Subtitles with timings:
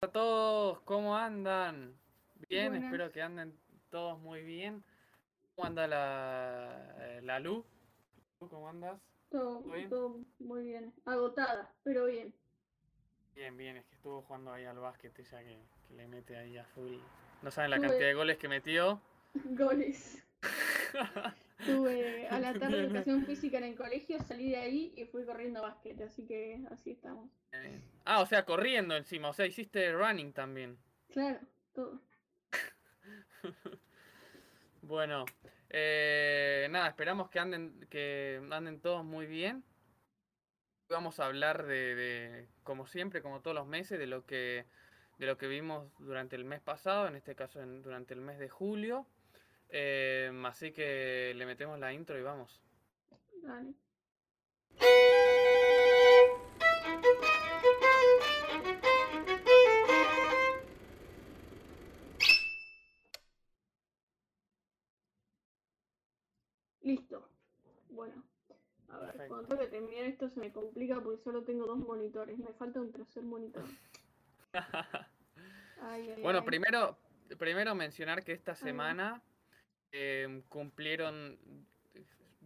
[0.00, 1.92] a todos, ¿cómo andan?
[2.48, 3.58] Bien, espero que anden
[3.90, 4.84] todos muy bien.
[5.56, 7.64] ¿Cómo anda la, eh, la Lu?
[8.38, 9.00] ¿Cómo andas?
[9.28, 10.94] Todo, ¿Todo, muy bien.
[11.04, 12.32] Agotada, pero bien.
[13.34, 15.58] Bien, bien, es que estuvo jugando ahí al básquet ya que,
[15.96, 16.98] le mete ahí a full.
[17.42, 19.00] No saben la cantidad de goles que metió.
[19.34, 20.24] Goles.
[21.64, 25.62] Tuve a la tarde educación física en el colegio, salí de ahí y fui corriendo
[25.62, 27.30] básquet, así que así estamos.
[28.04, 30.78] Ah, o sea, corriendo encima, o sea, hiciste running también.
[31.10, 31.40] Claro,
[31.72, 32.00] todo.
[34.82, 35.24] bueno,
[35.70, 39.64] eh, nada, esperamos que anden, que anden todos muy bien.
[40.88, 44.64] Vamos a hablar de, como siempre, como todos los meses, de lo que
[45.18, 48.48] de lo que vimos durante el mes pasado, en este caso durante el mes de
[48.48, 49.04] julio.
[49.70, 52.60] Eh, así que le metemos la intro y vamos.
[53.42, 53.74] Dale.
[66.82, 67.28] Listo.
[67.90, 68.24] Bueno.
[68.88, 72.38] A ver, cuando tengo que terminar esto se me complica porque solo tengo dos monitores.
[72.38, 73.64] Me falta un tercer monitor.
[76.22, 76.96] bueno, primero
[77.36, 79.22] primero mencionar que esta semana
[79.92, 81.38] Em, cumplieron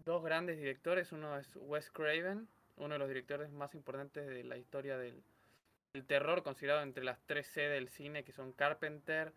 [0.04, 1.12] dos grandes directores.
[1.12, 5.22] Uno es Wes Craven, uno de los directores más importantes de la historia del,
[6.06, 9.32] terror, considerado entre las tres C del cine, que son Carpenter,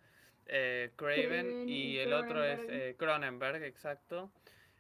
[0.45, 4.31] eh, Craven y el otro es eh, Cronenberg, exacto.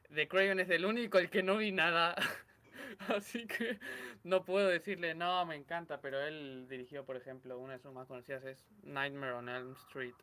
[0.09, 2.15] De Craven es el único el que no vi nada.
[3.09, 3.79] Así que
[4.23, 8.07] no puedo decirle, no, me encanta, pero él dirigió, por ejemplo, una de sus más
[8.07, 10.15] conocidas es Nightmare on Elm Street.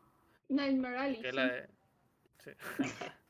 [0.49, 1.21] Nightmare Alley.
[1.21, 1.67] que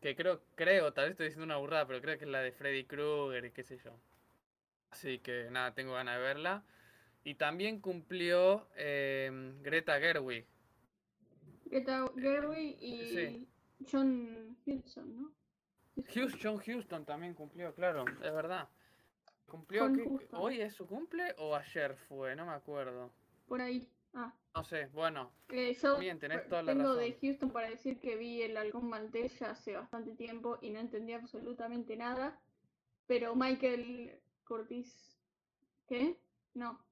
[0.00, 2.84] creo, creo, tal vez estoy diciendo una burrada, pero creo que es la de Freddy
[2.84, 3.92] Krueger y qué sé yo.
[4.90, 6.64] Así que nada, tengo ganas de verla.
[7.24, 10.46] Y también cumplió em, Greta Gerwig.
[11.66, 13.46] Greta Gerwig y
[13.90, 15.32] John Houston, ¿no?
[16.42, 18.68] John Houston también cumplió, claro, es verdad.
[19.46, 19.90] ¿Cumplió?
[20.32, 22.36] ¿Hoy es su cumple o ayer fue?
[22.36, 23.10] No me acuerdo.
[23.46, 23.88] Por ahí.
[24.14, 24.34] Ah.
[24.54, 25.32] No sé, bueno.
[25.50, 25.96] Eh, yo
[26.64, 30.70] tengo de Houston para decir que vi el halcón maltés ya hace bastante tiempo y
[30.70, 32.40] no entendí absolutamente nada.
[33.06, 35.16] Pero Michael Curtis.
[35.86, 36.18] ¿Qué?
[36.54, 36.84] No.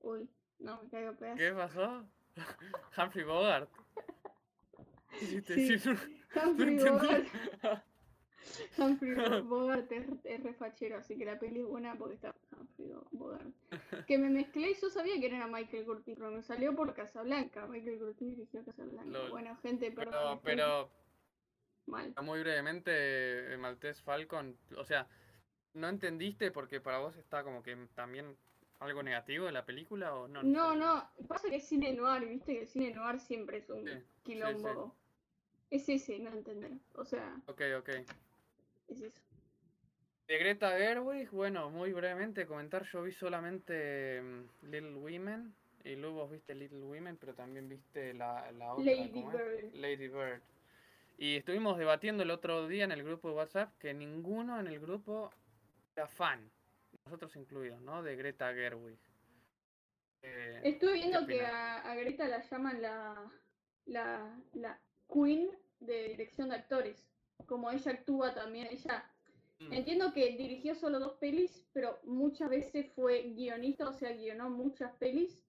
[0.00, 1.38] Uy, no, me caigo pedazo.
[1.38, 2.06] ¿Qué pasó?
[2.98, 3.70] Humphrey Bogart.
[5.20, 5.42] sí,
[6.34, 7.26] Humphrey Bogart.
[8.76, 9.14] Humphrey
[9.44, 13.50] Bogart es, refachero, así que la peli es buena porque está Humphrey Bogart.
[14.06, 17.66] Que me mezclé y yo sabía que era Michael Curtis, pero me salió por Casablanca.
[17.66, 19.18] Michael Curtis dirigió Casablanca.
[19.30, 20.40] Bueno, gente, perdón.
[20.42, 20.90] Pero,
[21.86, 22.14] Mal.
[22.22, 25.08] Muy brevemente, Maltés Falcon, o sea,
[25.74, 28.36] ¿no entendiste porque para vos está como que también
[28.78, 30.42] algo negativo de la película o no?
[30.42, 33.88] No, no, pasa que es cine noir, viste que el cine noir siempre es un
[34.22, 34.94] quilombo.
[35.70, 36.72] Es ese, no entender.
[36.94, 37.34] O sea.
[37.46, 37.90] Ok, ok.
[40.28, 45.54] De Greta Gerwig, bueno, muy brevemente comentar, yo vi solamente mm, Little Women,
[45.84, 49.74] y luego vos viste Little Women, pero también viste la, la otra, Lady Bird.
[49.74, 50.40] Lady Bird.
[51.18, 54.80] Y estuvimos debatiendo el otro día en el grupo de WhatsApp que ninguno en el
[54.80, 55.30] grupo
[55.94, 56.50] era fan,
[57.04, 58.02] nosotros incluidos, ¿no?
[58.02, 58.98] De Greta Gerwig.
[60.22, 63.30] Eh, Estuve viendo que a, Greta la llaman la,
[63.86, 64.80] la, la
[65.12, 65.50] queen
[65.80, 67.11] de dirección de actores
[67.46, 69.10] como ella actúa también, ella
[69.60, 69.72] mm.
[69.72, 74.92] entiendo que dirigió solo dos pelis, pero muchas veces fue guionista, o sea, guionó muchas
[74.96, 75.40] pelis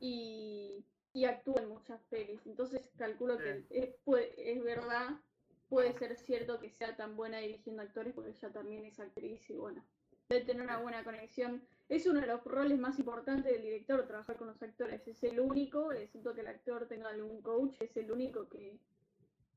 [0.00, 2.46] y, y actúa en muchas pelis.
[2.46, 3.94] Entonces calculo que es,
[4.36, 5.20] es verdad,
[5.68, 9.54] puede ser cierto que sea tan buena dirigiendo actores, porque ella también es actriz y
[9.54, 9.82] bueno,
[10.28, 11.62] debe tener una buena conexión.
[11.88, 15.06] Es uno de los roles más importantes del director, trabajar con los actores.
[15.06, 18.78] Es el único, excepto que el actor tenga algún coach, es el único que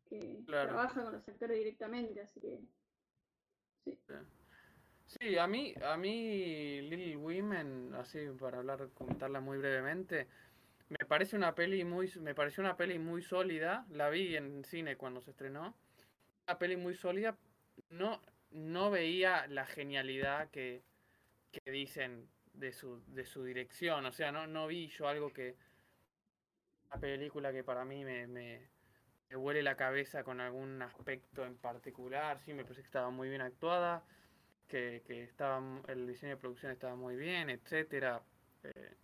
[0.05, 2.59] que trabaja con los actores directamente, así que
[3.83, 3.99] sí.
[5.07, 10.27] Sí, a mí, a mí Little Women, así para hablar, comentarla muy brevemente,
[10.89, 14.97] me parece una peli muy, me pareció una peli muy sólida, la vi en cine
[14.97, 15.75] cuando se estrenó,
[16.47, 17.37] una peli muy sólida,
[17.89, 20.83] no, no veía la genialidad que,
[21.51, 25.55] que dicen de su, de su dirección, o sea, no, no vi yo algo que,
[26.87, 28.69] una película que para mí me, me
[29.37, 32.39] huele la cabeza con algún aspecto en particular.
[32.39, 34.03] Sí, me parece que estaba muy bien actuada,
[34.67, 38.21] que, que estaba, el diseño de producción estaba muy bien, etcétera.
[38.63, 38.95] Eh,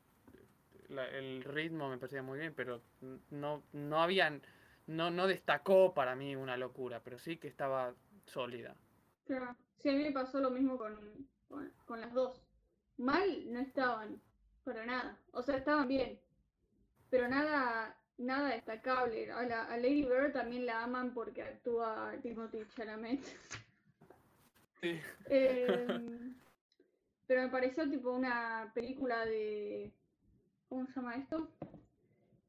[0.89, 2.81] el ritmo me parecía muy bien, pero
[3.29, 4.41] no, no habían,
[4.87, 7.93] no, no destacó para mí una locura, pero sí que estaba
[8.25, 8.75] sólida.
[9.25, 10.99] Claro, sí, a mí me pasó lo mismo con,
[11.47, 12.43] con, con las dos.
[12.97, 14.21] Mal no estaban,
[14.63, 15.17] para nada.
[15.31, 16.19] O sea, estaban bien,
[17.09, 19.31] pero nada nada destacable.
[19.31, 23.23] A, la, a Lady Bird también la aman porque actúa Timothy Chalamet.
[24.79, 24.99] Sí.
[25.29, 26.35] Em,
[27.27, 29.91] pero me pareció tipo una película de...
[30.67, 31.49] ¿Cómo se llama esto?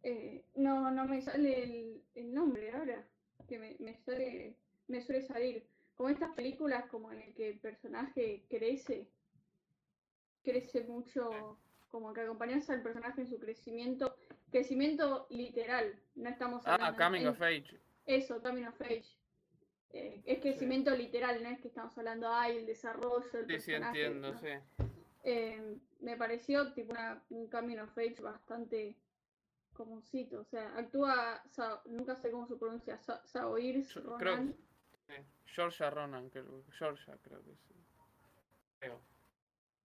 [0.02, 3.06] Eh, no, no me sale el, nombre ahora,
[3.46, 4.56] que me, me, suele,
[4.88, 5.66] me suele salir.
[5.94, 9.08] Como estas películas como en el que el personaje crece,
[10.42, 11.58] crece mucho,
[11.92, 14.16] como que acompañas al personaje en su crecimiento
[14.52, 17.02] Crecimiento literal, no estamos ah, hablando...
[17.02, 17.80] Ah, coming of age.
[18.04, 19.16] Eso, coming of age.
[19.94, 23.72] Eh, es crecimiento literal, no es que estamos hablando, ay, el desarrollo del sí, Sí,
[23.72, 24.48] entiendo, sí.
[25.24, 28.94] Eh, me pareció tipo una, un coming of age bastante
[29.72, 31.42] comúncito, o sea, actúa,
[31.86, 34.54] nunca sé cómo se pronuncia, Saoirse Ronan.
[35.06, 36.30] Creo, Georgia Ronan,
[36.78, 37.74] Georgia creo que sí.
[38.80, 39.00] Creo.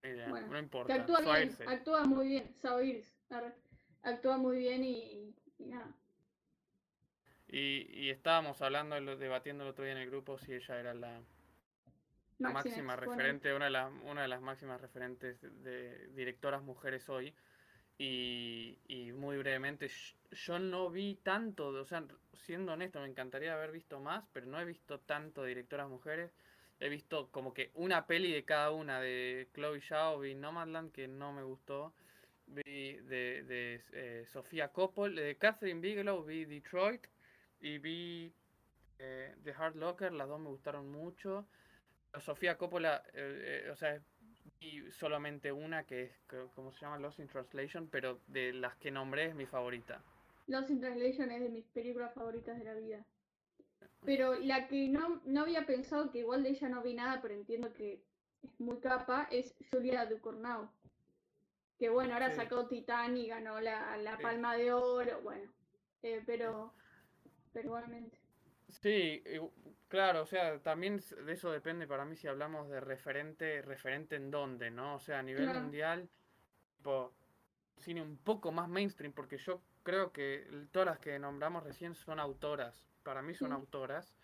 [0.02, 0.94] No importa.
[0.94, 3.18] actúa, bien, actúa muy bien, Saoirse
[4.02, 5.94] actúa muy bien y, nada.
[7.48, 11.20] Y, estábamos hablando, debatiendo el otro día en el grupo si ella era la,
[12.38, 17.34] máxima, referente, una de, las, una de las máximas referentes de directoras mujeres hoy.
[18.00, 19.90] Y, y, muy brevemente,
[20.30, 24.60] yo no vi tanto, o sea, siendo honesto, me encantaría haber visto más, pero no
[24.60, 26.32] he visto tanto directoras mujeres.
[26.80, 31.08] He visto como que una peli de cada una, de Chloe Zhao, vi Nomadland, que
[31.08, 31.92] no me gustó
[32.48, 37.06] vi de, de eh, Sofía Coppola, de Catherine Bigelow, vi Detroit
[37.60, 38.32] y vi
[38.98, 41.46] eh, The Hard Locker, las dos me gustaron mucho.
[42.20, 44.00] Sofía Coppola, eh, o sea,
[44.60, 46.12] vi solamente una que es,
[46.54, 46.98] ¿cómo se llama?
[46.98, 50.02] Lost in Translation, pero de las que nombré es mi favorita.
[50.46, 53.04] Lost in Translation es de mis películas favoritas de la vida.
[54.08, 57.34] Pero la que no, no había pensado que igual de ella no vi nada, pero
[57.34, 58.02] entiendo que
[58.42, 60.70] es muy capa, es Julia Ducournau.
[61.78, 65.52] Que bueno, ahora sacó Titán y ganó la, Palma de Oro, bueno,
[66.02, 66.72] eh, pero,
[67.52, 68.18] pero igualmente.
[68.70, 69.22] Sí,
[69.88, 74.30] claro, o sea, también de eso depende para mí si hablamos de referente, referente en
[74.30, 74.94] dónde, ¿no?
[74.94, 76.08] O sea, a nivel mundial,
[76.78, 77.12] tipo,
[77.76, 82.18] cine un poco más mainstream, porque yo creo que todas las que nombramos recién son
[82.20, 84.14] autoras, para mí son autoras.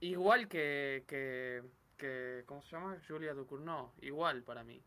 [0.00, 1.62] Igual que, que,
[1.96, 2.98] que, ¿cómo se llama?
[3.06, 4.82] Julia Ducournau, igual para mí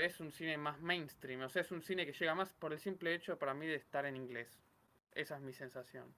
[0.00, 2.80] es un cine más mainstream, o sea, es un cine que llega más por el
[2.80, 4.60] simple hecho para mí de estar en inglés.
[5.12, 6.12] Esa es mi sensación.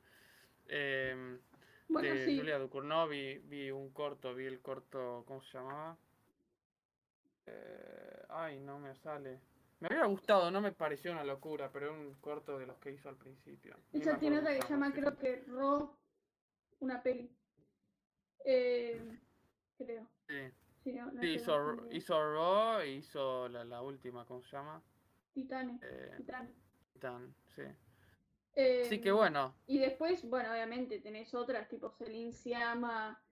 [0.68, 1.38] Eh,
[1.88, 5.98] de Julia Ducournau vi, un corto, vi el corto, ¿cómo se llamaba?
[7.44, 9.38] Eh, ay, no me sale.
[9.80, 13.08] Me había gustado, no me pareció una locura, pero un corto de los que hizo
[13.08, 13.76] al principio.
[13.92, 15.98] Esa tiene otra que se llama, creo que Ro,
[16.80, 17.30] una peli.
[18.44, 19.18] Eh,
[19.76, 20.08] creo.
[20.28, 20.52] Sí.
[20.84, 20.94] Sí,
[21.28, 24.82] hizo, hizo Raw e hizo la, la, última, ¿cómo se llama?
[25.32, 25.80] Titane.
[25.82, 26.12] Eh,
[26.92, 27.34] Titan.
[27.56, 27.62] sí.
[28.54, 29.56] Eh, sí que bueno.
[29.66, 33.23] Y después, bueno, obviamente tenés otras, tipo Celine Siama,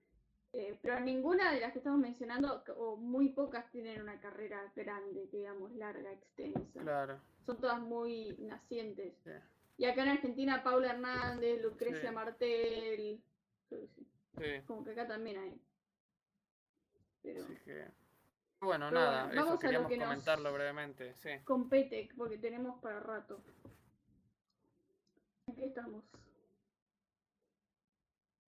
[0.53, 5.27] eh, pero ninguna de las que estamos mencionando, o muy pocas tienen una carrera grande,
[5.31, 6.79] digamos, larga, extensa.
[6.79, 7.19] Claro.
[7.45, 9.15] Son todas muy nacientes.
[9.77, 13.19] Y acá en Argentina, Paula Hernández, Lucrecia Martel.
[13.67, 14.61] Sí.
[14.67, 15.61] Como que acá también hay.
[17.35, 17.87] Así que.
[18.61, 21.15] Bueno, nada, eso queríamos comentarlo brevemente.
[21.15, 21.31] Sí.
[21.43, 23.41] Compete, porque tenemos para rato.
[25.47, 26.03] Aquí estamos.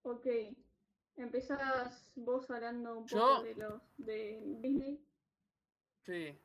[0.04, 0.28] Ok.
[1.18, 5.00] Empezás vos hablando un poco de los de Disney.
[6.06, 6.38] Sí.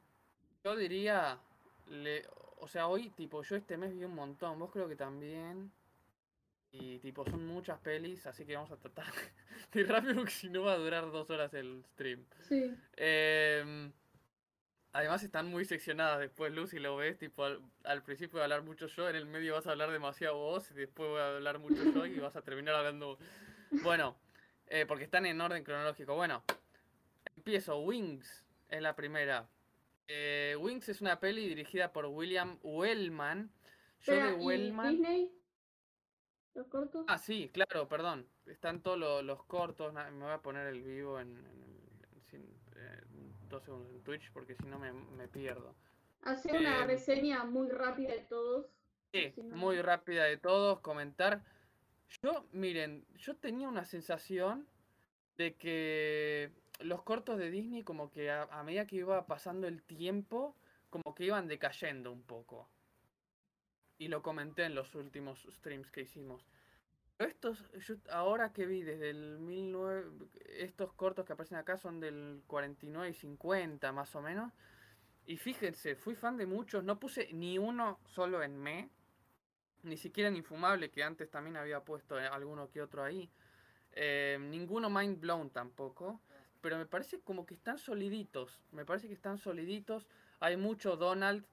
[0.65, 1.39] Yo diría.
[1.87, 2.25] Le,
[2.59, 4.59] o sea, hoy, tipo, yo este mes vi un montón.
[4.59, 5.73] Vos creo que también.
[6.73, 9.13] Y tipo, son muchas pelis, así que vamos a tratar
[9.73, 12.25] de rápido porque si no va a durar dos horas el stream.
[12.49, 12.73] Sí.
[12.97, 13.93] Em,
[14.93, 18.87] además están muy seccionadas después, Lucy, lo ves, tipo, al, principio voy a hablar mucho
[18.87, 21.83] yo, en el medio vas a hablar demasiado vos, y después voy a hablar mucho
[21.93, 23.19] yo y vas a terminar hablando...
[23.83, 24.17] Bueno,
[24.71, 26.15] eh, porque están en orden cronológico.
[26.15, 26.43] Bueno,
[27.37, 27.81] empiezo.
[27.81, 29.49] Wings es la primera.
[30.07, 33.53] Eh, Wings es una peli dirigida por William Wellman.
[34.07, 35.31] De Wellman...
[36.55, 37.05] ¿Los cortos?
[37.07, 38.27] Ah, sí, claro, perdón.
[38.47, 39.93] Están todos los, cortos.
[39.93, 41.39] Me voy a poner el vivo en,
[42.33, 43.03] eh,
[43.49, 45.75] dos segundos en Twitch porque si no me, pierdo.
[46.23, 48.67] Hacer una eh, reseña muy rápida de todos.
[49.13, 50.81] Sí, muy rápida de todos.
[50.81, 51.43] Comentar.
[52.23, 54.67] Yo, miren, yo tenía una sensación
[55.37, 60.57] de que los cortos de Disney como que a medida que iba pasando el tiempo,
[60.91, 62.69] como que iban decayendo un poco
[64.01, 66.43] y lo comenté en los últimos streams que hicimos.
[67.19, 67.63] Estos,
[68.11, 70.27] ahora que vi desde el 19,
[70.57, 74.53] estos cortos que aparecen acá son del 49 y 50 más o menos.
[75.27, 78.91] y fíjense, fui fan de muchos, no puse ni uno solo en me,
[79.83, 83.31] ni siquiera en Infumable, que antes también había puesto alguno que otro ahí.
[83.93, 86.21] Eh, ninguno Mind Blown tampoco,
[86.61, 90.09] pero me parece como que están soliditos, me parece que están soliditos.
[90.41, 91.45] Hay mucho Donald,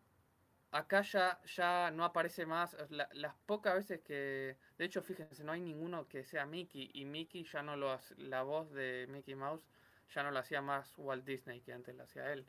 [0.72, 5.62] acá ya, ya no aparece más, las pocas veces que, de hecho fíjense, no hay
[5.62, 9.68] ninguno que sea Mickey, y Mickey ya no lo hace, la voz de Mickey Mouse
[10.14, 12.46] ya no la hacía más Walt Disney que antes la hacía él.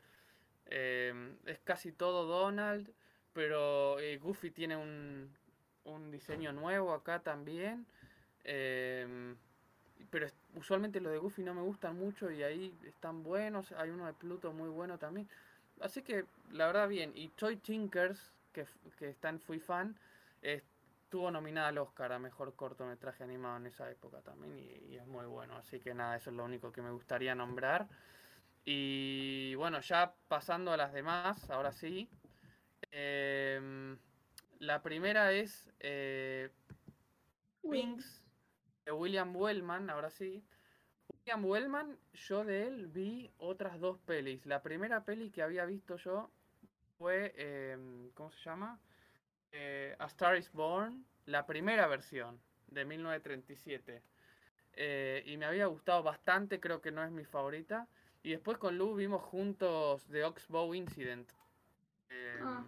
[0.65, 2.93] Es casi todo Donald,
[3.33, 5.35] pero eh, Goofy tiene un,
[5.89, 7.85] un, diseño nuevo acá también.
[8.43, 9.35] Em,
[10.09, 13.71] pero usualmente los de Goofy no me gustan mucho y ahí están buenos.
[13.73, 15.27] Hay uno de Pluto muy bueno también.
[15.81, 17.11] Así que la verdad bien.
[17.15, 18.65] Y Toy Tinkers, que,
[18.97, 19.95] que está en Fui Fan,
[20.41, 25.25] estuvo nominada al Oscar a Mejor Cortometraje Animado en esa época también y, es muy
[25.25, 25.55] bueno.
[25.57, 27.87] Así que nada, eso es lo único que me gustaría nombrar.
[28.63, 32.07] Y bueno, ya pasando a las demás, ahora sí.
[32.91, 33.97] Em,
[34.59, 36.51] la primera es eh,
[37.63, 38.23] Wings
[38.85, 40.43] de William Wellman, ahora sí.
[41.07, 44.45] William Wellman, yo de él vi otras dos pelis.
[44.45, 46.29] La primera peli que había visto yo
[46.97, 48.79] fue, em, ¿cómo se llama?
[49.51, 54.03] Eh, A Star is Born, la primera versión de 1937.
[54.73, 57.87] Eh, y me había gustado bastante, creo que no es mi favorita.
[58.21, 61.31] Y después con Lu vimos juntos The Oxbow Incident.
[62.09, 62.65] Em, ah.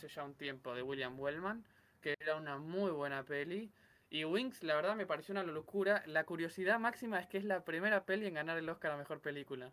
[0.00, 1.62] Hace ya un tiempo, de William Wellman.
[2.00, 3.70] Que era una muy buena peli.
[4.08, 6.02] Y Wings, la verdad, me pareció una locura.
[6.06, 9.20] La curiosidad máxima es que es la primera peli en ganar el Oscar a Mejor
[9.20, 9.70] Película.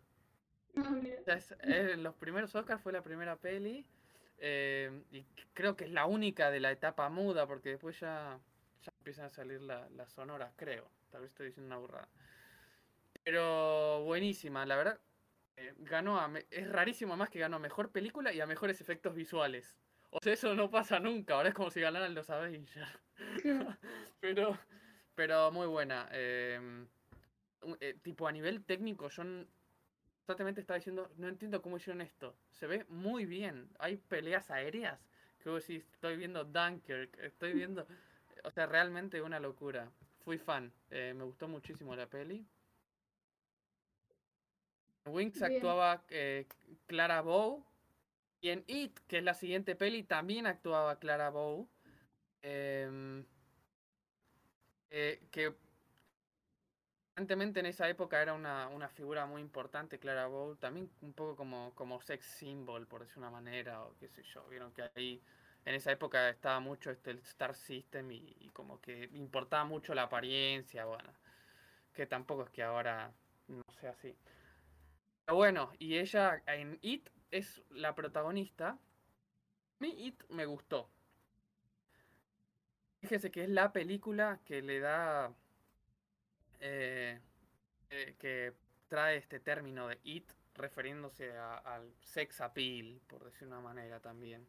[0.76, 3.86] Ah, en los primeros Oscars fue la primera peli.
[4.36, 8.38] Em, y creo que es la única de la etapa muda, porque después ya,
[8.82, 10.90] ya empiezan a salir las sonoras, creo.
[11.10, 12.08] Tal vez estoy diciendo una burrada.
[13.24, 15.00] Pero buenísima, la verdad.
[15.56, 19.14] Eh, ganó a, es rarísimo más que ganó a mejor película y a mejores efectos
[19.14, 19.78] visuales.
[20.10, 21.34] O sea, eso no pasa nunca.
[21.34, 22.88] Ahora es como si ganaran los Avengers.
[24.20, 24.58] pero,
[25.14, 26.08] pero muy buena.
[26.12, 26.86] Em,
[27.80, 29.22] eh, tipo, a nivel técnico, yo
[30.28, 32.36] constantemente estaba diciendo, no entiendo cómo hicieron esto.
[32.52, 33.70] Se ve muy bien.
[33.78, 34.98] Hay peleas aéreas
[35.42, 37.86] que vos decís, estoy viendo Dunkirk, estoy viendo...
[38.44, 39.90] O sea, realmente una locura.
[40.24, 40.72] Fui fan.
[40.90, 42.46] Eh, me gustó muchísimo la peli.
[45.06, 46.46] Wings actuaba eh,
[46.86, 47.64] Clara Bow.
[48.40, 51.68] Y en It, que es la siguiente peli, también actuaba Clara Bow.
[52.42, 53.24] Em,
[54.90, 55.54] eh, que
[57.16, 61.34] evidentemente en esa época era una, una, figura muy importante, Clara Bow, también un poco
[61.36, 64.46] como, como sex symbol, por decir una manera, o qué sé yo.
[64.48, 65.20] Vieron que ahí
[65.64, 69.94] en esa época estaba mucho este, el Star System y, y como que importaba mucho
[69.94, 71.12] la apariencia, bueno,
[71.92, 73.12] que tampoco es que ahora
[73.48, 74.16] no sea así
[75.32, 78.78] bueno, y ella en It es la protagonista.
[79.78, 80.90] Mí It me gustó.
[83.00, 85.32] Fíjese que es la película que le da.
[86.60, 87.20] Eh,
[87.90, 88.52] eh, que
[88.88, 94.46] trae este término de It refiriéndose al sex appeal, por decir una manera también.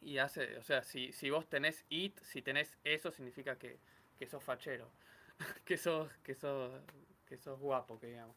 [0.00, 3.78] Y hace, o sea, si, si vos tenés It, si tenés eso, significa que,
[4.18, 4.90] que sos fachero,
[5.64, 6.80] que sos, que sos,
[7.26, 8.36] que sos guapo, que digamos.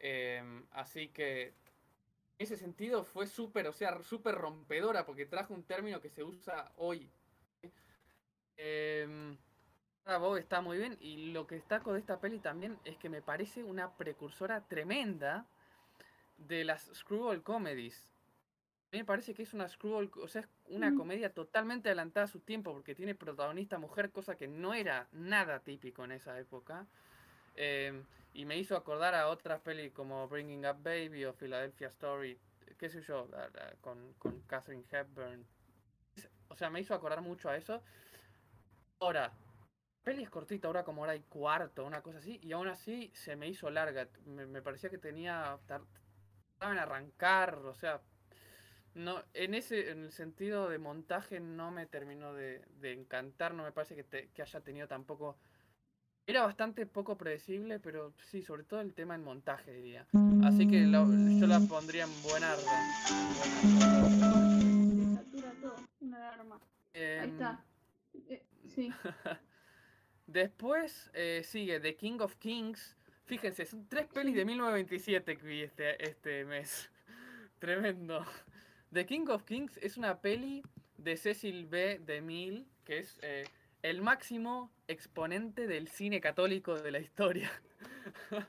[0.00, 1.54] Em, así que
[2.38, 6.72] ese sentido fue súper, o sea, súper rompedora porque trajo un término que se usa
[6.76, 7.10] hoy.
[8.56, 9.36] Eh,
[10.04, 13.22] Bob está muy bien y lo que destaco de esta peli también es que me
[13.22, 15.46] parece una precursora tremenda
[16.36, 18.08] de las screwball comedies.
[18.92, 22.24] A mí me parece que es una screwball, o sea, es una comedia totalmente adelantada
[22.24, 26.38] a su tiempo porque tiene protagonista mujer, cosa que no era nada típico en esa
[26.38, 26.86] época.
[27.56, 32.38] Eh, y me hizo acordar a otras pelis como Bringing Up Baby o Philadelphia Story,
[32.76, 33.28] qué sé yo,
[33.80, 35.46] con, con Catherine Hepburn.
[36.48, 37.80] O sea, me hizo acordar mucho a eso.
[38.98, 39.32] Ahora,
[40.02, 43.36] peli es cortita, ahora como hora y cuarto, una cosa así, y aún así se
[43.36, 44.08] me hizo larga.
[44.26, 45.56] Me, parecía que tenía.
[45.60, 45.84] Estaba
[46.60, 48.02] en arrancar, o sea.
[48.94, 53.64] No, en ese en el sentido de montaje no me terminó de, de encantar, no
[53.64, 55.36] me parece que, que haya tenido tampoco
[56.26, 60.06] era bastante poco predecible, pero sí, sobre todo el tema en montaje, diría.
[60.44, 62.54] Así que yo la pondría en buena
[66.94, 67.64] Ahí está.
[68.28, 68.42] Eh,
[68.74, 68.92] sí.
[70.26, 72.96] Después eh, sigue The King of Kings.
[73.24, 76.90] Fíjense, son tres pelis de 1927 que vi este, este mes.
[77.58, 78.24] Tremendo.
[78.92, 80.62] The King of Kings es una peli
[80.96, 82.00] de Cecil B.
[82.04, 83.44] DeMille, que es eh,
[83.84, 87.52] el máximo exponente del cine católico de la historia.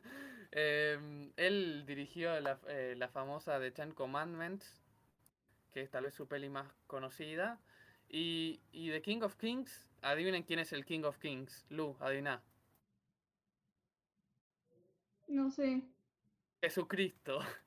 [0.57, 4.81] Em, él dirigió la, eh, la, famosa The Ten Commandments,
[5.73, 7.59] que es tal vez su peli más conocida.
[8.07, 11.65] Y, y The King of Kings, adivinen quién es el King of Kings.
[11.67, 12.41] Lu, adivina.
[15.27, 15.83] No sé.
[16.61, 17.39] Jesucristo.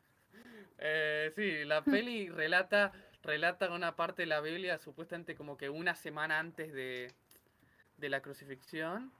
[0.80, 2.92] Eh, sí, la peli relata,
[3.24, 7.12] relata una parte de la Biblia supuestamente como que una semana antes de,
[7.98, 9.12] de la crucifixión.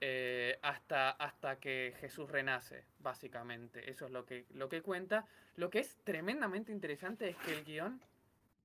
[0.00, 3.90] Eh, hasta, hasta que Jesús renace, básicamente.
[3.90, 5.26] Eso es lo que, lo que cuenta.
[5.56, 8.00] Lo que es tremendamente interesante es que el guion...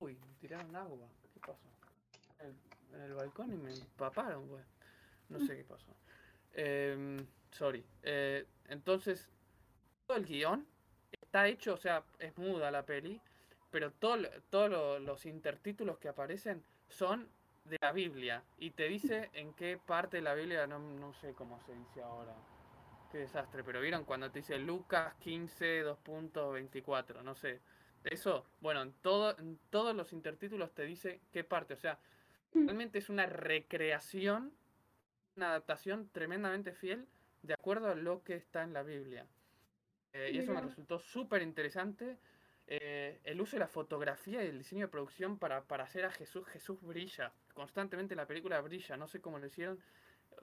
[0.00, 1.08] Uy, me tiraron agua.
[1.32, 1.68] ¿Qué pasó?
[2.40, 4.64] En el, balcón y me empaparon, güey.
[5.28, 5.94] No sé qué pasó.
[6.52, 7.84] Em, sorry.
[8.02, 9.28] Eh, entonces,
[10.06, 10.66] todo el guion
[11.12, 13.20] está hecho, o sea, es muda la peli,
[13.70, 17.28] pero todos los intertítulos que aparecen son
[17.64, 21.34] de la Biblia y te dice en qué parte de la Biblia, no, no sé
[21.34, 22.34] cómo se dice ahora.
[23.10, 27.60] Qué desastre, pero vieron cuando te dice Lucas 15, 2.24, no sé.
[28.04, 31.98] Eso, bueno, en, todo, en todos los intertítulos te dice qué parte, o sea,
[32.54, 34.52] realmente es una recreación,
[35.36, 37.06] una adaptación tremendamente fiel
[37.42, 39.26] de acuerdo a lo que está en la Biblia.
[40.12, 42.16] Eh, y eso me resultó súper interesante.
[42.72, 46.10] Eh, el uso de la fotografía y el diseño de producción para, para hacer a
[46.12, 49.80] Jesús, Jesús brilla, constantemente la película brilla, no sé cómo lo hicieron.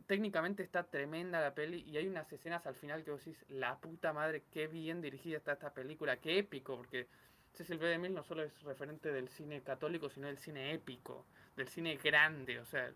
[0.07, 3.77] Técnicamente está tremenda la peli y hay unas escenas al final que vos decís, la
[3.79, 7.07] puta madre, qué bien dirigida está esta película, qué épico, porque
[7.53, 7.87] Cecil B.
[7.87, 12.59] DeMille no solo es referente del cine católico, sino del cine épico, del cine grande,
[12.59, 12.91] o sea,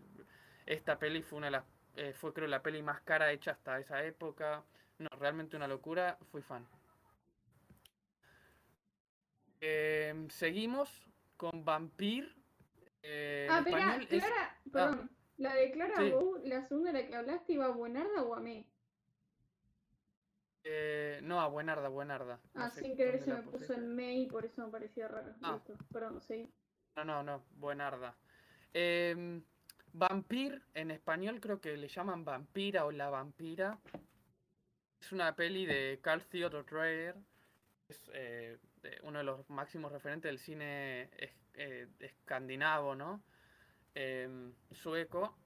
[0.66, 1.64] esta peli fue una de las,
[1.96, 4.62] eh, fue creo la peli más cara hecha hasta esa época,
[4.98, 6.66] no, realmente una locura, fui fan.
[9.64, 10.90] Em, seguimos
[11.36, 12.34] con Vampir.
[13.04, 14.60] Eh, ah, espera, Clara, ah.
[14.72, 15.10] perdón.
[15.36, 16.02] la de Clara
[16.42, 18.66] la segunda de la que hablaste, ¿iba a Buenarda o a mí?
[20.64, 22.40] Eh, no, a Buenarda, Buenarda.
[22.54, 25.32] ah, sin querer se me puso en May, por eso me parecía raro.
[25.42, 25.60] Ah.
[25.92, 26.52] perdón, sí.
[26.96, 28.16] No, no, no, Buenarda.
[28.74, 29.40] Eh,
[29.92, 33.78] Vampir, en español creo que le llaman Vampira o La Vampira.
[35.00, 37.14] Es una peli de Carl Theodor Dreyer.
[37.92, 38.56] Es eh,
[39.02, 41.10] uno de los máximos referentes del cine
[41.54, 43.22] eh, escandinavo, ¿no?
[43.94, 45.36] Em, sueco,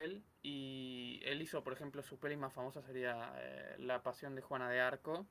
[0.00, 4.42] él, y él hizo, por ejemplo, su peli más famosa sería eh, La Pasión de
[4.42, 5.26] Juana de Arco.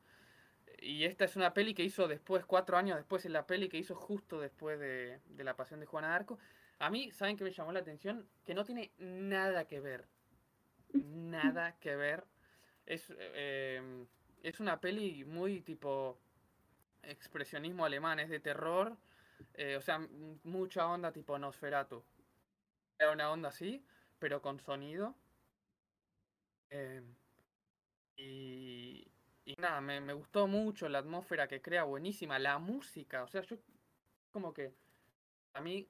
[0.82, 3.78] Y esta es una peli que hizo después, cuatro años después, es la peli que
[3.78, 6.40] hizo justo después de, La Pasión de Juana de Arco.
[6.80, 8.28] A mí, ¿saben qué me llamó la atención?
[8.44, 10.08] Que no tiene nada que ver.
[10.94, 12.24] Nada que ver.
[12.88, 14.08] Es, em,
[14.42, 16.20] es una peli muy tipo
[17.08, 18.98] expresionismo alemán, es de terror,
[19.54, 20.00] eh, o sea,
[20.44, 22.04] mucha onda tipo Nosferatu.
[22.98, 23.86] Era una onda así,
[24.20, 25.16] pero con sonido.
[26.70, 27.02] Eh,
[28.18, 29.08] y,
[29.58, 33.58] nada, me, gustó mucho la atmósfera que crea, buenísima, la música, o sea, yo
[34.32, 34.74] como que
[35.54, 35.88] a mí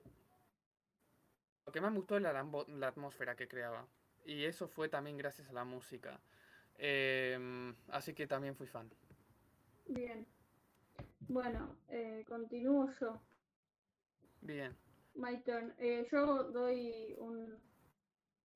[1.66, 2.34] lo que más me gustó es la,
[2.68, 3.88] la atmósfera que creaba.
[4.26, 6.20] Y eso fue también gracias a la música.
[6.78, 8.90] Eh, así que también fui fan.
[9.88, 10.26] Bien.
[11.28, 13.22] Bueno, eh, continúo yo.
[14.42, 14.76] Bien.
[15.16, 15.74] My turn.
[15.78, 17.58] Eh, yo doy un,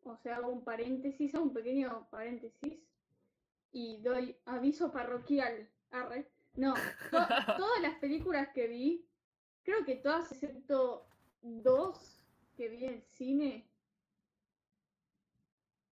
[0.03, 2.79] o sea, hago un paréntesis, hago un pequeño paréntesis
[3.71, 5.69] y doy aviso parroquial.
[5.91, 6.29] Arre.
[6.55, 6.73] No,
[7.57, 9.07] todas las películas que vi,
[9.63, 11.07] creo que todas excepto
[11.41, 13.65] dos que vi en cine,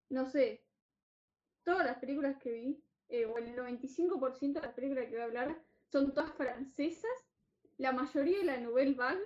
[0.09, 0.63] no sé,
[1.63, 5.25] todas las películas que vi, eh, o el 95% de las películas que voy a
[5.25, 7.11] hablar, son todas francesas,
[7.77, 9.23] la mayoría de la Nouvelle Vague,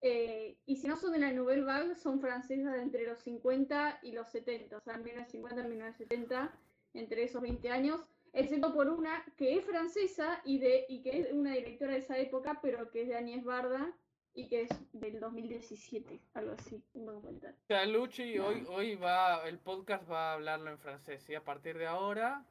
[0.00, 4.00] eh, y si no son de la Nouvelle Vague, son francesas de entre los 50
[4.02, 6.52] y los 70, o sea, 1950 y 1970,
[6.94, 8.00] entre esos 20 años,
[8.32, 12.18] excepto por una que es francesa y, de, y que es una directora de esa
[12.18, 13.92] época, pero que es de Agnès Barda
[14.34, 17.54] y que es del 2017, algo así, un documental.
[17.64, 21.42] O sea, Luchi, hoy, hoy va, el podcast va a hablarlo en francés y a
[21.42, 22.44] partir de ahora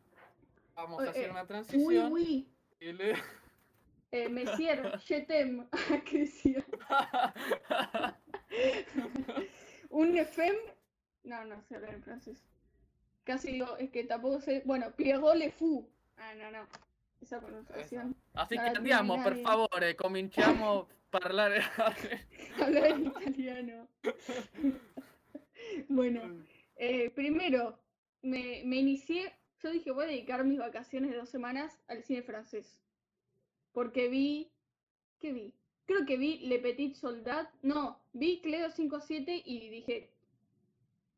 [0.76, 2.14] vamos a hacer eh, una transición.
[4.12, 5.00] Eh, Messier.
[6.06, 6.66] ¿Qué decía?
[9.90, 10.60] Un femme.
[11.24, 12.44] No, no sé hablar en francés.
[13.24, 14.62] Casi digo, es que tampoco sé.
[14.66, 15.90] Bueno, Pierrot le fou.
[16.18, 16.68] Ah, no, no.
[17.22, 18.16] Esa pronunciación.
[18.34, 21.52] Así que andiamo, por favor, eh, cominciamo hablar
[22.62, 23.88] hablar italiano.
[25.90, 27.80] bueno, eh, primero,
[28.22, 29.37] me, me inicié.
[29.62, 32.78] Yo dije, voy a dedicar mis vacaciones de dos semanas al cine francés
[33.78, 34.50] porque vi,
[35.20, 35.54] ¿qué vi?
[35.86, 40.10] Creo que vi Le Petit Soldat, no, vi Cleo 5-7 y dije,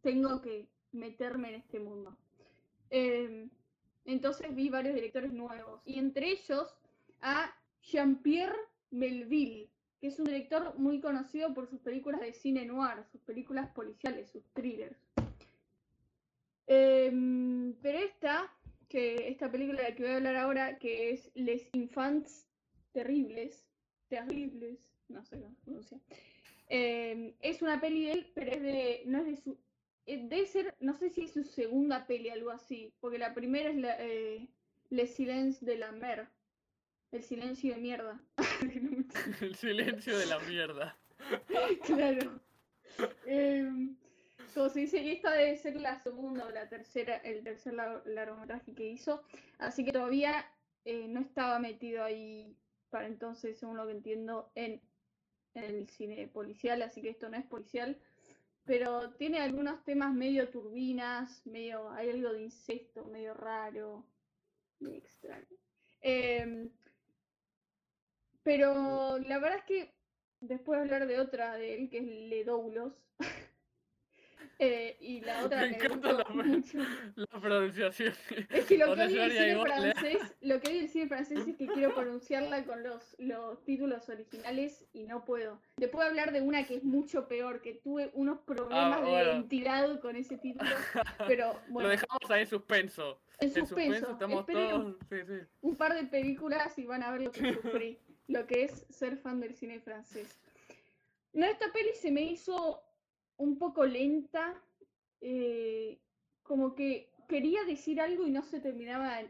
[0.02, 2.18] tengo que meterme en este mundo.
[2.90, 3.50] Em,
[4.04, 6.76] entonces vi varios directores nuevos y entre ellos
[7.22, 8.60] a Jean-Pierre
[8.92, 9.70] Melville,
[10.02, 14.30] que es un director muy conocido por sus películas de cine noir, sus películas policiales,
[14.32, 15.00] sus thrillers.
[16.72, 18.56] Em, pero esta,
[18.88, 22.48] que esta película de la que voy a hablar ahora, que es Les Infants
[22.92, 23.68] Terribles,
[24.08, 26.00] Terribles, no sé cómo se pronuncia,
[26.68, 29.58] em, es una peli de él, pero es de, no es de su,
[30.06, 33.72] eh, debe ser, no sé si es su segunda peli, algo así, porque la primera
[33.72, 34.48] es la, eh,
[34.92, 36.28] Le Silence de la Mer,
[37.12, 38.22] el silencio de mierda.
[39.42, 40.96] el silencio de la mierda.
[41.88, 42.40] claro.
[44.54, 48.90] Como se dice, esta debe ser la segunda o la tercera, el tercer largometraje que
[48.90, 49.24] hizo.
[49.58, 50.46] Así que todavía
[50.86, 52.58] eh, no estaba metido ahí
[52.90, 54.82] para entonces, según lo que entiendo, en,
[55.54, 56.82] en el cine policial.
[56.82, 57.98] Así que esto no es policial.
[58.66, 64.06] Pero tiene algunos temas medio turbinas, medio, hay algo de incesto, medio raro,
[64.80, 65.58] medio extraño.
[66.02, 66.70] Eh,
[68.44, 69.94] pero la verdad es que
[70.40, 72.94] después de hablar de otra de él, que es Ledoulos,
[74.60, 76.26] eh, y la otra me, encanta la, la,
[77.40, 78.14] pronunciación.
[78.50, 81.96] Es que lo que odio del cine francés, lo que cine francés es que quiero
[81.96, 85.62] pronunciarla con los, los títulos originales y no puedo.
[85.78, 89.12] Después de hablar de una que es mucho peor, que tuve unos problemas ah, de
[89.12, 90.70] identidad con ese título,
[91.28, 91.88] pero bueno.
[91.88, 93.22] Lo dejamos ahí en suspenso.
[93.40, 94.98] En suspenso, estamos todos.
[95.62, 97.98] Un par de películas y van a ver lo que sufrí
[98.30, 100.40] lo que es ser fan del cine francés.
[101.34, 102.82] No, esta peli se me hizo
[103.40, 104.62] un poco lenta,
[105.22, 106.00] eh,
[106.44, 109.22] como que quería decir algo y no se terminaba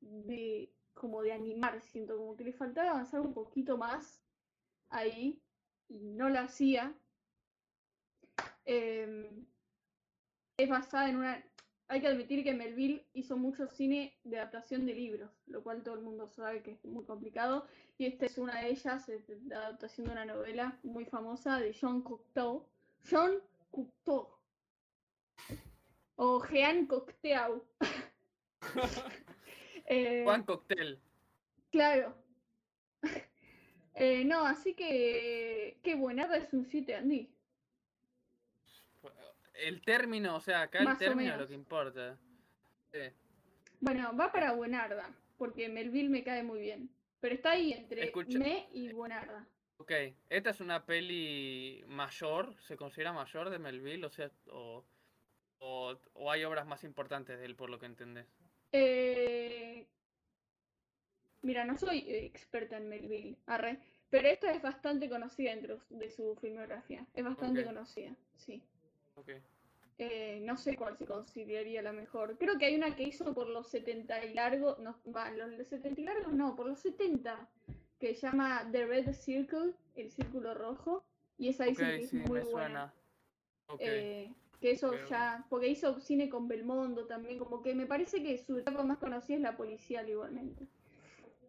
[0.00, 4.20] de como de animar, siento como que le faltaba avanzar un poquito más
[4.90, 5.40] ahí
[5.88, 6.92] y no lo hacía.
[8.64, 9.46] Em,
[10.56, 11.44] es basada en una
[11.90, 15.94] hay que admitir que Melville hizo mucho cine de adaptación de libros, lo cual todo
[15.94, 17.66] el mundo sabe que es muy complicado.
[17.96, 19.10] Y esta es una de ellas,
[19.46, 22.66] la adaptación de una novela muy famosa de Jean Cocteau.
[23.04, 24.38] Jean Cocteau.
[26.16, 27.64] O Jean Cocteau.
[29.86, 31.00] eh, Juan Cocktail.
[31.70, 32.14] Claro.
[34.00, 37.28] Eh, no, así que qué buena es un sitio, Andy
[39.58, 42.18] el término, o sea, acá el término es lo que importa.
[43.80, 46.90] Bueno, va para Buenarda, porque Melville me cae muy bien.
[47.20, 49.46] Pero está ahí entre me y Buenarda.
[49.78, 49.92] Ok,
[50.28, 54.04] esta es una peli mayor, ¿se considera mayor de Melville?
[54.04, 54.84] O sea, o,
[55.60, 58.26] o, hay obras más importantes de él, por lo que entendés.
[58.72, 59.86] Eh...
[61.42, 63.78] Mira, no soy experta en Melville, arre,
[64.10, 67.06] pero esta es bastante conocida dentro de su filmografía.
[67.14, 68.60] Es bastante conocida, sí.
[69.98, 72.36] Eh, no sé cuál se consideraría la mejor.
[72.38, 76.00] Creo que hay una que hizo por los 70 y largos, no, va, los 70
[76.00, 77.48] y largos no, por los 70,
[77.98, 81.04] que se llama The Red Circle, el círculo rojo,
[81.36, 82.92] y esa dice que es muy buena.
[83.78, 88.38] Eh, que eso ya, porque hizo cine con Belmondo también, como que me parece que
[88.38, 90.66] su etapa más conocida es la policial igualmente.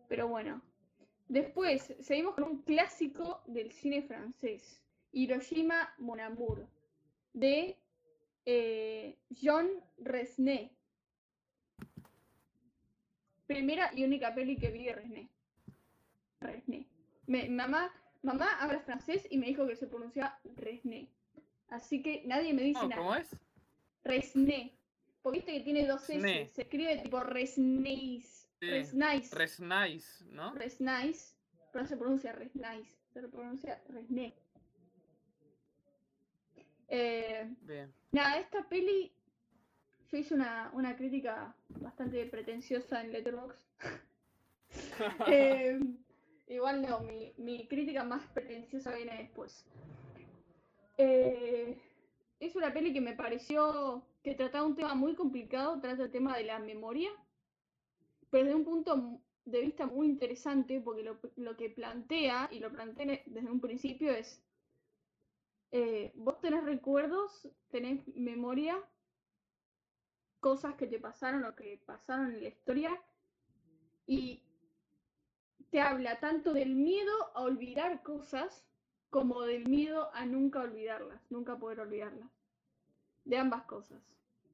[0.07, 0.61] Pero bueno.
[1.27, 4.81] Después, seguimos con un clásico del cine francés,
[5.11, 6.67] Hiroshima Mon Amour
[7.33, 7.77] de
[8.45, 10.71] eh, John Resné.
[13.45, 15.29] Primera y única peli que vi de
[16.41, 16.87] Resné.
[17.27, 17.49] Resné.
[17.49, 21.09] mamá, mamá habla francés y me dijo que se pronuncia Resné.
[21.69, 22.97] Así que nadie me dice nada.
[22.97, 23.29] ¿Cómo es?
[24.03, 24.75] Resné.
[25.21, 26.49] Porque viste que tiene dos S.
[26.53, 28.47] Se escribe tipo Resnéis.
[28.61, 29.31] Resnais.
[29.31, 30.53] Resnais, ¿no?
[30.53, 31.35] Resnais.
[31.71, 32.99] Pero se pronuncia Resnais.
[33.13, 34.35] Se pronuncia Resné.
[36.87, 37.47] Eh,
[38.11, 39.13] nada, esta peli,
[40.11, 43.65] yo hice una, crítica bastante pretenciosa en Letterboxd.
[45.27, 45.79] Eh,
[46.49, 47.01] igual no,
[47.37, 49.65] mi, crítica más pretenciosa viene después.
[50.97, 51.77] Eh,
[52.39, 56.37] es una peli que me pareció que trataba un tema muy complicado, trata el tema
[56.37, 57.09] de la memoria,
[58.29, 62.71] pero desde un punto de vista muy interesante, porque lo, lo que plantea, y lo
[62.71, 64.43] planteé desde un principio, es
[65.71, 68.77] eh, vos tenés recuerdos, tenés memoria,
[70.39, 73.01] cosas que te pasaron o que pasaron en la historia,
[74.07, 74.41] y
[75.71, 78.65] te habla tanto del miedo a olvidar cosas
[79.09, 82.29] como del miedo a nunca olvidarlas, nunca poder olvidarlas.
[83.25, 84.01] De ambas cosas.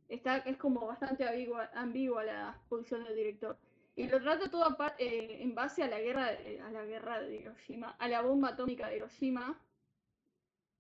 [0.10, 1.26] Está, es como bastante
[1.74, 3.58] ambigua, la posición del director.
[3.96, 6.30] Y lo trata todo eh, en base a la guerra,
[6.66, 9.58] a la guerra de Hiroshima, a la bomba atómica de Hiroshima,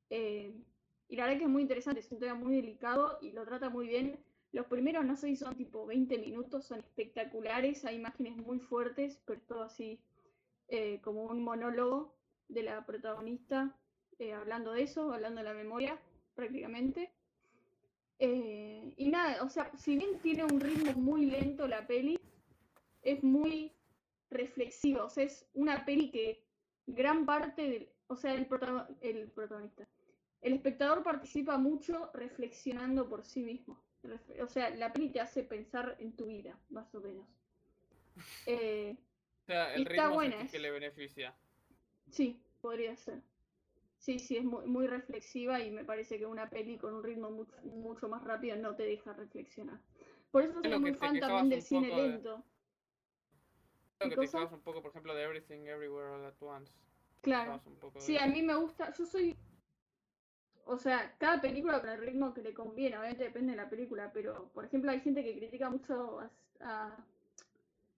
[0.09, 0.53] eh,
[1.07, 3.69] y la verdad que es muy interesante, es un tema muy delicado y lo trata
[3.69, 4.19] muy bien.
[4.51, 9.19] Los primeros, no sé si son tipo 20 minutos, son espectaculares, hay imágenes muy fuertes,
[9.25, 9.99] pero todo así
[10.67, 12.15] eh, como un monólogo.
[12.47, 13.75] de la protagonista
[14.19, 15.99] eh, hablando de eso, hablando de la memoria,
[16.35, 17.11] prácticamente.
[18.19, 22.17] Eh, y nada, o sea, si bien tiene un ritmo muy lento la peli,
[23.01, 23.73] es muy
[24.29, 26.43] reflexiva, o sea, es una peli que
[26.87, 29.87] gran parte del, o sea, el, protagonista,
[30.41, 33.83] el espectador participa mucho reflexionando por sí mismo.
[34.41, 37.27] O sea, la peli te hace pensar en tu vida, más o menos.
[39.45, 41.35] O sea, el ritmo está buena, que le beneficia.
[42.09, 43.21] Sí, podría ser.
[43.99, 47.29] Sí, sí, es muy, muy, reflexiva y me parece que una peli con un ritmo
[47.29, 49.79] mucho, mucho más rápido no te deja reflexionar.
[50.31, 52.43] Por eso soy muy fan también del cine lento.
[53.99, 56.73] Creo que te un poco, por ejemplo, de Everything Everywhere All At Once.
[57.21, 57.61] Claro.
[57.99, 58.91] Sí, a mí me gusta.
[58.93, 59.37] Yo soy.
[60.65, 64.11] O sea, cada película con el ritmo que le conviene, obviamente depende de la película,
[64.11, 66.31] pero por ejemplo, hay gente que critica mucho a,
[66.61, 67.05] a,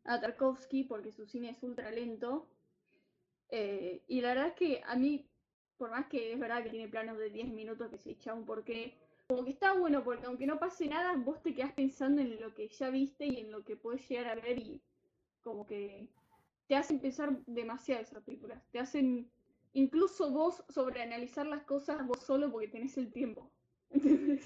[0.08, 2.48] Tarkovsky porque su cine es ultra lento.
[3.50, 5.30] Eh, y la verdad es que a mí
[5.78, 8.46] por más que es verdad que tiene planos de 10 minutos que se echa un
[8.46, 12.39] porqué, como que está bueno porque aunque no pase nada, vos te quedás pensando en
[12.41, 14.82] lo que ya viste y en lo que puedes llegar a ver y
[15.41, 16.08] como que
[16.67, 19.30] te hacen pensar demasiado esas películas, te hacen
[19.74, 23.52] incluso vos sobreanalizar las cosas vos solo porque tenés el tiempo.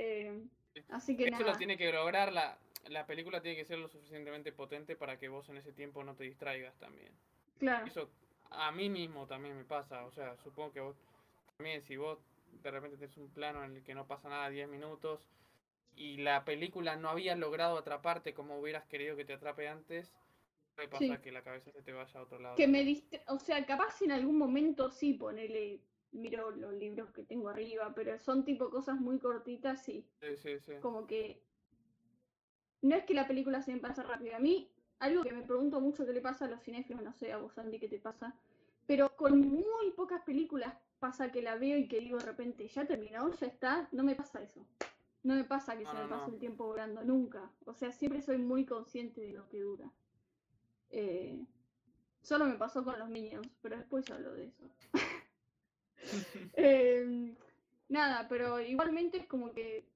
[0.00, 0.44] Eh,
[0.90, 2.56] así que Eso lo tiene que lograr, la,
[2.88, 6.14] la película tiene que ser lo suficientemente potente para que vos en ese tiempo no
[6.14, 7.12] te distraigas también.
[7.58, 7.86] Claro
[8.50, 10.96] a mí mismo también me pasa, o sea, supongo que vos
[11.56, 12.18] también si vos
[12.62, 15.20] de repente tenés un plano en el que no pasa nada 10 minutos
[15.96, 20.14] y la película no había logrado atraparte como hubieras querido que te atrape antes,
[20.76, 22.56] puede pasar que la cabeza se te vaya a otro lado.
[22.56, 25.80] Que me o sea, capaz en algún momento sí ponele
[26.12, 30.58] miro los libros que tengo arriba, pero son tipo cosas muy cortitas y sí, sí,
[30.60, 30.72] sí.
[30.80, 31.42] como que
[32.82, 34.36] no es que la película se me pasa rápido.
[34.36, 37.32] A mí algo que me pregunto mucho qué le pasa a los cinéfilos, no sé,
[37.32, 38.34] a vos Andy, qué te pasa,
[38.86, 42.86] pero con muy pocas películas pasa que la veo y que digo de repente, ya
[42.86, 44.66] terminó, ya está, no me pasa eso.
[45.22, 47.50] No me pasa que se me pase el tiempo volando, nunca.
[47.66, 49.90] O sea, siempre soy muy consciente de lo que dura.
[50.90, 51.44] Eh,
[52.22, 54.70] solo me pasó con los Minions, pero después hablo de eso.
[56.54, 57.34] Eh,
[57.88, 59.86] nada, pero igualmente es como que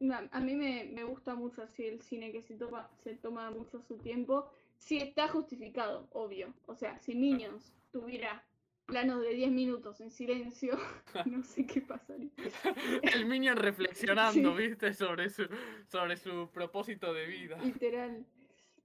[0.00, 3.98] a mí me, gusta mucho así el cine que se toma, se toma mucho su
[3.98, 4.50] tiempo.
[4.76, 6.52] Si está justificado, obvio.
[6.66, 8.44] O sea, si Minions tuviera
[8.86, 10.78] planos de 10 minutos en silencio,
[11.26, 12.30] no sé qué pasaría.
[13.14, 14.92] el Minion reflexionando, ¿viste?
[14.92, 15.48] Sobre su,
[15.86, 17.56] sobre su propósito de vida.
[17.62, 18.26] Literal.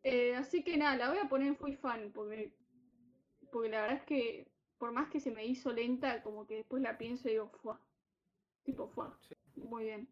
[0.04, 2.54] Eh, así que nada, la voy a poner en Fui Fan, porque,
[3.52, 6.82] porque la verdad es que por más que se me hizo lenta, como que después
[6.82, 7.74] la pienso y digo, fue.
[8.64, 9.08] Tipo, fue.
[9.56, 10.08] Muy bien.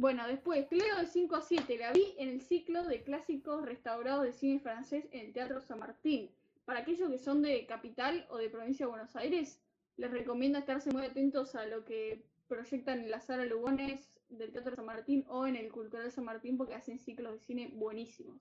[0.00, 4.24] Bueno, después, Cleo de 5 a 7, la vi en el ciclo de clásicos restaurados
[4.24, 6.30] de cine francés en el Teatro San Martín.
[6.64, 9.60] Para aquellos que son de capital o de provincia de Buenos Aires,
[9.98, 14.74] les recomiendo estarse muy atentos a lo que proyectan en la sala Lugones del Teatro
[14.74, 18.40] San Martín o en el Cultural San Martín porque hacen ciclos de cine buenísimos.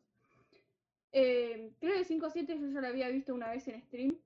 [1.12, 4.18] Eh, Cleo de 5 a 7 yo ya la había visto una vez en stream,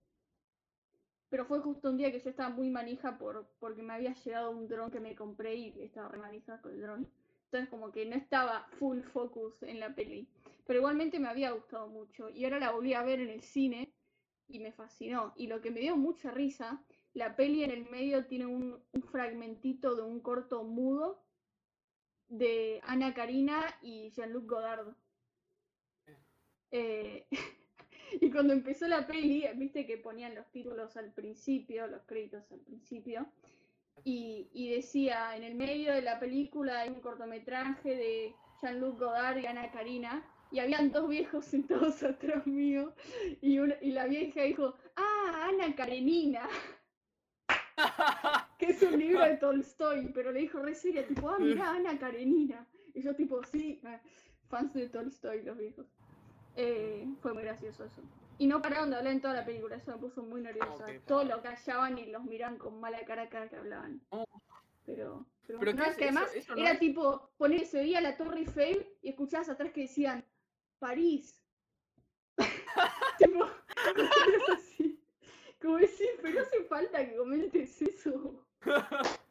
[1.31, 4.51] pero fue justo un día que yo estaba muy manija por, porque me había llegado
[4.51, 7.07] un dron que me compré y estaba re manija con el dron.
[7.53, 10.27] Entonces como que no estaba full focus en la peli.
[10.65, 12.31] Pero igualmente me había gustado mucho.
[12.31, 13.93] Y ahora la volví a ver en el cine
[14.47, 15.33] y me fascinó.
[15.35, 19.93] Y lo que me dio mucha risa, la peli en el medio tiene un, fragmentito
[19.95, 21.23] de un corto mudo
[22.27, 24.95] de Ana Karina y Jean-Luc Godard.
[26.71, 27.27] Eh,
[28.19, 32.61] y cuando empezó la peli, viste que ponían los títulos al principio, los créditos al
[32.61, 33.27] principio,
[34.05, 39.45] y, decía, en el medio de la película hay un cortometraje de Jean-Luc Godard y
[39.45, 42.93] Ana Karina, y habían dos viejos sentados atrás mío,
[43.41, 46.47] y, y la vieja dijo, ah, Ana Karenina,
[48.59, 51.97] que es un libro de Tolstoy, pero le dijo re seria, tipo, ah, mira, Ana
[51.97, 53.99] Karenina, y yo tipo, sí, eh,
[54.49, 55.87] fans de Tolstoy los viejos.
[56.55, 58.01] Eh, fue muy gracioso eso.
[58.37, 60.85] Y no pararon de hablar en toda la película, eso me puso muy nerviosa.
[61.05, 64.01] Todos lo callaban y los miraban con mala cara cada que hablaban.
[64.09, 64.25] Oh.
[64.85, 69.09] Pero, pero, no, es que además era tipo, poner, se veía la Torre Eiffel y
[69.09, 70.25] escuchabas atrás que decían
[70.79, 71.41] París.
[73.17, 73.45] tipo,
[74.53, 74.99] así.
[75.61, 78.45] Como decir, pero no hace falta que comentes eso.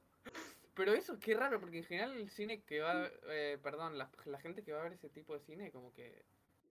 [0.75, 4.41] Pero eso, qué raro, porque en general el cine que va, eh, perdón, la, la,
[4.41, 6.25] gente que va a ver ese tipo de cine, como que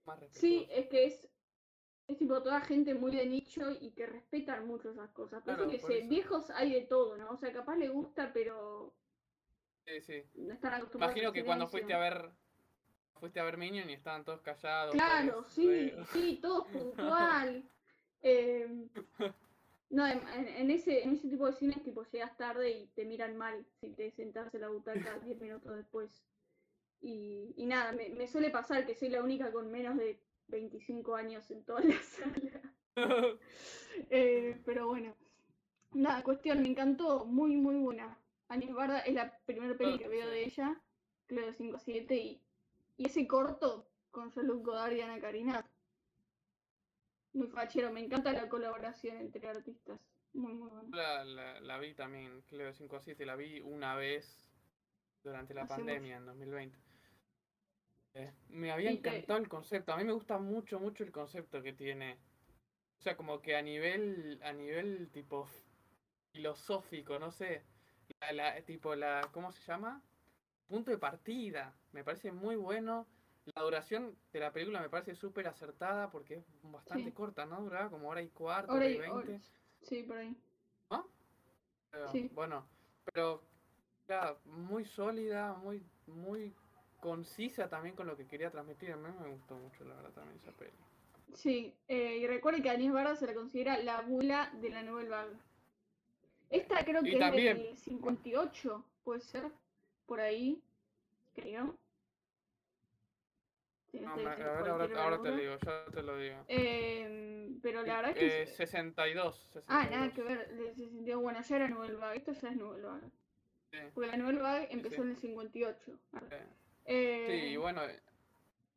[0.04, 1.28] más Sí, es que es,
[2.12, 5.42] es tipo toda gente muy de nicho y que respetan mucho esas cosas.
[5.44, 7.30] Claro, que sé, viejos hay de todo, ¿no?
[7.30, 8.94] O sea, capaz le gusta, pero.
[9.84, 10.22] Sí, sí.
[10.34, 11.16] No están acostumbrados.
[11.16, 12.30] Imagino que cuando fuiste a ver.
[13.18, 14.94] Fuiste a ver Minion y estaban todos callados.
[14.94, 17.62] Claro, sí, sí, todos puntual.
[18.22, 18.88] eh,
[19.92, 23.66] No, en, ese, en ese tipo de cines, tipo, llegas tarde y te miran mal
[23.78, 26.24] si te sentás en la butaca 10 minutos después.
[27.02, 30.18] Y, y nada, me, me, suele pasar que soy la única con menos de
[30.52, 32.62] 25 años en toda la sala.
[34.10, 35.16] eh, pero bueno,
[35.92, 38.18] nada, cuestión, me encantó, muy, muy buena.
[38.48, 40.80] Anis Barda es la primera peli que veo de ella,
[41.26, 42.42] Cleo 57, y,
[42.98, 45.64] y ese corto con Jean-Luc Godard y Ana Karina
[47.34, 50.00] muy fachero, me encanta la colaboración entre artistas.
[50.34, 50.88] Muy, muy bueno.
[50.92, 51.24] La,
[51.60, 54.46] la, vi también, Cleo 5 7, la vi una vez
[55.22, 56.78] durante la pandemia en 2020.
[58.14, 61.72] Eh, me había encantado el concepto, a mí me gusta mucho, mucho el concepto que
[61.72, 62.18] tiene.
[62.98, 65.48] O sea, como que a nivel, a nivel tipo
[66.32, 67.62] filosófico, no sé,
[68.32, 70.02] la, tipo la, ¿cómo se llama?
[70.68, 73.06] Punto de partida, me parece muy bueno
[73.44, 77.60] la duración de la película me parece súper acertada porque es bastante corta, ¿no?
[77.60, 79.40] Duraba como hora y cuarto, hora y veinte.
[79.82, 80.36] Sí, por ahí.
[80.90, 81.08] ¿No?
[82.12, 82.30] sí.
[82.32, 82.68] Bueno,
[83.04, 83.42] pero
[84.08, 86.54] ya, muy sólida, muy, muy
[87.02, 88.92] concisa también con lo que quería transmitir.
[88.92, 90.72] A mí me gustó mucho, la verdad, también esa peli.
[91.34, 94.82] Sí, eh, y recuerde que a Anis Barra se la considera la bula de la
[94.82, 95.36] Nouvelle Vague.
[96.50, 99.50] Esta creo que es del 58, puede ser,
[100.06, 100.62] por ahí,
[101.34, 101.76] creo
[104.06, 104.42] a ver,
[104.96, 106.36] ahora, te digo, ya te lo digo.
[106.48, 108.42] Eh, pero la verdad que.
[108.42, 111.22] Eh, 62, 62, Ah, nada que ver, de 62.
[111.22, 113.10] Bueno, ya era Nouvelle Vague, esto ya es Nouvelle Vague.
[113.70, 113.78] Sí.
[113.94, 115.98] Porque la Nouvelle Vague empezó en el 58.
[116.84, 117.82] Eh, sí, y bueno,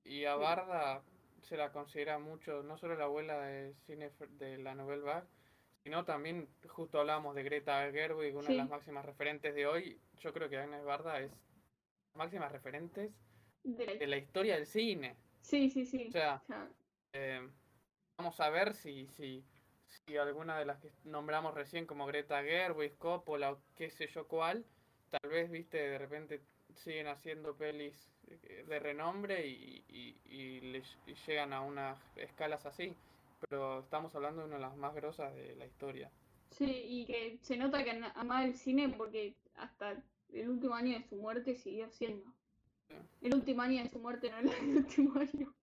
[0.03, 1.01] y a Barda
[1.41, 5.27] se la considera mucho, no solo la abuela de cine de la Nouvelle Vague,
[5.83, 9.99] sino también, justo hablábamos de Greta Gerwig, una de las máximas referentes de hoy.
[10.19, 11.31] Yo creo que Agnes Barda es
[12.15, 13.11] máximas referentes
[13.63, 15.15] de la, historia del cine.
[15.41, 16.07] Sí, sí, sí.
[16.07, 16.41] O sea,
[17.13, 17.47] eh,
[18.17, 19.43] vamos a ver si, si,
[19.87, 24.27] si alguna de las que nombramos recién, como Greta Gerwig, Coppola o qué sé yo
[24.27, 24.65] cuál,
[25.11, 26.41] tal vez, viste, de repente
[26.75, 30.83] siguen haciendo pelis eh, de renombre y, y, y,
[31.27, 32.95] llegan a unas escalas así.
[33.49, 36.11] Pero estamos hablando de una de las más grosas de la historia.
[36.51, 40.01] Sí, y que se nota que amaba el cine porque hasta
[40.33, 42.25] el último año de su muerte siguió siendo.
[43.21, 45.53] El último año de su muerte, no el último año.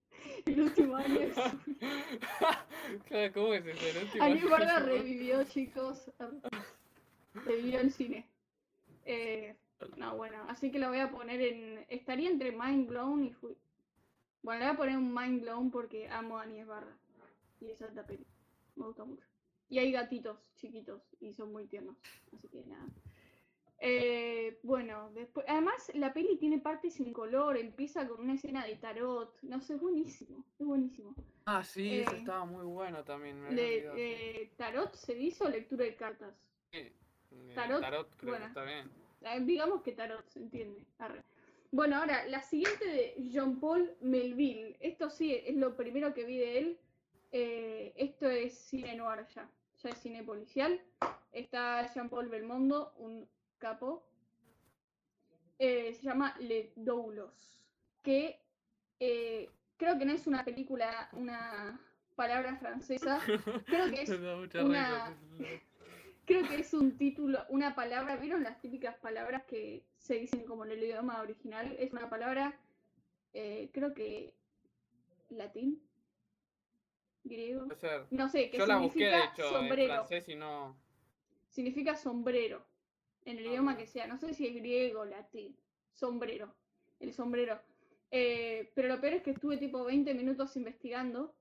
[0.45, 1.41] El último año de su...
[3.35, 3.87] ¿cómo es eso?
[3.87, 6.11] El último año Guarda revivió, chicos.
[7.35, 8.29] Revivió el cine.
[9.05, 9.57] Eh,
[9.97, 11.85] no, bueno, así que lo voy a poner en...
[11.89, 13.33] Estaría entre Mind Blown y...
[13.33, 13.57] Fui...
[14.43, 16.97] Bueno, le voy a poner un Mind Blown porque amo a Anies Barra.
[17.61, 18.27] Y esa es la peli.
[18.77, 19.27] Me gusta mucho.
[19.69, 21.97] Y hay gatitos chiquitos y son muy tiernos.
[22.33, 22.89] Así que nada.
[23.85, 28.77] Eh, bueno, después, además la peli tiene partes sin color, empieza con una escena de
[28.77, 31.17] tarot, no sé, es buenísimo, es buenísimo.
[31.47, 33.43] Ah, sí, eso eh, estaba muy bueno también.
[33.57, 36.33] de, tarot se hizo lectura de cartas.
[36.71, 36.93] Sí,
[37.57, 38.89] tarot, creo que está bien.
[39.25, 40.85] Eh, digamos que tarot, se entiende.
[41.71, 44.77] Bueno, ahora, la siguiente de Jean-Paul Melville.
[44.81, 46.79] Esto sí, es lo primero que vi de él.
[47.97, 49.49] esto es cine noir ya,
[49.83, 50.81] ya es cine policial.
[51.33, 53.27] Está Jean-Paul Belmondo, un
[53.59, 54.05] capo,
[55.65, 57.65] eh, se llama Le Doulos,
[58.03, 58.41] que
[58.99, 61.81] eh, creo que no es una película, una
[62.17, 63.21] palabra francesa,
[63.67, 65.17] creo que es una...
[66.25, 70.65] Creo que es un título, una palabra, ¿vieron las típicas palabras que se dicen como
[70.65, 71.75] en el idioma original?
[71.79, 72.59] Es una palabra,
[73.33, 74.35] eh, creo que
[75.31, 75.83] latín,
[77.25, 77.67] griego.
[78.11, 80.07] No sé, que significa sombrero.
[81.49, 82.65] Significa sombrero
[83.25, 85.57] en el idioma que sea, no sé si es griego, latín,
[85.93, 86.55] sombrero,
[87.01, 87.61] el sombrero.
[88.11, 91.35] Eh, pero lo peor es que estuve tipo 20 minutos investigando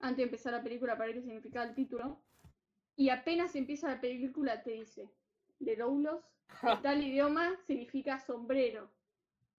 [0.00, 2.20] antes de empezar la película para ver qué significaba el título.
[3.00, 5.08] Y apenas empieza la película te dice,
[5.58, 6.22] de Doulos,
[6.82, 8.90] tal idioma significa sombrero.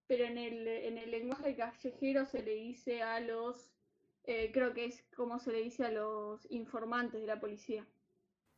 [0.05, 3.73] Pero en el, en el lenguaje callejero se le dice a los,
[4.25, 7.83] eh, creo que es como se le dice a los informantes de la policía.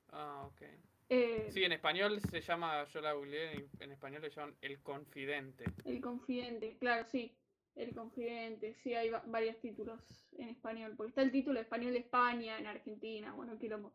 [0.10, 0.64] Ah, ok.
[1.08, 5.64] Eh, sí, en español se llama, yo la googleé, en español le llaman El Confidente.
[5.86, 7.34] El Confidente, claro, sí.
[7.76, 12.60] El Confidente, sí, hay varios títulos en español, porque está el título español de España,
[12.60, 13.94] en Argentina, bueno, quilombo.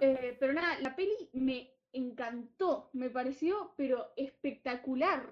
[0.00, 5.28] Eh, pero nada, la peli me encantó, me pareció, pero espectacular.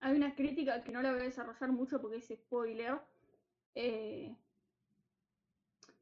[0.00, 3.00] Hay una crítica que no la voy a desarrollar mucho porque es spoiler.
[3.74, 4.34] Eh,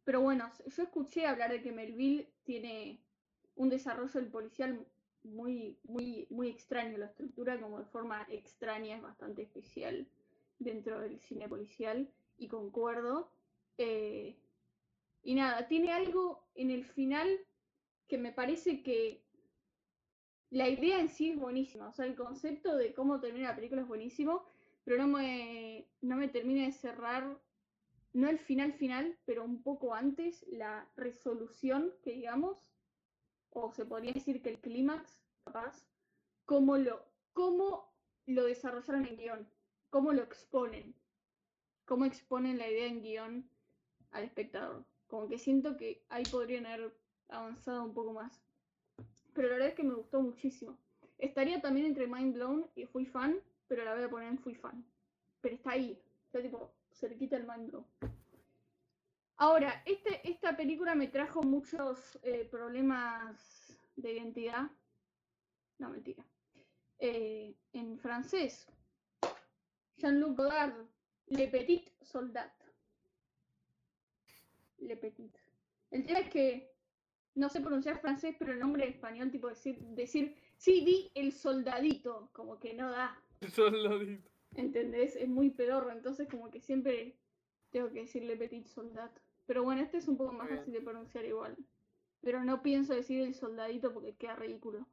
[0.04, 3.00] pero bueno, yo escuché hablar de que Melville tiene
[3.54, 4.84] un desarrollo del policial
[5.22, 6.98] muy, muy, muy extraño.
[6.98, 10.06] La estructura como de forma extraña es bastante especial
[10.58, 13.30] dentro del cine policial y concuerdo.
[13.78, 14.36] Eh,
[15.22, 17.28] Y nada, tiene algo en el final
[18.08, 19.24] que me parece que
[20.50, 21.88] la idea en sí es buenísima.
[21.88, 24.44] O sea, el concepto de cómo termina la película es buenísimo,
[24.84, 27.40] pero no me, no me termina de cerrar,
[28.12, 32.74] no el final final, pero un poco antes, la resolución, que digamos,
[33.50, 35.86] o se podría decir que el clímax, capaz,
[36.44, 37.02] cómo lo,
[37.32, 37.90] cómo
[38.26, 39.48] lo desarrollaron en guion,
[39.88, 40.94] cómo lo exponen,
[41.86, 43.50] cómo exponen la idea en guion
[44.10, 44.84] al espectador.
[45.12, 46.90] Como que siento que ahí podrían haber
[47.28, 48.40] avanzado un poco más.
[49.34, 50.78] Pero la verdad es que me gustó muchísimo.
[51.18, 53.38] Estaría también entre Mind Blown y Fui Fan,
[53.68, 54.82] pero la voy a poner en Fui Fan.
[55.42, 57.84] Pero está ahí, está tipo cerquita el Mind Blown.
[59.36, 64.70] Ahora, este, esta película me trajo muchos eh, problemas de identidad.
[65.76, 66.24] No, mentira.
[66.98, 68.66] Eh, en francés,
[69.98, 70.86] Jean-Luc Godard,
[71.26, 72.61] Le Petit Soldat.
[74.82, 75.34] Le Petit.
[75.90, 76.72] El tema es que
[77.34, 81.32] no sé pronunciar francés, pero el nombre en español, tipo decir, decir, sí, di el
[81.32, 83.18] soldadito, como que no da.
[83.52, 84.28] Soldadito.
[84.54, 85.16] ¿Entendés?
[85.16, 87.16] Es muy pedorro, entonces como que siempre
[87.70, 89.10] tengo que decirle petit soldat.
[89.46, 91.56] Pero bueno, este es un poco más fácil de pronunciar igual.
[92.20, 94.86] Pero no pienso decir el soldadito porque queda ridículo.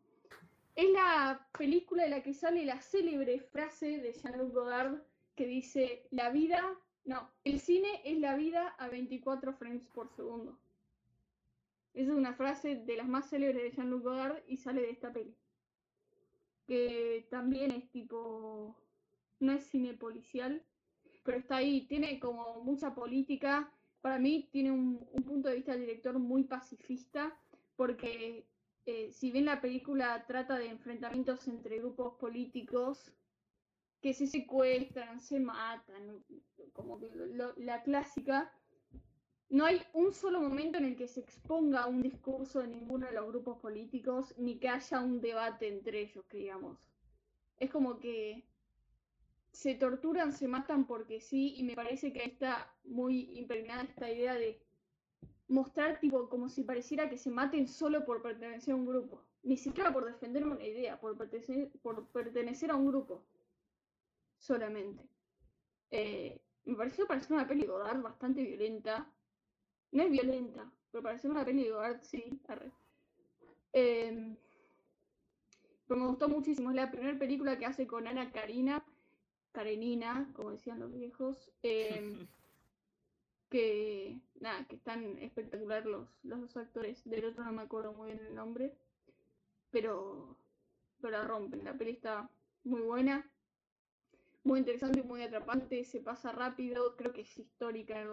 [0.76, 5.02] Es la película de la que sale la célebre frase de Jean-Luc Godard
[5.36, 6.76] que dice, la vida,
[7.06, 10.58] no, el cine es la vida a 24 frames por segundo.
[11.94, 15.12] Esa es una frase de las más célebres de Jean-Luc Godard y sale de esta
[15.12, 15.36] peli.
[16.68, 18.76] Que también es tipo.
[19.40, 20.64] No es cine policial,
[21.24, 21.88] pero está ahí.
[21.88, 23.72] Tiene como mucha política.
[24.02, 27.38] Para mí tiene un, punto de vista del director muy pacifista,
[27.76, 28.46] porque
[28.86, 33.12] eh, si bien la película trata de enfrentamientos entre grupos políticos
[34.02, 36.24] que se secuestran, se matan,
[36.74, 37.00] como
[37.58, 38.52] la clásica,
[39.50, 43.14] no hay un solo momento en el que se exponga un discurso de ninguno de
[43.14, 46.78] los grupos políticos, ni que haya un debate entre ellos, digamos.
[47.58, 48.46] Es como que
[49.52, 54.12] se torturan, se matan porque sí, y me parece que ahí está muy impregnada esta
[54.12, 54.62] idea de
[55.48, 59.24] mostrar tipo como si pareciera que se maten solo por pertenecer a un grupo.
[59.42, 63.24] Ni siquiera por defender una idea, por pertenecer, por pertenecer a un grupo.
[64.40, 65.08] Solamente.
[65.92, 69.12] Eh, me pareció parecer una peli Godard bastante violenta,
[69.92, 72.40] no es violenta, pero parece una peli de art, sí.
[73.74, 74.36] Eh,
[75.88, 76.70] pero me gustó muchísimo.
[76.70, 78.84] Es la primera película que hace con Ana Karina,
[79.52, 81.52] Karenina, como decían los viejos.
[81.64, 82.28] Em,
[83.50, 87.04] que nada, que están espectacular los, los dos actores.
[87.06, 88.76] Del otro no me acuerdo muy bien el nombre.
[89.72, 90.38] Pero,
[91.02, 91.64] pero la rompen.
[91.64, 92.30] La peli está
[92.64, 93.28] muy buena
[94.44, 98.10] muy interesante, muy atrapante, se pasa rápido, creo que es histórica en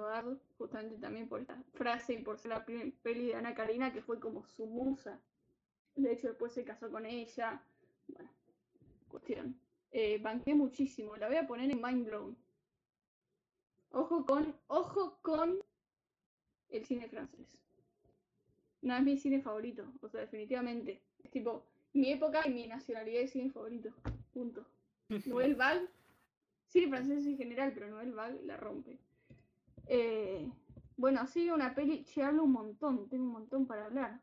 [0.58, 4.02] justamente también por esta frase y por ser la primera peli de Ana Karina, que
[4.02, 5.20] fue como su musa.
[5.94, 7.62] De hecho, después se casó con ella.
[8.08, 8.30] Bueno,
[9.08, 9.58] cuestión.
[9.92, 12.36] Eh, banqué muchísimo, la voy a poner en Mind Blown.
[13.92, 15.58] Ojo con, ojo con
[16.68, 17.46] el cine francés.
[18.82, 21.00] No es mi cine favorito, o sea, definitivamente.
[21.22, 23.90] Es tipo mi época y mi nacionalidad de cine favorito.
[24.32, 24.66] Punto.
[25.26, 25.88] Noel Val
[26.76, 28.98] Sí, francés en general, pero Noel Bag la rompe.
[29.86, 30.46] Eh,
[30.98, 34.20] bueno, sigue una peli, che, hablo un montón, tengo un montón para hablar.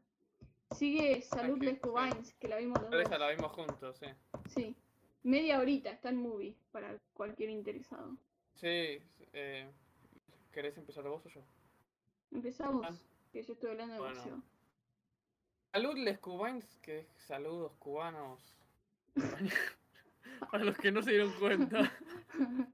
[0.70, 4.06] Sigue Salud Les Cubines, que la vimos los Esa la vimos juntos, sí.
[4.49, 4.76] Sí,
[5.24, 8.16] media horita, está en movie, para cualquier interesado.
[8.54, 9.01] Sí,
[9.34, 9.72] eh,
[10.51, 11.41] ¿querés empezar vos o yo?
[12.30, 12.95] Empezamos, ah.
[13.32, 14.43] que yo estoy hablando de bueno.
[15.72, 18.56] Salud Les Cubines, que es saludos cubanos.
[20.52, 21.92] Para los que no se dieron cuenta.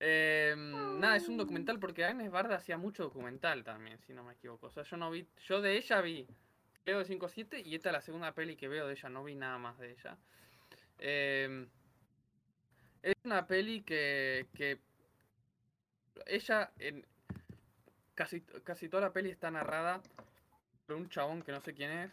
[0.00, 4.34] Em, nada, es un documental porque Agnes Barda hacía mucho documental también, si no me
[4.34, 4.68] equivoco.
[4.68, 6.24] O sea, yo no vi, yo de ella vi
[6.84, 9.34] Leo de 5-7 y esta es la segunda peli que veo de ella, no vi
[9.34, 10.16] nada más de ella.
[11.00, 11.68] Em,
[13.02, 14.78] es una peli que, que
[16.26, 17.04] ella en
[18.14, 20.00] casi, casi toda la peli está narrada
[20.86, 22.12] por un chabón que no sé quién es.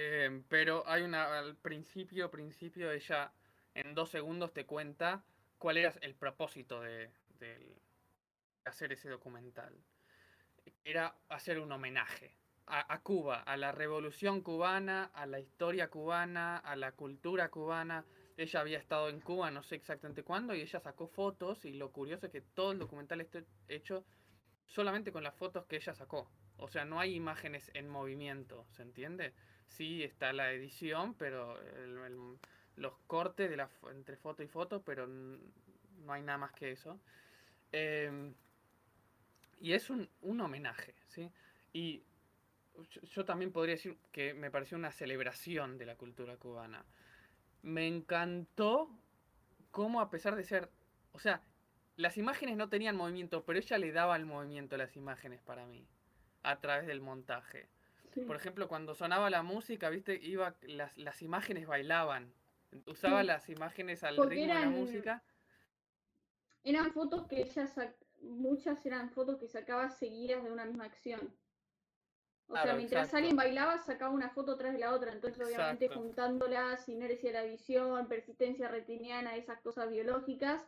[0.00, 3.32] Em, pero hay una al principio, principio ella
[3.74, 5.24] en dos segundos te cuenta
[5.58, 7.10] cuál era el propósito de,
[8.64, 9.74] hacer ese documental.
[10.84, 12.36] Era hacer un homenaje
[12.66, 18.04] a, Cuba, a la revolución cubana, a la historia cubana, a la cultura cubana.
[18.36, 21.90] Ella había estado en Cuba no sé exactamente cuándo y ella sacó fotos y lo
[21.90, 24.04] curioso es que todo el documental está hecho
[24.64, 26.30] solamente con las fotos que ella sacó.
[26.56, 29.34] O sea, no hay imágenes en movimiento, ¿se entiende?
[29.68, 31.58] Sí está la edición, pero
[32.76, 37.00] los cortes de la, entre foto y foto, pero no hay nada más que eso.
[37.70, 38.34] Em,
[39.60, 41.30] y es un, un homenaje, ¿sí?
[41.72, 42.02] Y
[43.02, 46.84] yo, también podría decir que me pareció una celebración de la cultura cubana.
[47.62, 48.90] Me encantó
[49.70, 50.70] cómo a pesar de ser,
[51.12, 51.42] o sea,
[51.96, 55.66] las imágenes no tenían movimiento, pero ella le daba el movimiento a las imágenes para
[55.66, 55.86] mí,
[56.42, 57.68] a través del montaje.
[58.26, 62.32] Por ejemplo, cuando sonaba la música, viste, iba, las, las imágenes bailaban.
[62.86, 65.22] Usaba las imágenes al ritmo de la música.
[66.64, 67.66] Eran fotos que ella
[68.20, 71.32] muchas eran fotos que sacaba seguidas de una misma acción.
[72.48, 75.12] O sea, mientras alguien bailaba, sacaba una foto tras de la otra.
[75.12, 80.62] Entonces, obviamente, juntándolas, inercia de la visión, persistencia retiniana, esas cosas biológicas,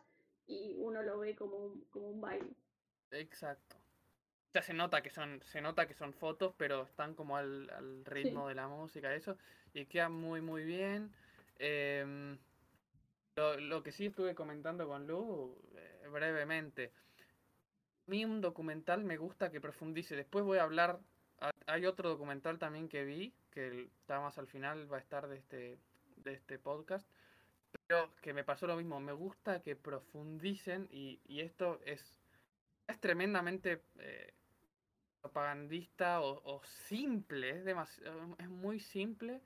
[0.45, 2.53] y uno lo ve como un, como un baile.
[3.09, 3.80] Exacto.
[4.53, 8.47] Ya se nota que son, se nota que son fotos, pero están como al, ritmo
[8.47, 9.37] de la música, eso,
[9.73, 11.11] y queda muy muy bien.
[11.59, 12.37] Em,
[13.35, 16.91] lo, que sí estuve comentando con Lu eh, brevemente.
[18.07, 20.15] A mí un documental me gusta que profundice.
[20.15, 20.99] Después voy a hablar
[21.67, 25.37] hay otro documental también que vi, que está más al final, va a estar de
[25.37, 25.79] este,
[26.17, 27.09] de este podcast,
[27.87, 28.99] pero que me pasó lo mismo.
[28.99, 32.19] Me gusta que profundicen y, esto es,
[32.87, 34.33] es tremendamente eh,
[35.21, 39.41] propagandista o, simple, es, demasiado, es muy simple.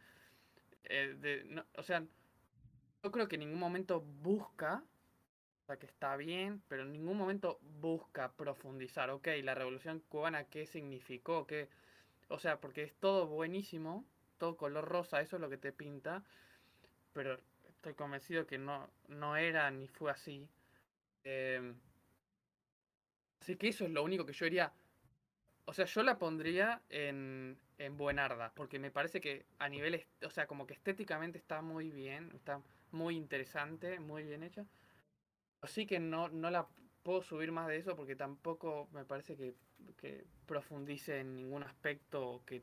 [0.86, 2.04] Eh, o sea,
[3.04, 4.84] yo creo que en ningún momento busca,
[5.64, 10.46] o sea, que está bien, pero en ningún momento busca profundizar, ok, la revolución cubana,
[10.46, 11.46] ¿qué significó?
[11.46, 11.70] ¿Qué,
[12.30, 14.06] o sea, porque es todo buenísimo,
[14.38, 16.24] todo color rosa, eso es lo que te pinta,
[17.14, 20.48] pero estoy convencido que no, no era ni fue así.
[21.24, 21.76] Em,
[23.42, 24.74] así que eso es lo único que yo diría.
[25.66, 30.30] O sea, yo la pondría en, en Buenarda, porque me parece que a nivel, o
[30.30, 32.62] sea, como que estéticamente está muy bien, está
[32.92, 34.66] muy interesante, muy bien hecha.
[35.62, 36.68] Así que no, no la
[37.04, 39.56] puedo subir más de eso porque tampoco me parece que,
[40.46, 42.62] profundice en ningún aspecto que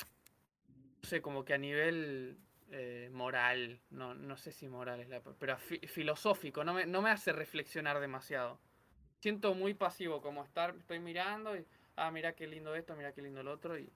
[0.00, 2.36] no sé, como que a nivel
[2.70, 7.10] eh, moral, no, no sé si moral es la pero filosófico, no me, no me
[7.10, 8.58] hace reflexionar demasiado.
[9.20, 11.64] Siento muy pasivo, como estar, estoy mirando y,
[11.96, 13.90] ah, mira qué lindo esto, mira qué lindo el otro y,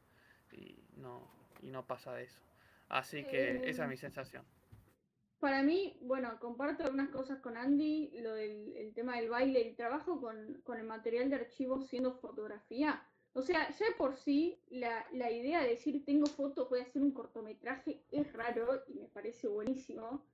[0.96, 1.28] no,
[1.62, 2.40] y no pasa de eso.
[2.88, 4.44] Así que esa es mi eh, sensación.
[5.40, 9.74] Para mí, bueno, comparto algunas cosas con Andy, lo del el tema del baile, y
[9.74, 13.07] trabajo con, con, el material de archivo siendo fotografía.
[13.34, 17.03] O sea, ya por sí, la, la idea de decir tengo fotos, voy a hacer
[17.03, 20.24] un cortometraje, es raro y me parece buenísimo.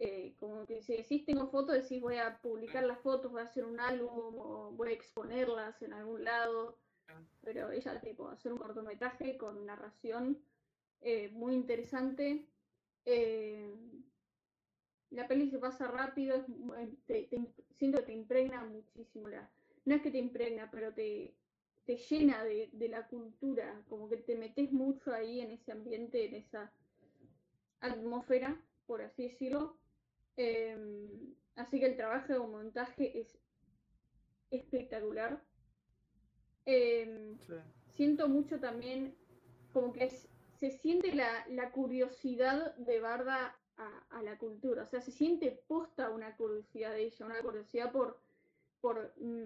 [0.00, 3.44] Eh, como que si decís tengo fotos, decís voy a publicar las fotos, voy a
[3.44, 6.78] hacer un álbum o voy a exponerlas en algún lado.
[7.42, 10.38] Pero ella, tipo, hacer un cortometraje con narración
[11.00, 12.46] eh, muy interesante.
[13.04, 13.74] Eh,
[15.10, 16.44] la peli se pasa rápido,
[17.76, 19.28] siento que te impregna muchísimo.
[19.28, 19.48] La,
[19.84, 21.34] no es que te impregna, pero te,
[21.86, 26.34] te llena de, la cultura, como que te metes mucho ahí en ese ambiente, en
[26.34, 26.70] esa
[27.80, 29.78] atmósfera, por así decirlo.
[30.36, 33.38] Em, así que el trabajo de montaje es
[34.50, 35.42] espectacular.
[36.70, 37.38] Em,
[37.94, 39.16] siento mucho también
[39.72, 43.56] como que se siente la, la, curiosidad de Barda
[44.10, 44.82] a, la cultura.
[44.82, 48.20] O sea, se siente posta una curiosidad de ella, una curiosidad por,
[48.82, 49.44] por mm,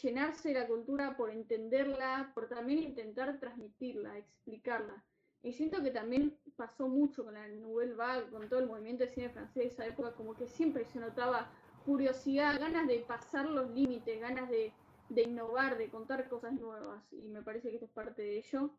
[0.00, 5.04] llenarse de la cultura, por entenderla, por también intentar transmitirla, explicarla.
[5.42, 9.10] Y siento que también pasó mucho con la Nouvelle Vague, con todo el movimiento de
[9.10, 11.52] cine francés de esa época, como que siempre se notaba
[11.84, 14.72] curiosidad, ganas de pasar los límites, ganas de,
[15.08, 17.02] de innovar, de contar cosas nuevas.
[17.12, 18.70] Y me parece que esto es parte de ello.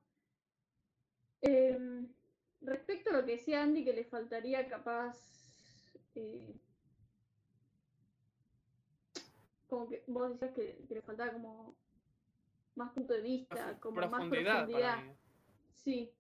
[1.42, 2.06] Eh,
[2.62, 5.18] Respecto a lo que decía Andy, que le faltaría capaz.
[6.16, 6.56] Eh,
[9.68, 11.76] como que vos decías que, le faltaba como
[12.76, 15.00] más punto de vista, como más profundidad.
[15.74, 16.12] Sí.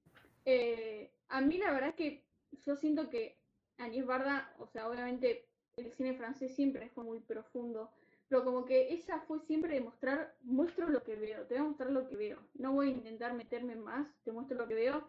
[0.45, 2.23] Eh, a mí la verdad es que
[2.65, 3.37] yo siento que
[3.77, 5.47] Agnès Barda, o sea, obviamente
[5.77, 7.91] el cine francés siempre fue muy profundo,
[8.29, 11.67] pero como que ella fue siempre de mostrar, muestro lo que veo, te voy a
[11.67, 15.03] mostrar lo que veo, no voy a intentar meterme más, te muestro lo que veo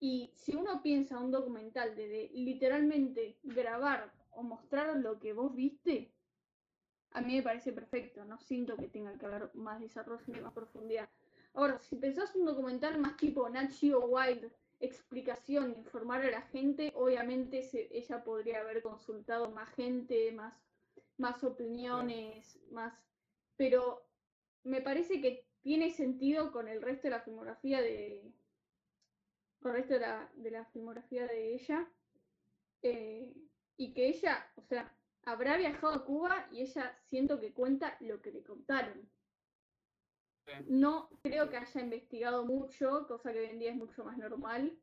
[0.00, 6.10] y si uno piensa un documental de, literalmente grabar o mostrar lo que vos viste,
[7.12, 8.24] a mí me parece perfecto.
[8.24, 11.08] No siento que tenga que haber más desarrollo ni más profundidad.
[11.54, 17.66] Ahora, si pensás un documental más tipo Nat Wild, explicación, informar a la gente, obviamente
[17.90, 20.52] ella podría haber consultado más gente, más,
[21.18, 23.04] más opiniones, más.
[23.56, 24.06] Pero
[24.64, 28.32] me parece que tiene sentido con el resto de la filmografía de,
[29.60, 31.88] con el resto de la, de la filmografía de ella.
[32.82, 33.34] Eh,
[33.76, 38.22] y que ella, o sea, habrá viajado a Cuba y ella siento que cuenta lo
[38.22, 39.08] que le contaron.
[40.68, 44.78] No creo que haya investigado mucho, cosa que hoy en día es mucho más normal,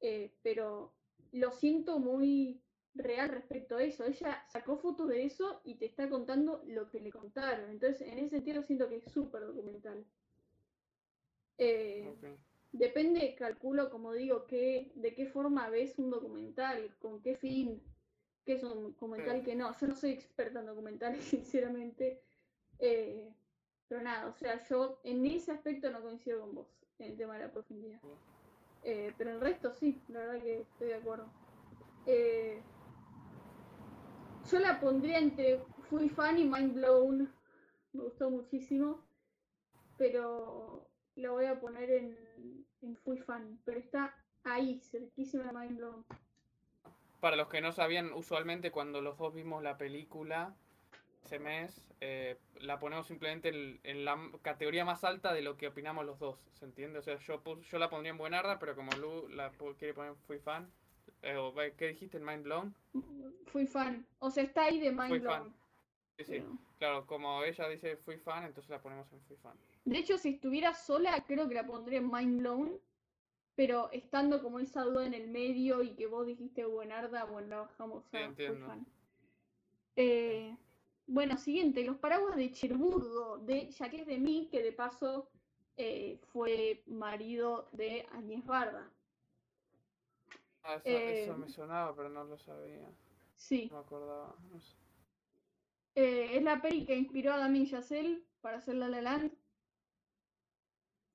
[0.00, 0.94] eh, pero
[1.32, 2.62] lo siento muy
[2.94, 4.04] real respecto a eso.
[4.04, 7.70] Ella sacó fotos de eso y te está contando lo que le contaron.
[7.70, 10.04] Entonces, en ese sentido siento que es súper documental.
[11.58, 12.12] Eh,
[12.72, 17.82] depende, calculo, como digo, que, de qué forma ves un documental, con qué fin,
[18.44, 19.76] qué es un documental, que no.
[19.78, 22.22] Yo no soy experta en documentales, sinceramente.
[22.78, 23.32] Eh,
[23.88, 26.68] pero nada, o sea, yo en ese aspecto no coincido con vos,
[26.98, 28.00] en el tema de la profundidad.
[28.82, 31.30] Eh, pero el resto sí, la verdad que estoy de acuerdo.
[32.06, 32.62] Eh,
[34.50, 37.32] yo la pondría entre Fui Fan y Mind Blown.
[37.92, 39.04] Me gustó muchísimo.
[39.96, 43.60] Pero la voy a poner en, en Fui Fan.
[43.64, 44.14] Pero está
[44.44, 46.04] ahí, cerquísima de Mind Blown.
[47.20, 50.54] Para los que no sabían, usualmente cuando los dos vimos la película
[51.24, 53.48] ese mes, eh, la ponemos simplemente
[53.82, 56.98] en, la categoría más alta de lo que opinamos los dos, ¿se entiende?
[56.98, 60.38] O sea, yo, yo la pondría en Buenarda, pero como Lu la quiere poner Fui
[60.38, 60.70] Fan,
[61.22, 62.18] eh, ¿qué dijiste?
[62.18, 62.74] ¿En Mind Blown?
[63.46, 64.06] Fui fan.
[64.18, 65.54] O sea, está ahí de Mind Blown.
[66.18, 66.44] Sí, sí.
[66.78, 69.56] Claro, como ella dice fui fan, entonces la ponemos en fui fan.
[69.84, 72.80] De hecho, si estuviera sola, creo que la pondría en Mind Blown.
[73.56, 77.60] Pero estando como esa duda en el medio y que vos dijiste buenarda, bueno, la
[77.60, 78.84] bajamos a Fui fan.
[79.96, 80.56] Eh,
[81.06, 85.28] bueno, siguiente, los paraguas de Cherburgo, de Jacques de Mí, que de paso
[85.76, 88.90] eh, fue marido de Añez Barda.
[90.64, 92.88] Ah, eso, eh, me sonaba, pero no lo sabía.
[93.36, 93.68] Sí.
[93.70, 94.34] No me acordaba.
[95.94, 99.32] Eh, es la peli que inspiró a Damien Chazelle para hacer La La Land.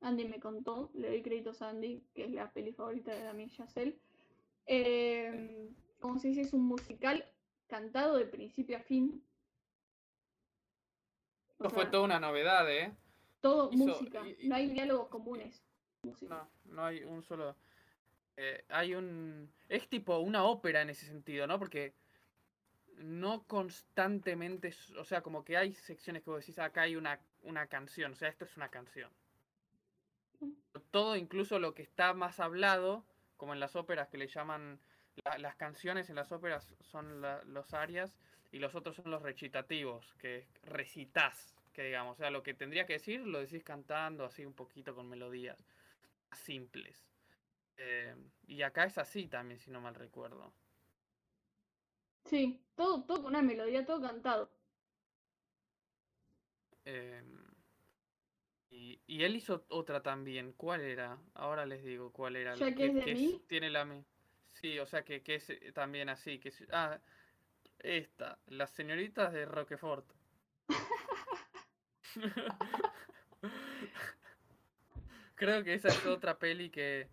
[0.02, 3.50] Andy me contó, le doy créditos a Andy, que es la peli favorita de Damien
[3.50, 4.00] Chazelle.
[4.66, 7.26] Eh, como se dice, es un musical
[7.68, 9.26] cantado de principio a fin.
[11.58, 12.96] No fue toda una novedad, ¿eh?
[13.42, 15.62] Todo música, no hay diálogos comunes.
[16.22, 17.56] No, no hay un solo.
[18.42, 19.52] Eh, hay un...
[19.68, 21.60] Es tipo una ópera en ese sentido, ¿no?
[21.60, 21.94] Porque
[22.96, 27.68] no constantemente, o sea, como que hay secciones que vos decís, acá hay una, una
[27.68, 29.12] canción, o sea, esto es una canción.
[30.90, 33.04] Todo, incluso lo que está más hablado,
[33.36, 34.80] como en las óperas que le llaman,
[35.38, 38.16] las canciones en las óperas son los arias
[38.54, 42.86] y los otros son los recitativos, que recitas, que digamos, o sea, lo que tendría
[42.86, 45.62] que decir lo decís cantando así un poquito con melodías
[46.32, 47.09] simples.
[47.82, 48.14] Eh,
[48.48, 50.54] y acá es así también, si no mal recuerdo.
[52.26, 54.52] Sí, todo, todo con una melodía, todo cantado.
[56.84, 57.38] Em,
[58.70, 60.52] y, él hizo otra también.
[60.54, 61.18] ¿Cuál era?
[61.34, 62.56] Ahora les digo cuál era.
[62.56, 63.42] ¿Ya que, es de mí?
[63.48, 63.88] tiene la
[64.54, 66.38] Sí, o sea que, que es eh, también así.
[66.38, 67.00] Que ah,
[67.80, 70.06] esta, las señoritas de Roquefort.
[75.36, 77.08] Creo que esa es otra peli que,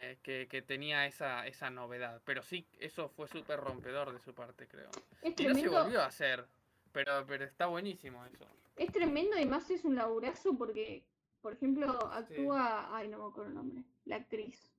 [0.00, 2.22] eh, que, tenía esa, esa novedad.
[2.24, 4.90] Pero sí, eso fue súper rompedor de su parte, creo.
[5.22, 6.46] y no se volvió a hacer,
[6.90, 8.46] pero, pero está buenísimo eso.
[8.76, 11.04] Es tremendo, además es un laburazo porque,
[11.42, 12.96] por ejemplo, actúa.
[12.96, 13.84] Ay, no me acuerdo el nombre.
[14.06, 14.72] La actriz.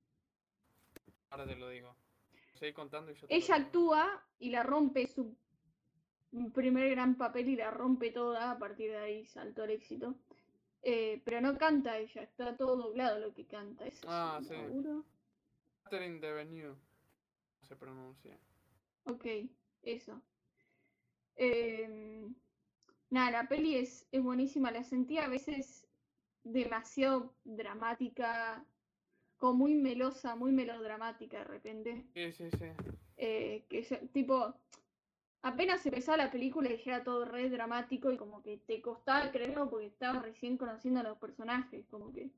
[1.30, 1.94] Ahora te lo digo.
[2.52, 5.36] Estoy contando y yo Ella actúa y la rompe su
[6.52, 8.50] primer gran papel y la rompe toda.
[8.50, 10.16] A partir de ahí saltó el éxito.
[10.82, 13.86] Eh, pero no canta ella, está todo doblado lo que canta.
[13.86, 14.54] ¿Es ah, sí.
[15.84, 16.76] Catherine Devenu
[17.60, 18.36] se pronuncia.
[19.04, 19.26] Ok,
[19.82, 20.20] eso.
[21.36, 22.34] Em,
[23.10, 24.70] nada, la peli es, es buenísima.
[24.70, 25.86] La sentí a veces
[26.42, 28.64] demasiado dramática,
[29.38, 32.04] como muy melosa, muy melodramática de repente.
[32.14, 32.66] Sí, sí, sí.
[33.16, 34.54] Eh, que tipo,
[35.42, 39.68] apenas empezaba la película y era todo re dramático y como que te costaba creerlo
[39.68, 42.30] porque estabas recién conociendo a los personajes, como que...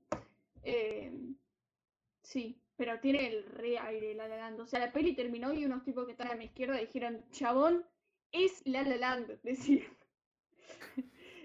[0.63, 1.13] Eh,
[2.23, 4.61] sí, pero tiene el re aire La La Land.
[4.61, 7.87] O sea, la peli terminó y unos tipos que están a mi izquierda dijeron, chabón,
[8.33, 9.87] es La La Land, decir.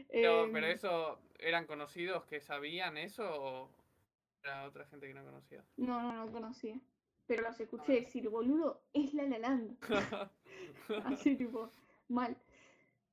[0.10, 3.70] pero, pero em, eso, ¿eran conocidos que sabían eso o
[4.44, 5.64] era otra gente que no conocía?
[5.76, 6.80] No, no, no conocía.
[7.30, 9.62] Pero los escuché decir, boludo, es La La.
[11.06, 11.72] Así tipo,
[12.08, 12.36] mal.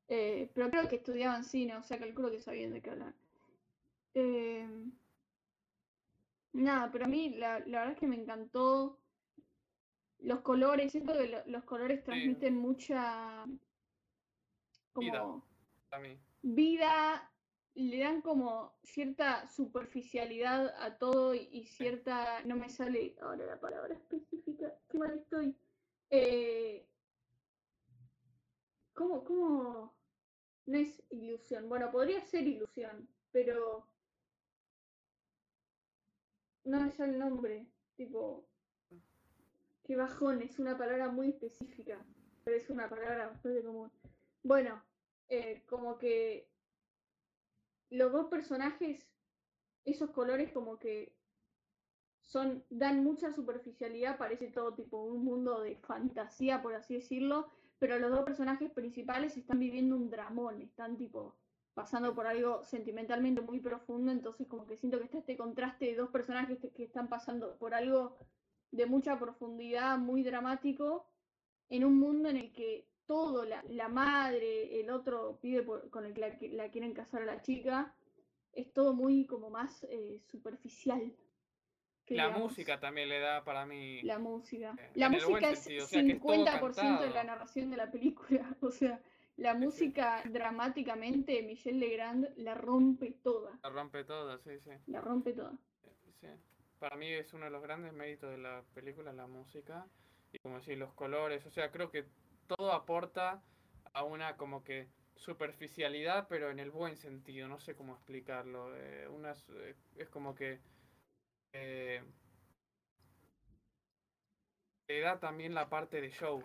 [0.09, 3.13] Eh, pero creo que estudiaban cine, o sea, calculo que sabían de qué hablar.
[4.15, 4.67] Eh,
[6.55, 8.99] nada, pero a mí la, verdad es que me encantó
[10.21, 13.45] los colores, siento que los colores transmiten mucha
[14.95, 15.43] como
[15.91, 16.11] vida.
[16.41, 17.31] vida,
[17.77, 23.95] le dan como cierta superficialidad a todo y, cierta, no me sale ahora la palabra
[23.95, 25.55] específica, qué mal estoy.
[26.09, 26.87] Eh,
[28.95, 29.95] ¿Cómo, cómo?
[30.65, 31.69] No es ilusión.
[31.69, 33.87] Bueno, podría ser ilusión, pero
[36.65, 37.67] no es el nombre.
[37.95, 38.49] Tipo,
[39.85, 42.03] qué bajón, es una palabra muy específica,
[42.43, 43.93] pero es una palabra bastante común.
[44.43, 44.83] Bueno,
[45.29, 46.49] eh, como que
[47.91, 49.07] los dos personajes,
[49.85, 51.15] esos colores como que
[52.21, 57.99] son, dan mucha superficialidad, parece todo tipo un mundo de fantasía, por así decirlo, pero
[57.99, 61.37] los dos personajes principales están viviendo un dramón, están tipo
[61.75, 65.97] pasando por algo sentimentalmente muy profundo, entonces como que siento que está este contraste de
[65.97, 68.17] dos personajes que están pasando por algo
[68.71, 71.07] de mucha profundidad, muy dramático,
[71.69, 76.15] en un mundo en el que todo, la, la madre, el otro pibe con el
[76.15, 77.95] que la, quieren casar a la chica,
[78.53, 81.13] es todo muy como más eh, superficial.
[82.09, 84.03] la música también le da para mí.
[84.03, 84.75] La música.
[84.79, 88.57] Eh, la música es 50% de la narración de la película.
[88.61, 89.01] O sea,
[89.37, 93.59] la música dramáticamente, Michelle Legrand la rompe toda.
[93.63, 94.71] La rompe toda, sí, sí.
[94.87, 95.53] La rompe toda.
[96.21, 96.29] Sí.
[96.79, 99.87] Para mí es uno de los grandes méritos de la película, la música.
[100.33, 101.45] Y como decir, los colores.
[101.47, 102.07] O sea, creo que
[102.47, 103.43] todo aporta
[103.93, 108.77] a una como que superficialidad, pero en el buen sentido, no sé cómo explicarlo.
[108.77, 110.61] Eh, eh, es como que
[111.53, 112.03] eh,
[114.87, 116.43] te da también la parte de show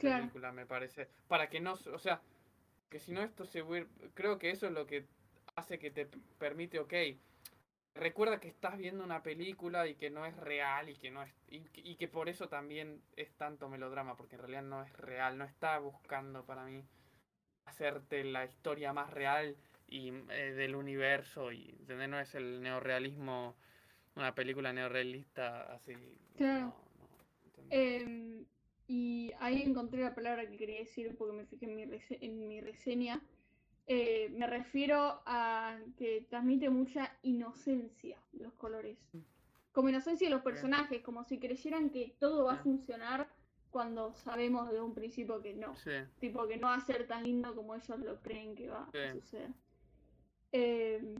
[0.00, 1.08] la película, me parece.
[1.26, 2.20] Para que no, o sea,
[2.88, 3.64] que si no esto se
[4.14, 5.06] creo que eso es lo que
[5.56, 6.06] hace que te
[6.38, 6.94] permite, ok,
[7.94, 11.32] recuerda que estás viendo una película y que no es real y que no es
[11.48, 15.44] y, que por eso también es tanto melodrama porque en realidad no es real no
[15.44, 16.84] está buscando para mí
[17.64, 23.56] hacerte la historia más real y eh, del universo y no es el neorealismo
[24.14, 25.94] una película neorealista así
[26.36, 26.74] claro.
[27.70, 28.44] em,
[28.86, 32.60] y ahí encontré la palabra que quería decir porque me fijé en mi, en mi
[32.60, 33.22] reseña
[33.88, 38.98] eh, me refiero a que transmite mucha inocencia los colores.
[39.72, 43.28] Como inocencia de los personajes, como si creyeran que todo va a funcionar
[43.70, 45.74] cuando sabemos de un principio que no.
[46.20, 49.12] Tipo que no va a ser tan lindo como ellos lo creen que va a
[49.14, 49.50] suceder.
[50.52, 51.14] Eh,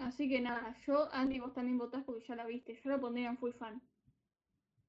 [0.00, 2.78] así que nada, yo, Andy, vos también votás porque ya la viste.
[2.82, 3.80] Yo la pondría en Fui Fan.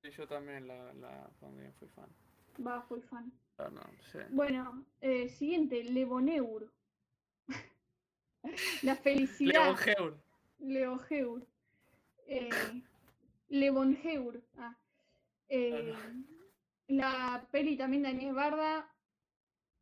[0.01, 2.09] Sí, yo también la, la pondría en Fui Fan.
[2.65, 3.31] Va, Fui Fan.
[4.31, 6.69] Bueno, eh, siguiente, Leboneur.
[8.83, 9.75] La felicidad.
[10.59, 11.47] Leo Heur.
[12.27, 12.49] Eh,
[14.03, 14.41] Heur.
[14.57, 14.75] Ah.
[15.49, 15.93] Eh,
[16.87, 18.89] la peli también de Añez Barda.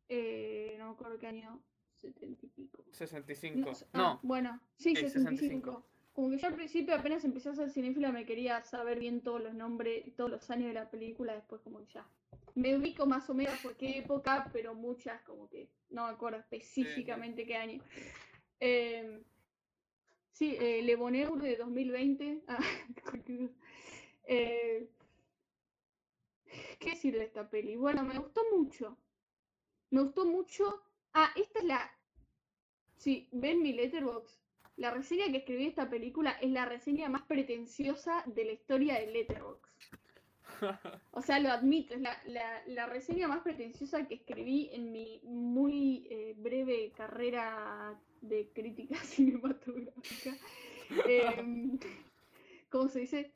[0.08, 1.60] Eh, no me acuerdo qué año.
[2.00, 2.84] 70 y pico.
[2.92, 3.72] 65.
[3.92, 4.06] No.
[4.06, 5.84] Ah, bueno, sí, 65.
[6.12, 9.42] Como que yo al principio apenas empecé a ser cinéfila me quería saber bien todos
[9.42, 12.06] los nombres, todos los años de la película, después como que ya.
[12.54, 16.38] Me ubico más o menos por qué época, pero muchas como que no me acuerdo
[16.38, 17.82] específicamente qué año.
[18.60, 19.22] Eh,
[20.32, 22.42] sí, eh, Le Bonheur de 2020.
[22.48, 22.58] Ah,
[24.28, 24.88] eh,
[26.80, 27.76] ¿Qué decir de esta peli?
[27.76, 28.96] Bueno, me gustó mucho.
[29.90, 30.82] Me gustó mucho.
[31.12, 31.90] Ah, esta es la.
[32.96, 34.40] Sí, ven mi letterbox.
[34.76, 39.00] La reseña que escribí de esta película es la reseña más pretenciosa de la historia
[39.00, 39.66] de Letterboxd.
[41.12, 42.16] O sea, lo admito, es la,
[42.66, 50.36] la, reseña más pretenciosa que escribí en mi muy eh, breve carrera de crítica cinematográfica.
[51.06, 51.78] Em,
[52.70, 53.32] ¿Cómo se dice?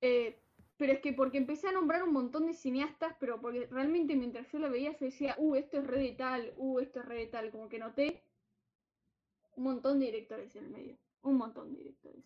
[0.00, 0.38] Eh,
[0.76, 4.50] pero es que porque empecé a nombrar un montón de cineastas, pero porque realmente mientras
[4.50, 7.16] yo lo veía, yo decía, uh, esto es re de tal, uh, esto es re
[7.20, 7.50] de tal.
[7.50, 8.22] Como que noté
[9.56, 10.98] un montón de directores en el medio.
[11.22, 12.24] Un montón de directores.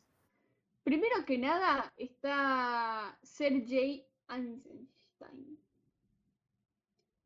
[0.82, 5.58] Primero que nada está Sergei Eisenstein,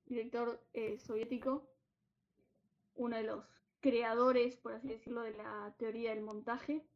[0.07, 1.71] director eh, soviético,
[2.97, 3.45] uno de los
[3.83, 6.87] creadores, por así decirlo, de la teoría del montaje.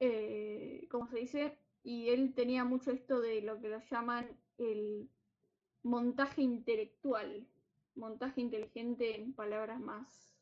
[0.00, 4.28] Eh, como se dice, y él tenía mucho esto de lo que lo llaman
[4.58, 5.08] el
[5.82, 7.46] montaje intelectual,
[7.94, 10.34] montaje inteligente en palabras más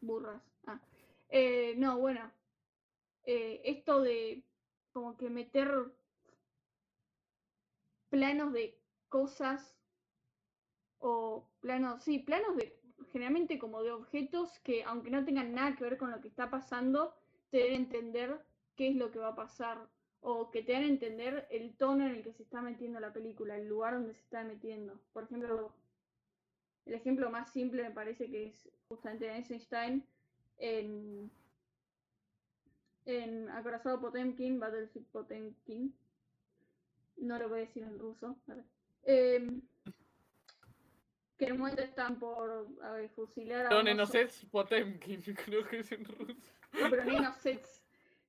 [0.00, 0.42] burras.
[0.66, 0.80] Ah.
[1.30, 2.30] Eh, no, bueno,
[3.24, 4.44] eh, esto de
[4.92, 5.70] como que meter
[8.10, 9.74] planos de cosas
[10.98, 12.81] o planos, sí, planos de
[13.12, 16.50] generalmente como de objetos que aunque no tengan nada que ver con lo que está
[16.50, 17.14] pasando,
[17.50, 18.40] te deben entender
[18.76, 19.78] qué es lo que va a pasar
[20.20, 23.12] o que te den a entender el tono en el que se está metiendo la
[23.12, 25.00] película, el lugar donde se está metiendo.
[25.12, 25.72] Por ejemplo,
[26.86, 30.04] el ejemplo más simple me parece que es justamente Eisenstein
[30.58, 31.30] en
[33.04, 35.94] en Acorazado Potemkin, Battlefield Potemkin.
[37.16, 38.36] No lo voy a decir en ruso.
[39.04, 39.62] Em,
[41.42, 43.70] que en un momento están por a ver, fusilar a.
[44.50, 46.34] Potemkin, creo que es en ruso.
[46.72, 47.02] No, pero.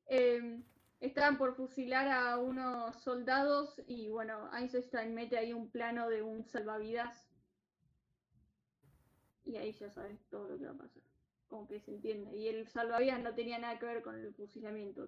[0.07, 0.59] Eh,
[0.99, 6.43] estaban por fusilar a unos soldados y bueno, Einstein mete ahí un plano de un
[6.43, 7.30] salvavidas.
[9.45, 11.03] Y ahí ya sabes todo lo que va a pasar.
[11.47, 12.36] Como que se entiende.
[12.36, 15.07] Y el salvavidas no tenía nada que ver con el fusilamiento.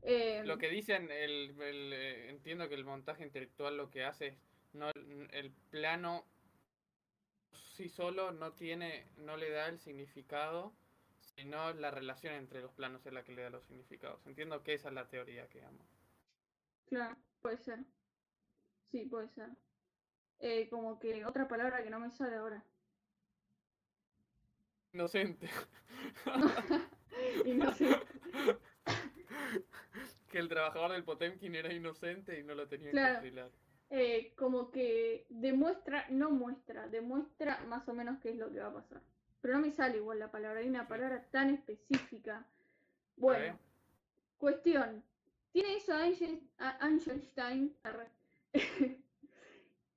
[0.00, 4.38] Eh, lo que dicen, el, eh, entiendo que el montaje intelectual lo que hace es
[4.72, 4.90] no
[5.32, 6.24] el plano
[7.72, 10.72] sí solo no tiene, no le da el significado,
[11.20, 14.24] sino la relación entre los planos es la que le da los significados.
[14.26, 15.84] Entiendo que esa es la teoría que amo.
[16.86, 17.80] Claro, puede ser.
[18.90, 19.48] Sí, puede ser.
[20.40, 22.62] Eh, como que otra palabra que no me sale ahora.
[24.92, 25.48] Inocente.
[27.46, 28.06] inocente.
[30.30, 33.50] que el trabajador del Potemkin era inocente y no lo tenía que fusilar.
[33.94, 38.68] Eh, como que demuestra, no muestra, demuestra más o menos qué es lo que va
[38.68, 39.02] a pasar.
[39.42, 42.46] Pero no me sale igual la palabra, hay una palabra tan específica.
[43.18, 43.58] Bueno,
[44.38, 45.04] cuestión.
[45.52, 47.76] ¿Tiene eso Einstein?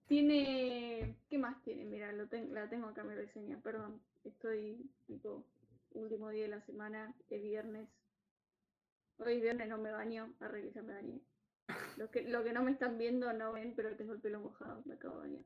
[0.07, 1.15] tiene.
[1.29, 1.85] ¿Qué más tiene?
[1.85, 4.01] Mira, lo la tengo acá mi reseña, perdón.
[4.25, 5.45] Estoy tipo
[5.93, 7.87] último día de la semana, es viernes.
[9.19, 11.21] Hoy viernes no me baño, arre que ya me bañé.
[11.97, 14.81] Lo que, lo que no me están viendo no ven, pero tengo el pelo mojado,
[14.85, 15.45] me acabo de bañar.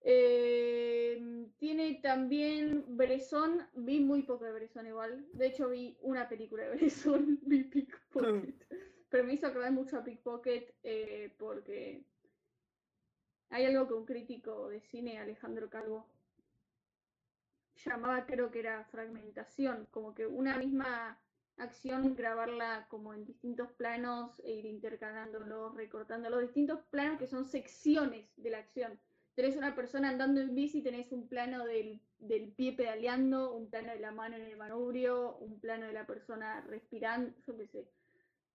[0.00, 5.26] Eh, tiene también Bresson, vi muy poco de Bresson igual.
[5.32, 8.66] De hecho, vi una película de Bresson, vi Pickpocket.
[9.08, 12.04] pero me hizo acordar mucho a Pickpocket eh, porque
[13.50, 16.06] hay algo que un crítico de cine, Alejandro Calvo,
[17.84, 21.18] llamaba, creo que era fragmentación, como que una misma
[21.58, 28.26] acción, grabarla como en distintos planos e ir intercalándolos, recortando distintos planos que son secciones
[28.36, 28.98] de la acción.
[29.34, 32.00] Tenés una persona andando en bici, tenés un plano del,
[32.56, 36.60] pie pedaleando, un plano de la mano en el manubrio, un plano de la persona
[36.62, 37.88] respirando, yo qué sé.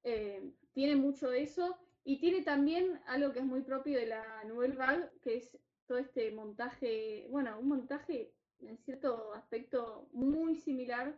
[0.04, 4.44] Eh, tiene mucho de eso y tiene también algo que es muy propio de la
[4.46, 11.16] Nouvelle Vague, que es todo este montaje, bueno, un montaje en cierto aspecto muy similar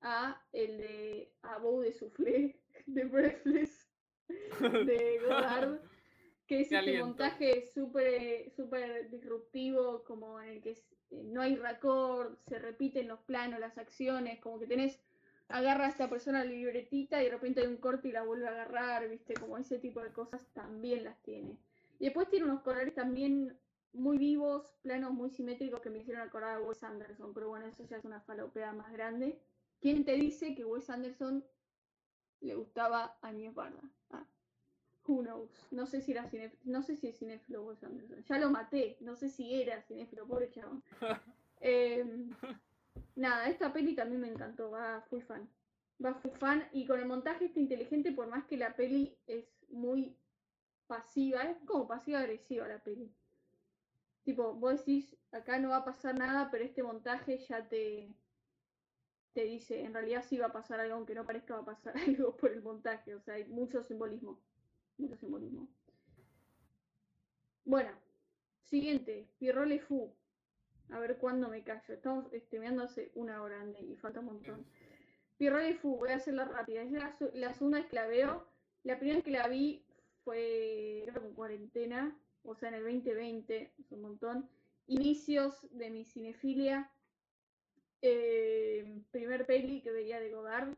[0.00, 3.88] a el de A de Soufflé de Breathless
[4.60, 5.80] de Godard,
[6.46, 10.70] que es este montaje súper super disruptivo, como en el que
[11.10, 15.00] eh, no hay record, se repiten los planos, las acciones, como que tenés,
[15.48, 18.46] agarra a esta persona la libretita y de repente hay un corte y la vuelve
[18.46, 21.56] a agarrar, viste, como ese tipo de cosas también las tiene.
[21.98, 23.58] Y después tiene unos colores también
[23.92, 27.84] muy vivos, planos muy simétricos que me hicieron acordar a Wes Anderson, pero bueno, eso
[27.84, 29.40] ya es una falopea más grande.
[29.80, 31.44] ¿Quién te dice que Wes Anderson
[32.40, 33.82] le gustaba a Barda?
[34.10, 34.26] Ah,
[35.06, 35.50] who knows?
[35.70, 38.24] No sé si era cinéfilo, no sé si es cinéfilo Wes Anderson.
[38.24, 40.82] Ya lo maté, no sé si era cinéfilo, pobre chavo.
[41.60, 42.30] Em,
[43.16, 45.48] nada, esta peli también me encantó, va fui fan.
[46.04, 49.44] Va fui fan y con el montaje está inteligente, por más que la peli es
[49.68, 50.16] muy
[50.86, 53.12] pasiva, es como pasiva-agresiva la peli.
[54.22, 58.14] Tipo, vos decís, acá no va a pasar nada, pero este montaje ya te,
[59.38, 61.94] te dice, en realidad sí va a pasar algo, aunque no parezca va a pasar
[62.08, 64.40] algo por el montaje, o sea, hay mucho simbolismo,
[64.96, 65.68] mucho simbolismo.
[67.64, 67.92] Bueno,
[68.64, 70.12] siguiente, Pierrot Fu.
[70.90, 71.94] A ver cuándo me callo.
[71.94, 74.66] Estamos streameando hace una hora y falta un montón.
[75.36, 76.82] Pierrot Fu, voy a hacerla rápida.
[76.82, 78.44] Es la, la, segunda que la veo.
[78.82, 79.84] La primera vez que la vi
[80.24, 84.50] fue en cuarentena, o sea, en el 2020, es un montón.
[84.88, 86.90] Inicios de mi cinefilia
[88.02, 90.74] eh, primer peli que veía de Godard.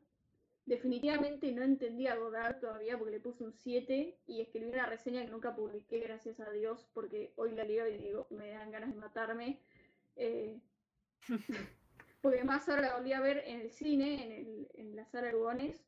[0.67, 5.25] Definitivamente no entendía a Godard todavía porque le puse un 7 y escribí una reseña
[5.25, 8.93] que nunca publiqué, gracias a Dios, porque hoy la leo y digo, me dan ganas
[8.93, 9.61] de matarme.
[10.17, 10.61] Eh,
[12.21, 15.33] porque más ahora la volví a ver en el cine, en, el, en la sala
[15.33, 15.81] de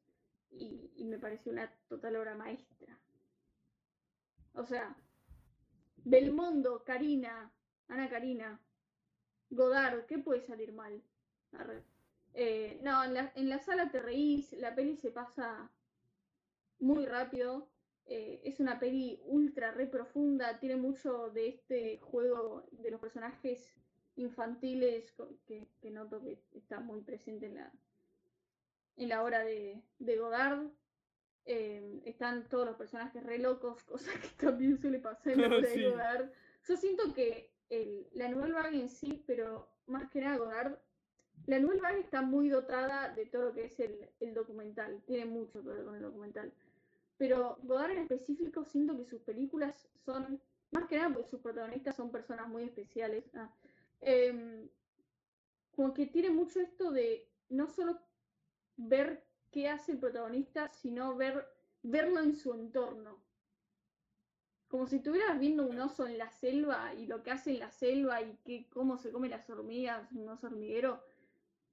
[0.50, 2.98] y, y me pareció una total obra maestra.
[4.54, 4.96] O sea,
[6.04, 7.52] Belmondo, Karina,
[7.88, 8.60] Ana Karina,
[9.50, 11.02] Godard, ¿qué puede salir mal?
[12.34, 15.70] Eh, no, en la, en la, sala te reís, la peli se pasa
[16.78, 17.68] muy rápido.
[18.06, 23.70] Eh, es una peli ultra re profunda, tiene mucho de este juego de los personajes
[24.16, 25.14] infantiles
[25.46, 27.72] que, que noto que está muy presente en la,
[28.96, 30.66] en la obra de, de Godard.
[31.44, 35.68] Eh, están todos los personajes re locos, cosa que también suele pasar en la obra
[35.68, 36.30] de Godard.
[36.66, 40.78] Yo siento que el, la nueva en sí, pero más que nada Godard
[41.46, 45.70] la nueva está muy dotada de todo lo que es el, documental, tiene mucho que
[45.70, 46.52] ver con el documental.
[47.16, 50.40] Pero Godard en específico siento que sus películas son
[50.70, 53.24] más que nada porque sus protagonistas son personas muy especiales.
[53.34, 53.52] Ah,
[54.00, 54.68] em,
[55.74, 57.98] como que tiene mucho esto de no solo
[58.76, 61.46] ver qué hace el protagonista, sino ver,
[61.82, 63.22] verlo en su entorno.
[64.68, 67.70] Como si estuvieras viendo un oso en la selva y lo que hace en la
[67.70, 71.02] selva y que, cómo se come las hormigas, un oso hormiguero.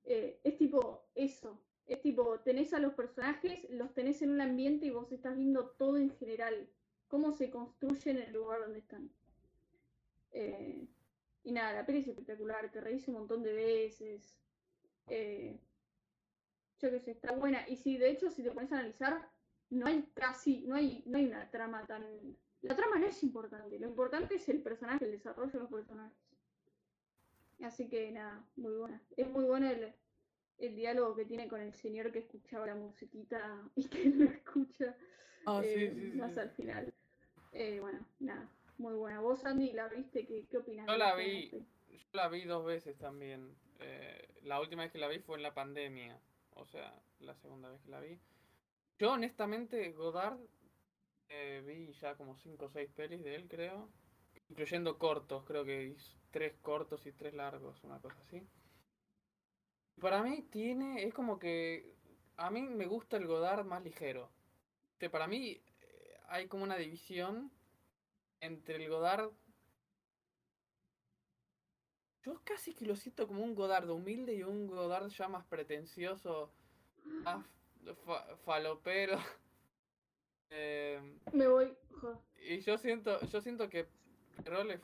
[0.10, 1.62] Eh, es tipo eso.
[1.86, 5.70] Es tipo, tenés a los personajes, los tenés en un ambiente y vos estás viendo
[5.70, 6.68] todo en general.
[7.08, 9.12] Cómo se construye en el lugar donde están.
[10.32, 10.88] Eh,
[11.44, 14.36] y nada, la peli es espectacular, te reís un montón de veces.
[15.08, 15.60] Eh,
[16.80, 17.68] yo que sé, está buena.
[17.70, 19.30] Y si de hecho, si te pones a analizar,
[19.70, 22.04] no hay casi, no hay, no hay una trama tan.
[22.62, 26.29] La trama no es importante, lo importante es el personaje, el desarrollo de los personajes.
[27.62, 29.02] Así que nada, muy buena.
[29.18, 29.94] Es muy bueno el,
[30.58, 34.96] el diálogo que tiene con el señor que escuchaba la musiquita y que no escucha
[35.46, 36.94] ah, eh, más al final.
[37.52, 39.20] Eh, bueno, nada, muy buena.
[39.20, 40.26] ¿Vos, Andy, la viste?
[40.26, 40.88] ¿Qué, qué opinas?
[40.88, 41.60] Yo la vi, yo
[42.14, 43.56] la vi dos veces también.
[43.80, 46.20] Eh, la última vez que la vi fue en la pandemia
[46.60, 48.20] o sea, la segunda vez que la vi.
[48.98, 50.40] Yo honestamente, Godard,
[51.30, 53.90] eh, vi ya como 5 o 6 pelis de él, creo.
[54.50, 55.96] Incluyendo cortos, creo que
[56.32, 58.46] 3 cortos y 3 largos, una cosa así.
[60.00, 61.96] Para mí tiene, es como que,
[62.38, 64.32] a mí me gusta el Godard más ligero.
[64.98, 67.52] Que para mí eh, hay como una división
[68.42, 69.32] entre el Godard
[72.24, 76.52] yo casi que lo siento como un Godard humilde y un Godard ya más pretencioso,
[77.04, 77.46] más
[78.46, 79.18] falopero.
[80.52, 81.72] Em, Me voy.
[82.42, 83.88] Y yo siento, yo siento que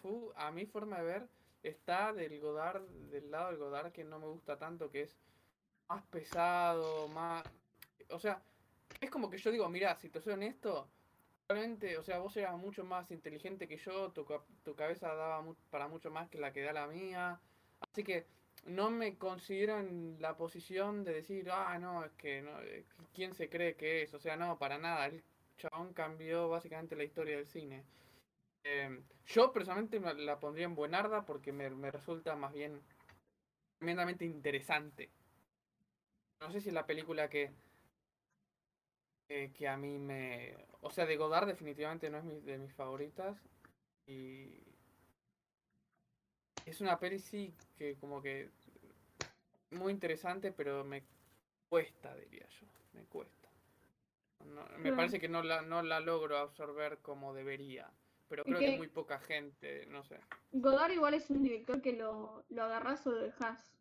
[0.01, 1.27] Fu, a mi forma de ver,
[1.63, 5.15] está del Godard, del lado del Godard que no me gusta tanto, que es
[5.89, 7.43] más pesado, más.
[8.09, 8.41] O sea,
[9.01, 10.87] es como que yo digo, mira, si te soy honesto,
[11.47, 14.25] Realmente, o sea, vos eras mucho más inteligente que yo, tu,
[14.63, 17.39] tu cabeza daba para mucho más que la que da la mía.
[17.81, 18.25] Así que
[18.65, 23.35] no me considero en la posición de decir, ah, no, es que no, eh, ¿quién
[23.35, 24.13] se cree que es?
[24.15, 25.05] O sea, no, para nada.
[25.05, 25.23] El
[25.57, 27.83] chabón cambió básicamente la historia del cine.
[28.65, 32.81] Em, yo personalmente la pondría en buenarda porque me, me resulta más bien
[33.77, 35.09] tremendamente interesante.
[36.41, 37.51] No sé si es la película que
[39.27, 40.55] que a mí me...
[40.81, 43.37] O sea, de Godard definitivamente no es de mis favoritas.
[44.05, 44.61] Y...
[46.65, 48.49] Es una peli, sí, que como que...
[49.71, 51.03] Muy interesante, pero me
[51.69, 52.67] cuesta, diría yo.
[52.93, 53.49] Me cuesta.
[54.77, 57.91] me parece que no la, no la logro absorber como debería.
[58.27, 60.19] Pero creo que, muy poca gente, no sé.
[60.51, 63.75] Godard igual es un director que lo, lo agarras o lo dejas.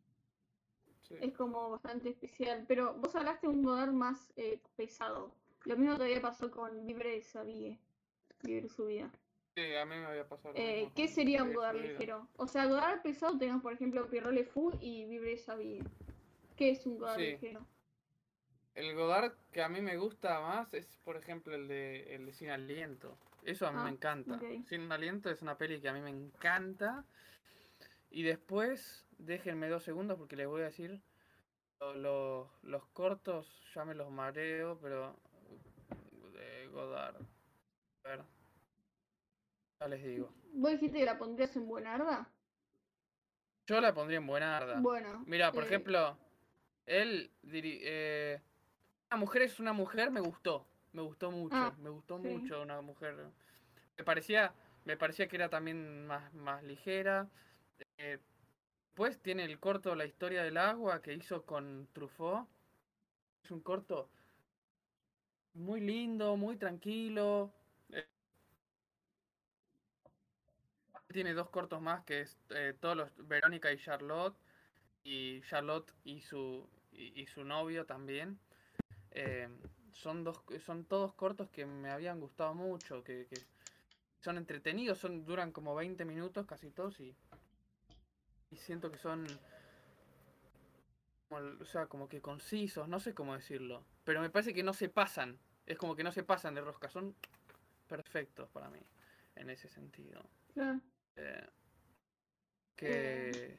[1.21, 2.65] Es como bastante especial.
[2.67, 5.35] Pero vos hablaste de un Godard más eh, pesado.
[5.65, 7.79] Lo mismo todavía pasó con Libre Sabie.
[8.43, 9.11] Vivir su vida.
[9.55, 10.55] Sí, a mí me había pasado.
[10.57, 12.29] Eh, ¿Qué sería un Godard ligero?
[12.37, 15.83] O sea, Godard pesado tenemos, por ejemplo, Pierrot Fu y Vivre Sabie.
[16.57, 17.67] ¿Qué es un Godard ligero?
[18.75, 22.33] El Godard que a mí me gusta más es, por ejemplo, el de, el de
[22.33, 23.17] Sin Aliento.
[23.45, 24.41] Eso a mí me ah, encanta.
[24.69, 27.05] Sin Aliento es una peli que a mí me encanta.
[28.11, 31.03] Y después, déjenme dos segundos porque les voy a decir
[31.93, 35.17] los cortos ya me los mareo, pero
[36.33, 37.17] de Godard.
[38.05, 38.25] A ver.
[39.81, 40.33] Ya les digo.
[40.53, 42.31] ¿Vos dijiste que la pondrías en Buenarda?
[43.67, 44.81] Yo la pondría en Buenarda.
[44.81, 45.25] Bueno.
[45.27, 46.17] Mira, por ejemplo,
[46.87, 48.41] él eh,
[49.11, 50.67] una mujer es una mujer, me gustó.
[50.95, 51.55] Me gustó mucho.
[51.57, 53.15] Ah, me gustó mucho una mujer.
[53.99, 54.55] Me parecía,
[54.87, 57.29] me parecía que era también más, más ligera.
[57.99, 58.19] Eh,
[58.95, 62.47] Después tiene el corto La historia del agua que hizo con Truffaut.
[63.43, 64.09] Es un corto
[65.55, 67.53] muy lindo, muy tranquilo.
[67.91, 68.07] Eh,
[71.09, 74.37] tiene dos cortos más que es eh, todos los Verónica y Charlotte
[75.03, 78.39] y Charlotte y su y, su novio también.
[79.11, 79.49] Eh,
[79.95, 83.41] son dos son todos cortos que me habían gustado mucho, que, que
[84.21, 87.17] son entretenidos, son duran como 20 minutos casi todos y
[88.51, 89.27] y siento que son
[91.31, 94.89] o sea, como que concisos, no sé cómo decirlo, pero me parece que no se
[94.89, 97.17] pasan, es como que no se pasan de rosca, son
[97.89, 98.81] perfectos para mí
[99.35, 100.23] en ese sentido.
[101.17, 101.47] Eh,
[102.77, 103.59] que.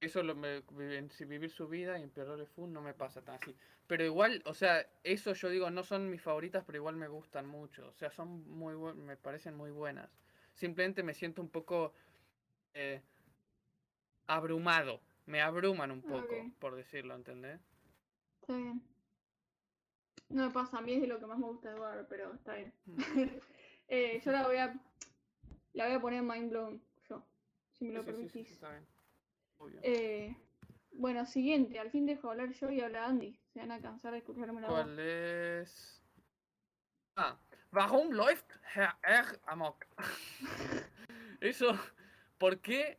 [0.00, 3.54] Eso lo me, vivir su vida y empeorarle fun no me pasa tan así.
[3.86, 7.46] Pero igual, o sea, eso yo digo, no son mis favoritas, pero igual me gustan
[7.46, 7.88] mucho.
[7.88, 10.08] O sea, son muy me parecen muy buenas.
[10.54, 11.92] Simplemente me siento un poco
[12.74, 13.02] eh,
[14.26, 15.00] abrumado.
[15.26, 17.60] Me abruman un poco, por decirlo, ¿entendés?
[18.40, 18.82] Está bien.
[20.30, 22.32] No me pasa, a mí es de lo que más me gusta de Eduardo, pero
[22.34, 22.72] está bien.
[22.86, 22.98] Mm.
[23.88, 24.80] eh, yo la voy a.
[25.72, 27.24] La voy a poner mind blown yo,
[27.72, 28.50] si me lo permitís.
[28.50, 28.86] está bien.
[29.82, 30.36] Eh,
[30.92, 33.38] bueno, siguiente, al fin dejo hablar yo y habla Andy.
[33.52, 34.82] Se van a cansar de escucharme la voz.
[34.82, 36.02] ¿Cuál es?
[37.16, 37.38] Ah,
[37.72, 39.86] Warum läuft Herr R amok?
[41.40, 41.78] Eso,
[42.38, 42.98] ¿por qué,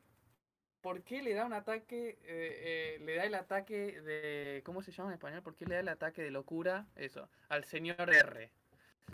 [0.81, 4.91] ¿por qué le da un ataque, eh, eh, le da el ataque de, ¿cómo se
[4.91, 5.43] llama en español?
[5.43, 8.51] ¿Por qué le da el ataque de locura, eso, al señor R?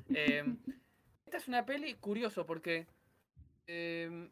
[0.10, 0.58] Em,
[1.26, 2.88] esta es una peli curioso porque
[3.66, 4.30] em,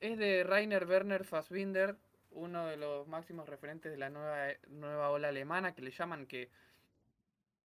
[0.00, 1.96] es de Rainer Werner Fassbinder,
[2.32, 6.50] uno de los máximos referentes de la nueva, nueva ola alemana, que le llaman que,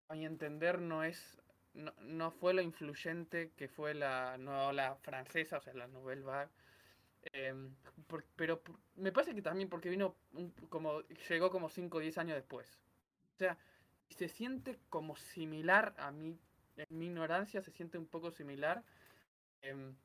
[0.09, 1.39] a mi entender, no es
[2.01, 6.49] no, fue lo influyente que fue la nueva ola francesa, o sea, la Nouvelle Vague.
[7.33, 7.75] Em,
[8.35, 8.61] pero
[8.95, 10.15] me parece que también porque vino
[10.69, 12.79] como llegó como 5 o 10 años después.
[13.35, 13.57] O sea,
[14.09, 16.39] se siente como similar a mí,
[16.77, 18.83] en mi ignorancia se siente un poco similar.
[19.61, 19.95] Em,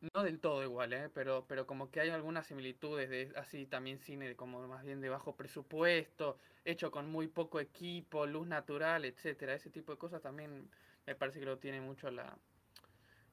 [0.00, 1.10] no del todo igual, ¿eh?
[1.12, 5.08] pero, pero como que hay algunas similitudes de así también cine como más bien de
[5.08, 9.54] bajo presupuesto, hecho con muy poco equipo, luz natural, etcétera.
[9.54, 10.70] Ese tipo de cosas también
[11.06, 12.38] me parece que lo tiene mucho la,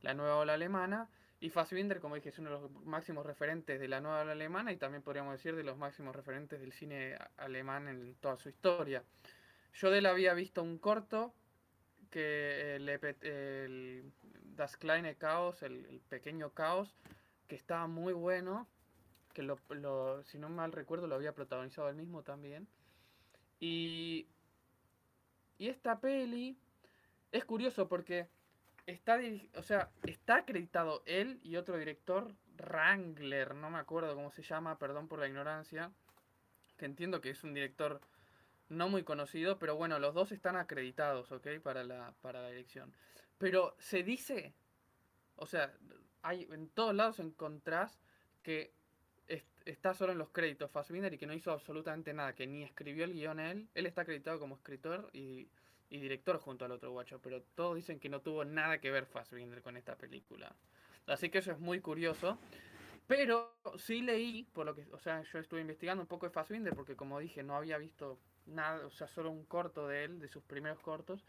[0.01, 1.09] la nueva ola alemana.
[1.39, 4.71] Y Fassbinder, como dije, es uno de los máximos referentes de la nueva ola alemana
[4.71, 9.03] y también podríamos decir de los máximos referentes del cine alemán en toda su historia.
[9.73, 11.33] Yo de él había visto un corto
[12.09, 14.11] que le, el,
[14.55, 16.95] Das Kleine Chaos, el, pequeño caos,
[17.47, 18.67] que estaba muy bueno,
[19.33, 19.47] que
[20.23, 22.67] si no mal recuerdo lo había protagonizado él mismo también.
[23.59, 24.27] Y,
[25.57, 26.57] y esta peli
[27.31, 28.27] es curioso porque
[28.85, 29.19] está,
[29.55, 34.77] o sea, está acreditado él y otro director, Wrangler, no me acuerdo cómo se llama,
[34.77, 35.91] perdón por la ignorancia,
[36.77, 38.01] que entiendo que es un director
[38.69, 41.59] no muy conocido, pero bueno, los dos están acreditados, ¿ok?
[41.61, 42.93] Para la, para la dirección.
[43.37, 44.53] Pero se dice,
[45.35, 45.73] o sea,
[46.21, 47.99] hay en todos lados encontrás
[48.41, 48.73] que
[49.65, 53.03] está solo en los créditos Fassbinder y que no hizo absolutamente nada, que ni escribió
[53.03, 53.67] el guion él.
[53.73, 55.49] Él está acreditado como escritor y,
[55.89, 59.61] director junto al otro guacho, pero todos dicen que no tuvo nada que ver Fassbinder
[59.61, 60.53] con esta película.
[61.07, 62.37] Así que eso es muy curioso.
[63.07, 66.73] Pero sí leí, por lo que, o sea, yo estuve investigando un poco de Fassbinder
[66.73, 70.27] porque como dije, no había visto nada, o sea, solo un corto de él, de
[70.27, 71.23] sus primeros cortos.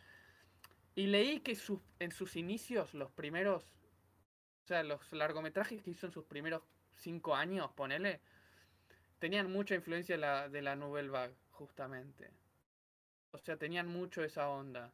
[0.96, 1.56] Y leí que
[1.98, 3.62] en sus inicios, los primeros,
[4.64, 6.62] o sea, los largometrajes que hizo en sus primeros
[6.96, 8.22] cinco años, ponele,
[9.18, 12.30] tenían mucha influencia de la, de la Nouvelle Vague, justamente.
[13.30, 14.90] O sea, tenían mucho esa onda.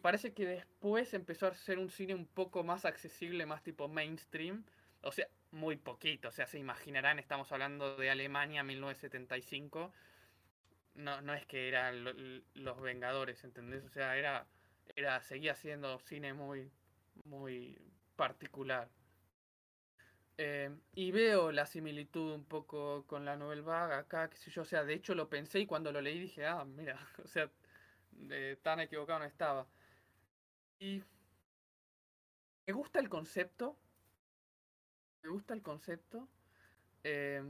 [0.00, 4.64] Parece que después empezó a ser un cine un poco más accesible, más tipo mainstream.
[5.02, 6.28] O sea, muy poquito.
[6.28, 9.92] O sea, se imaginarán, estamos hablando de Alemania 1975.
[10.94, 12.04] No, no es que eran
[12.54, 13.84] los Vengadores, ¿entendés?
[13.84, 14.46] O sea, era
[14.96, 16.70] era, seguía siendo cine muy,
[17.24, 17.78] muy
[18.16, 18.88] particular.
[20.38, 24.94] Eh, y veo la similitud un poco con la Nouvelle Vague acá, yo, sea, de
[24.94, 27.50] hecho lo pensé y cuando lo leí dije, ah, mira, o sea,
[28.62, 29.66] tan equivocado no estaba.
[30.78, 31.02] Y
[32.66, 33.76] me gusta el concepto,
[35.22, 36.28] me gusta el concepto.
[37.04, 37.42] Eh,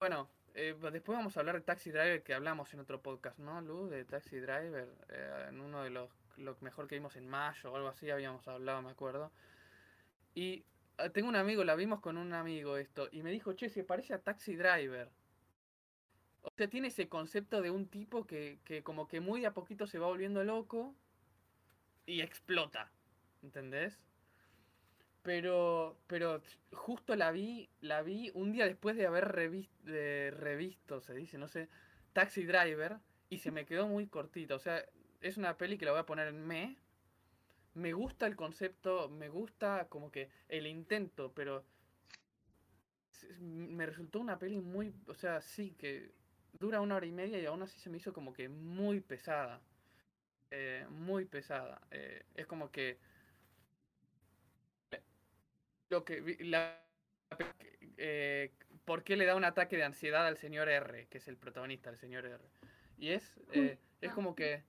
[0.00, 3.60] bueno, eh, después vamos a hablar de Taxi Driver que hablamos en otro podcast, ¿no,
[3.60, 3.88] Lu?
[3.88, 4.88] De Taxi Driver,
[5.48, 8.82] en uno de los lo mejor que vimos en mayo o algo así, habíamos hablado,
[8.82, 9.32] me acuerdo.
[10.34, 10.64] Y
[10.98, 13.84] ah, tengo un amigo, la vimos con un amigo esto, y me dijo, che, se
[13.84, 15.10] parece a Taxi Driver.
[16.42, 19.86] O sea, tiene ese concepto de un tipo que, que como que muy a poquito
[19.86, 20.94] se va volviendo loco
[22.06, 22.90] y explota,
[23.42, 23.98] ¿entendés?
[25.22, 26.40] Pero, pero
[26.72, 31.68] justo la vi, la vi un día después de haber revisto, se dice, no sé,
[32.14, 32.98] Taxi Driver,
[33.28, 34.54] y se me quedó muy cortito.
[34.54, 34.84] O sea,
[35.20, 36.76] es una peli que la voy a poner en me.
[37.74, 41.64] Me gusta el concepto, me gusta como que el intento, pero
[43.40, 46.12] me resultó una peli muy, o sea, sí, que
[46.58, 49.60] dura una hora y media y aún así se me hizo como que muy pesada.
[50.50, 51.80] Eh, muy pesada.
[51.90, 52.98] Eh, es como que
[55.90, 56.82] lo que la,
[57.96, 58.52] eh,
[58.84, 61.90] ¿por qué le da un ataque de ansiedad al señor R, que es el protagonista,
[61.90, 62.42] el señor R?
[62.96, 63.38] Y es,
[64.00, 64.64] es como que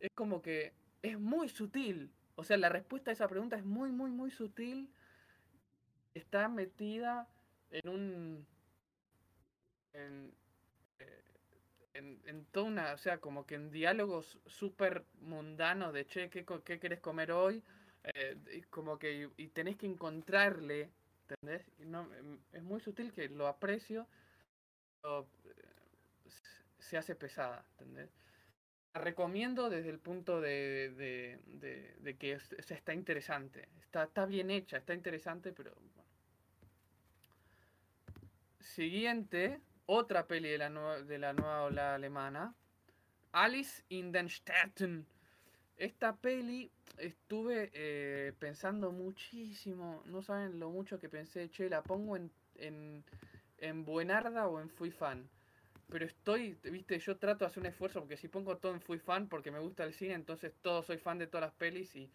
[0.00, 0.72] es como que
[1.02, 2.10] es muy sutil.
[2.34, 4.90] O sea, la respuesta a esa pregunta es muy, muy, muy sutil.
[6.14, 7.28] Está metida
[7.70, 8.46] en un.
[9.92, 10.34] En,
[10.98, 11.22] eh,
[11.94, 12.92] en, toda una.
[12.94, 17.62] O sea, como que en diálogos súper mundanos de che, ¿qué, qué querés comer hoy?
[18.14, 19.30] Eh, como que.
[19.36, 20.90] Y, tenés que encontrarle.
[21.28, 21.64] ¿Entendés?
[21.78, 24.08] no, em, es muy sutil que lo aprecio.
[25.00, 25.54] Pero, eh,
[26.78, 28.19] se hace pesada, ¿entendés?
[28.92, 31.38] Recomiendo desde el punto de,
[32.18, 33.68] que está interesante.
[33.78, 35.72] Está, bien hecha, está interesante, pero
[38.58, 40.70] Siguiente, otra peli de la,
[41.02, 42.54] de la nueva ola alemana.
[43.32, 45.06] Alice in den Städten.
[45.76, 50.02] Esta peli estuve eh, pensando muchísimo.
[50.06, 51.48] No saben lo mucho que pensé.
[51.48, 53.04] Che, la pongo en, en,
[53.58, 55.28] en Buenarda o en Fui Fan.
[55.90, 58.98] Pero estoy, viste, yo trato de hacer un esfuerzo porque si pongo todo en Fui
[58.98, 62.10] Fan porque me gusta el cine, entonces todo soy fan de todas las pelis y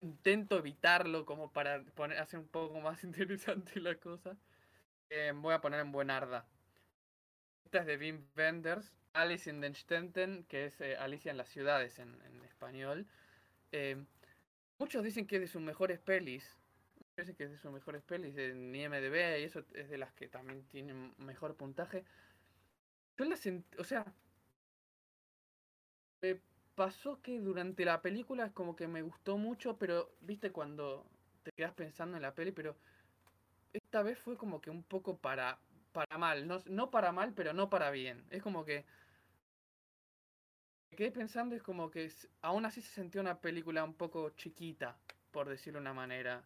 [0.00, 4.36] intento evitarlo como para poner, hacer un poco más interesante la cosa.
[5.10, 6.46] Eh, voy a poner en Buenarda.
[7.64, 8.92] Esta es de Wim Wenders.
[9.12, 12.14] Alice in den Städten, que es eh, Alicia en las ciudades en,
[12.44, 13.06] español.
[13.72, 13.96] Eh,
[14.78, 16.56] muchos dicen que es de sus mejores pelis.
[17.16, 20.28] Dicen que es de sus mejores pelis en IMDB y eso es de las que
[20.28, 22.04] también tienen mejor puntaje.
[23.18, 23.36] Yo la
[23.78, 24.14] o sea,
[26.22, 26.40] me
[26.74, 31.06] pasó que durante la película es como que me gustó mucho, pero viste cuando
[31.42, 32.76] te quedas pensando en la peli, pero
[33.72, 35.60] esta vez fue como que un poco para,
[35.92, 36.46] para mal.
[36.48, 38.26] No, no para mal, pero no para bien.
[38.30, 38.86] Es como que.
[40.90, 42.10] Me quedé pensando, es como que
[42.42, 44.98] aún así se sentía una película un poco chiquita,
[45.30, 46.44] por decirlo de una manera.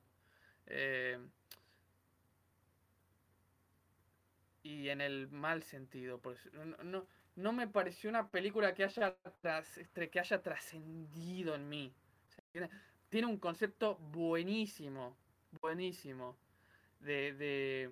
[0.67, 1.19] Eh,
[4.63, 6.19] y en el mal sentido.
[6.19, 6.37] Por
[6.85, 7.07] no,
[7.37, 9.17] no, me pareció una película que haya,
[10.11, 11.93] que haya trascendido en mí.
[13.09, 15.17] tiene un concepto buenísimo,
[15.61, 16.37] buenísimo
[17.03, 17.91] de, de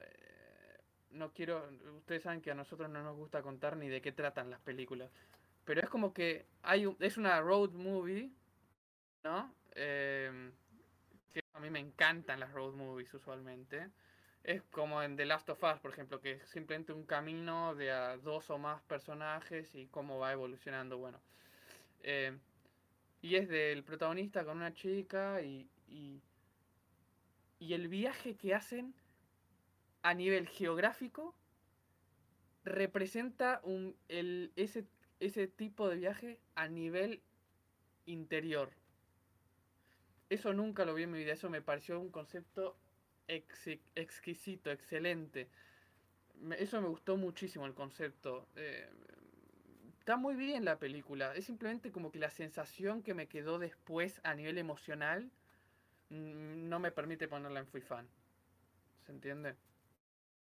[0.00, 0.78] eh,
[1.10, 4.50] no quiero, ustedes saben que a nosotros no nos gusta contar ni de qué tratan
[4.50, 5.10] las películas,
[5.64, 8.30] pero es como que hay es una road movie,
[9.24, 9.52] ¿no?
[9.72, 10.30] Que
[11.52, 13.90] a mí me encantan las road movies usualmente.
[14.46, 17.90] Es como en The Last of Us, por ejemplo, que es simplemente un camino de
[17.90, 21.20] a dos o más personajes y cómo va evolucionando, bueno.
[22.02, 22.38] Em,
[23.20, 25.68] y es del protagonista con una chica y
[27.58, 28.94] y el viaje que hacen
[30.02, 31.34] a nivel geográfico
[32.64, 34.86] representa un, el, ese,
[35.20, 37.22] ese tipo de viaje a nivel
[38.04, 38.70] interior.
[40.28, 42.76] Eso nunca lo vi en mi vida, eso me pareció un concepto
[43.28, 45.48] exquisito, excelente.
[46.58, 48.48] eso me gustó muchísimo el concepto.
[48.56, 48.88] Eh,
[49.98, 54.20] está muy bien la película, es simplemente como que la sensación que me quedó después
[54.24, 55.30] a nivel emocional
[56.10, 58.08] Mm, no me permite ponerla en Fui Fan.
[59.04, 59.52] ¿Se entiende?
[59.52, 59.56] Me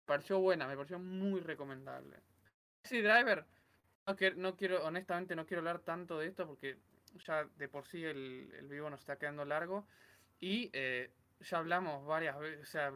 [0.06, 2.16] pareció buena, me pareció muy recomendable.
[2.84, 3.44] Sí, Driver,
[4.36, 6.78] no, quiero, honestamente no quiero hablar tanto de esto porque
[7.26, 9.86] ya de por sí el, el vivo nos está quedando largo
[10.40, 11.10] y eh,
[11.40, 12.92] ya hablamos varias veces, o sea,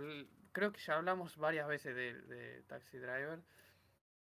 [0.53, 3.41] creo que ya hablamos varias veces de, Taxi Driver.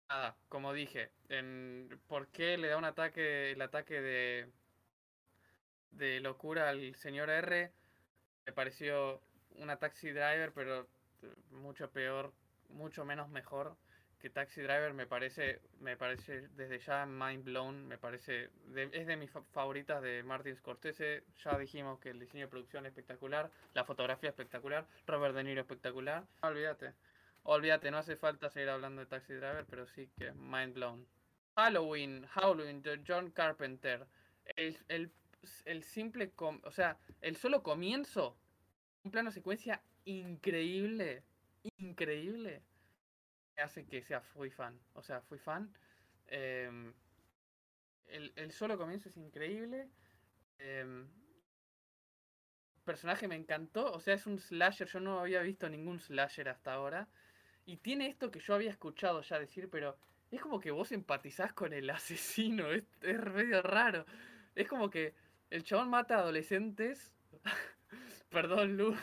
[0.10, 4.52] Nada, como dije, en por qué le da un ataque, el ataque de,
[5.92, 7.72] de locura al señor R
[8.46, 9.22] me pareció
[9.56, 10.88] una Taxi Driver, pero
[11.22, 12.34] eh, mucho peor,
[12.70, 13.78] mucho menos mejor
[14.22, 14.94] que Taxi Driver.
[14.94, 17.88] Me parece, me parece desde ya mind blown.
[17.88, 21.24] Me parece, es de mis favoritas de Martin Scorsese.
[21.44, 25.62] Ya dijimos que el diseño de producción es espectacular, la fotografía espectacular, Robert De Niro
[25.62, 26.24] espectacular.
[26.42, 26.94] olvídate,
[27.44, 31.08] olvídate, no hace falta seguir hablando de Taxi Driver, pero sí que mind blown.
[31.56, 34.06] Halloween, Halloween de John Carpenter.
[34.56, 35.12] El, el
[35.66, 38.38] el simple, o sea, el solo comienzo,
[39.04, 41.24] un plano secuencia increíble,
[41.78, 42.62] increíble,
[43.58, 44.80] hace que sea fui fan.
[44.94, 45.74] O sea, fui fan.
[46.28, 46.94] Em,
[48.08, 49.90] el, solo comienzo es increíble.
[50.60, 51.06] Eh,
[52.84, 53.92] personaje me encantó.
[53.94, 54.88] O sea, es un slasher.
[54.88, 57.08] Yo no había visto ningún slasher hasta ahora.
[57.66, 59.98] Y tiene esto que yo había escuchado ya decir, pero
[60.32, 62.72] es como que vos empatizás con el asesino.
[62.72, 64.06] Es, es medio raro.
[64.56, 65.14] Es como que
[65.50, 67.14] el chabón mata a adolescentes.
[68.30, 68.96] Perdón, Lu.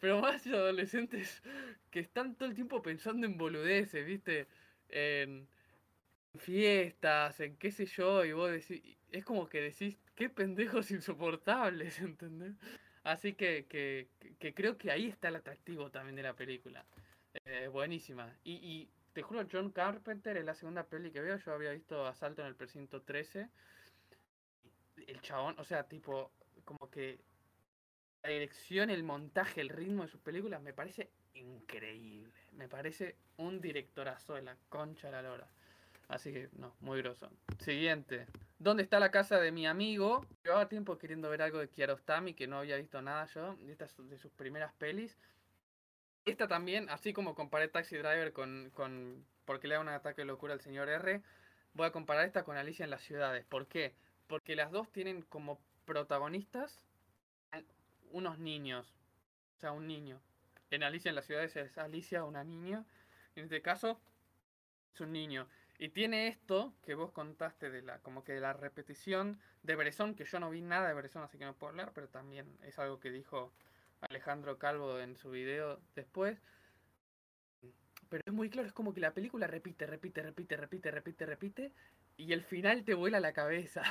[0.00, 1.42] Pero más adolescentes
[1.90, 4.46] que están todo el tiempo pensando en boludeces, ¿viste?
[4.88, 5.48] En
[6.38, 8.82] fiestas, en qué sé yo, y vos decís.
[9.10, 12.54] Es como que decís, qué pendejos insoportables, ¿entendés?
[13.04, 14.08] Así que, que,
[14.38, 16.84] que creo que ahí está el atractivo también de la película.
[17.44, 18.32] Eh, buenísima.
[18.44, 22.06] Y, y te juro, John Carpenter en la segunda peli que veo, yo había visto
[22.06, 23.48] Asalto en el Precinto 13
[25.06, 26.30] el chabón, o sea, tipo,
[26.64, 27.18] como que
[28.24, 32.32] la dirección, el montaje, el ritmo de sus películas me parece increíble.
[32.52, 35.46] Me parece un directorazo de la concha de la lora.
[36.08, 37.30] Así que, no, muy groso.
[37.58, 38.26] Siguiente.
[38.58, 40.26] ¿Dónde está la casa de mi amigo?
[40.42, 43.58] Llevaba tiempo queriendo ver algo de Kiarostami, que no había visto nada yo.
[43.68, 45.18] Esta es de sus primeras pelis.
[46.24, 50.26] Esta también, así como comparé Taxi Driver con, con porque le da un ataque de
[50.26, 51.20] locura al señor R,
[51.74, 53.44] voy a comparar esta con Alicia en las ciudades.
[53.44, 53.94] ¿Por qué?
[54.28, 56.82] Porque las dos tienen como protagonistas
[58.14, 58.94] unos niños.
[59.56, 60.20] O sea, un niño.
[60.70, 62.84] En Alicia en las ciudades es Alicia, una niña.
[63.34, 64.00] En este caso,
[64.94, 65.48] es un niño.
[65.78, 70.24] Y tiene esto que vos contaste de la, como que la repetición de Bresson, que
[70.24, 73.00] yo no vi nada de Bresson, así que no puedo hablar, pero también es algo
[73.00, 73.52] que dijo
[74.00, 76.40] Alejandro Calvo en su video después.
[78.08, 81.72] Pero es muy claro, es como que la película repite, repite, repite, repite, repite, repite,
[82.16, 83.82] y el final te vuela la cabeza.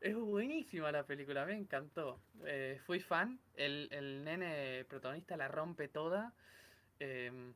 [0.00, 2.20] Es buenísima la película, me encantó.
[2.46, 6.32] Eh, fui fan, el, el, nene protagonista la rompe toda.
[7.00, 7.52] Em,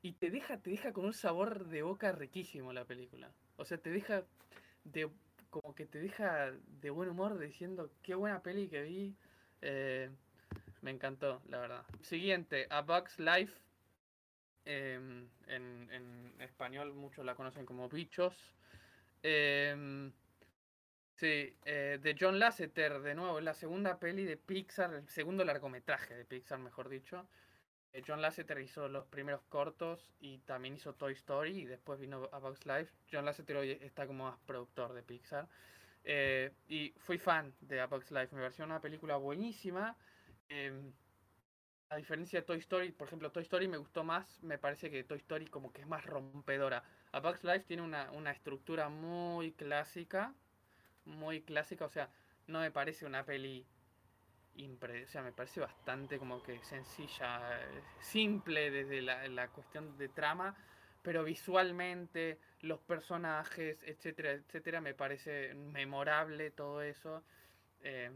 [0.00, 3.30] y te deja, te deja con un sabor de boca riquísimo la película.
[3.56, 4.24] O sea, te deja
[4.84, 5.10] de
[5.50, 9.14] como que te deja de buen humor diciendo qué buena peli que vi.
[9.60, 10.10] Eh,
[10.80, 11.84] me encantó, la verdad.
[12.00, 13.52] Siguiente, A Bug's Life.
[14.64, 18.34] Em, en, en, español muchos la conocen como Bichos.
[19.22, 20.10] Eh,
[21.16, 26.14] Sí, eh, de John Lasseter, de nuevo, la segunda peli de Pixar, el segundo largometraje
[26.14, 27.26] de Pixar, mejor dicho.
[27.94, 32.28] Eh, John Lasseter hizo los primeros cortos y también hizo Toy Story y después vino
[32.32, 32.92] A Bug's Life.
[33.10, 35.48] John Lasseter hoy está como más productor de Pixar.
[36.04, 39.96] Eh, y fui fan de A Bug's Life, me pareció una película buenísima.
[40.50, 40.92] Em,
[41.88, 45.02] a diferencia de Toy Story, por ejemplo, Toy Story me gustó más, me parece que
[45.04, 46.84] Toy Story como que es más rompedora.
[47.12, 50.34] A Bug's Life tiene una, una estructura muy clásica,
[51.06, 52.10] muy clásica, o sea,
[52.46, 53.66] no me parece una peli
[54.56, 57.60] impre o sea, me parece bastante como que sencilla,
[58.00, 60.56] simple desde la, cuestión de trama,
[61.02, 67.22] pero visualmente, los personajes, etcétera, etcétera, me parece memorable todo eso.
[67.82, 68.10] Eh,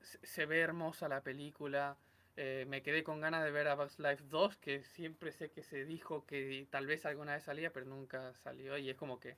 [0.00, 1.96] se ve hermosa la película.
[2.36, 5.62] Eh, me quedé con ganas de ver a Bugs Life 2, que siempre sé que
[5.62, 8.76] se dijo que tal vez alguna vez salía, pero nunca salió.
[8.78, 9.36] Y es como que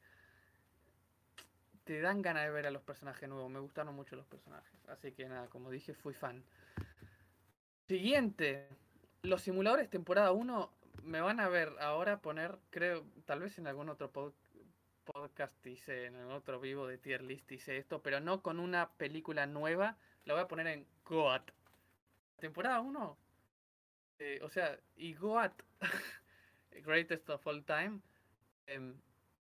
[1.85, 3.51] te dan ganas de ver a los personajes nuevos.
[3.51, 4.73] Me gustaron mucho los personajes.
[4.89, 6.45] Así que nada, como dije, fui fan.
[7.89, 8.69] Siguiente.
[9.23, 10.71] Los simuladores temporada 1
[11.03, 14.11] me van a ver ahora poner, creo, tal vez en algún otro
[15.05, 18.91] podcast hice, en algún otro vivo de tier list hice esto, pero no con una
[18.93, 19.99] película nueva.
[20.25, 21.51] La voy a poner en Goat.
[22.39, 23.19] Temporada 1.
[24.19, 25.63] Eh, o sea, y Goat.
[26.71, 28.01] Greatest of All Time.
[28.67, 28.95] Em,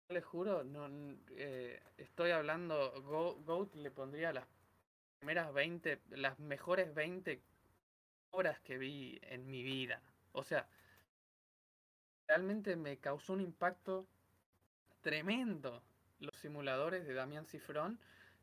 [0.09, 0.89] les juro, no,
[1.31, 4.47] eh, estoy hablando, Go, Goat le pondría las
[5.19, 7.43] primeras 20, las mejores 20
[8.31, 10.03] horas que vi en mi vida.
[10.33, 10.69] O sea,
[12.29, 14.07] realmente me causó un impacto
[15.01, 15.83] tremendo
[16.21, 17.99] los simuladores de Damián Cifrón,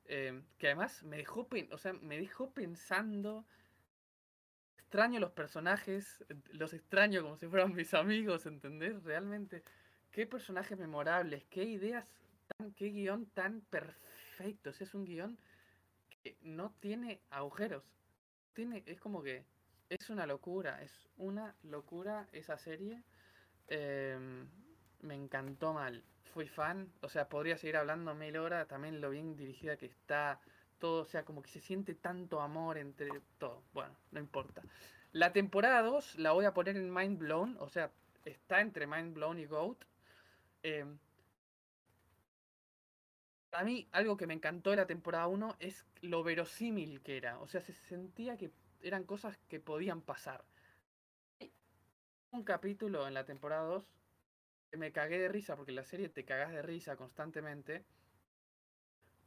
[0.05, 3.45] eh, que además me dejó, o sea, me dejó pensando,
[4.77, 9.01] extraño los personajes, los extraño como si fueran mis amigos, ¿entendés?
[9.03, 9.63] Realmente
[10.13, 12.05] qué personajes memorables, qué ideas,
[12.47, 14.69] tan, qué guion tan perfecto.
[14.69, 15.37] es un guion
[16.09, 17.83] que no tiene agujeros.
[18.53, 19.43] Tiene, es como que
[19.89, 23.03] es una locura, es una locura esa serie.
[23.67, 24.47] Em,
[25.01, 26.03] me encantó mal.
[26.33, 30.39] Fui fan, o sea, podría seguir hablando mil horas, también lo bien dirigida que está,
[30.79, 33.09] todo, o sea, como que se siente tanto amor entre
[33.39, 33.63] todo.
[33.73, 34.61] Bueno, no importa.
[35.11, 37.91] La temporada 2 la voy a poner en Mind Blown, o sea,
[38.25, 39.85] está entre Mind Blown y Goat.
[40.63, 40.85] Eh,
[43.51, 47.39] a mí, algo que me encantó de la temporada 1 es lo verosímil que era.
[47.39, 50.45] O sea, se sentía que eran cosas que podían pasar.
[52.31, 53.85] Un capítulo en la temporada 2
[54.69, 57.85] que me cagué de risa, porque la serie te cagás de risa constantemente,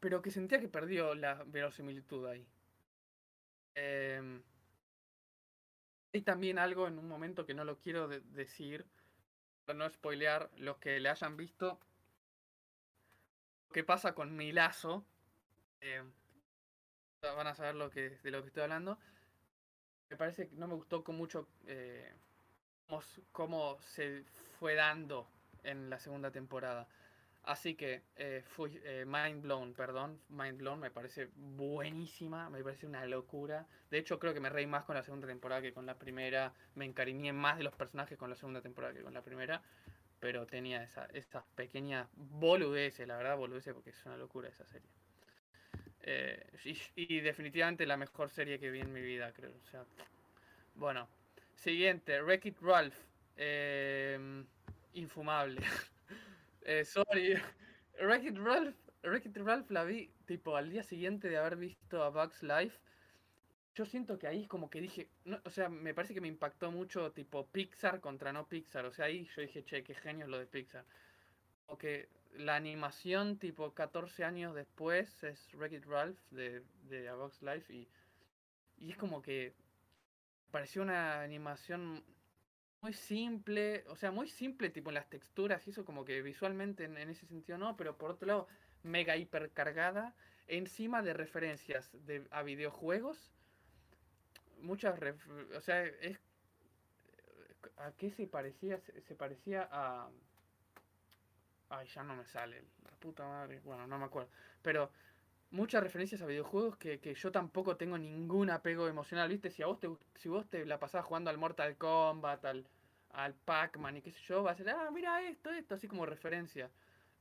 [0.01, 2.47] pero que sentía que perdió la verosimilitud ahí.
[3.75, 4.43] Eh,
[6.13, 8.87] hay también algo en un momento que no lo quiero decir,
[9.75, 11.79] no spoilear los que le hayan visto
[13.69, 15.05] lo que pasa con Milazo.
[15.81, 16.03] Eh,
[17.21, 18.99] van a saber lo que, de lo que estoy hablando.
[20.09, 22.13] Me parece que no me gustó con mucho eh,
[23.33, 24.25] cómo, se
[24.59, 25.29] fue dando
[25.63, 26.89] en la segunda temporada.
[27.47, 32.89] Así que eh, fui eh, Mind Blown, perdón, Mind Blown me parece buenísima, me parece
[32.89, 33.69] una locura.
[33.89, 36.53] De hecho, creo que me reí más con la segunda temporada que con la primera.
[36.75, 39.63] Me encariñé más de los personajes con la segunda temporada que con la primera.
[40.19, 44.91] Pero tenía esa, esas pequeñas boludeces, la verdad, boludeces, porque es una locura esa serie.
[46.03, 46.51] Eh,
[46.97, 49.53] y, definitivamente la mejor serie que vi en mi vida, creo.
[49.53, 49.85] O sea,
[50.75, 51.07] bueno,
[51.55, 52.97] siguiente, Wreck-It Ralph.
[54.95, 55.61] infumable.
[56.67, 57.41] Eh, sorry.
[58.01, 62.81] Wreck-It Ralph, Ralph la vi tipo al día siguiente de haber visto a Bugs Life.
[63.77, 65.09] Yo siento que ahí como que dije,
[65.45, 68.85] o sea, me parece que me impactó mucho tipo Pixar contra no Pixar.
[68.85, 70.85] O sea, ahí yo dije, che, qué genio lo de Pixar.
[71.67, 77.73] O que la animación tipo 14 años después es Wreck-It Ralph de, de A Life
[77.73, 77.89] y,
[78.79, 79.55] y es como que
[80.51, 82.03] pareció una animación
[82.83, 86.85] muy simple, o sea, muy simple tipo en las texturas y eso como que visualmente
[86.85, 88.49] en, ese sentido no, pero por otro lado
[88.83, 90.15] mega hipercargada
[90.47, 93.33] encima de referencias de, a videojuegos.
[94.61, 94.99] Muchas,
[95.55, 96.19] o sea, es
[97.79, 98.79] ¿A qué se parecía?
[98.79, 100.09] Se, parecía a...
[101.69, 102.65] Ay, ya no me sale.
[102.85, 103.61] La puta madre.
[103.65, 104.31] Bueno, no me acuerdo.
[104.63, 104.91] Pero
[105.51, 109.51] muchas referencias a videojuegos que, yo tampoco tengo ningún apego emocional, ¿viste?
[109.51, 112.67] Si a vos te, si vos te la pasabas jugando al Mortal Kombat, al,
[113.11, 116.07] al Pac-Man y qué sé yo, va a ser, ah, mira esto, esto, así como
[116.07, 116.71] referencia.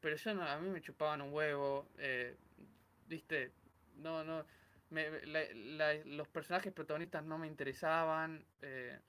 [0.02, 2.36] Pero yo no, a mí me chupaban un huevo, eh,
[3.08, 3.52] ¿viste?
[3.98, 4.46] No, no.
[6.06, 8.46] los personajes protagonistas no me interesaban.
[8.62, 9.00] Eh,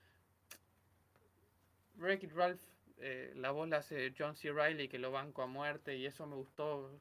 [1.97, 2.61] Wreck-It Ralph,
[2.99, 4.51] eh, la voz la hace John C.
[4.51, 6.91] Riley, que lo banco a muerte, y eso me gustó.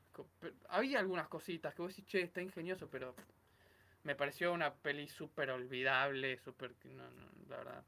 [0.69, 3.15] Había algunas cositas que vos decís, che, está ingenioso, pero
[4.03, 6.73] me pareció una peli súper olvidable, súper...
[6.85, 7.85] No, no, la verdad.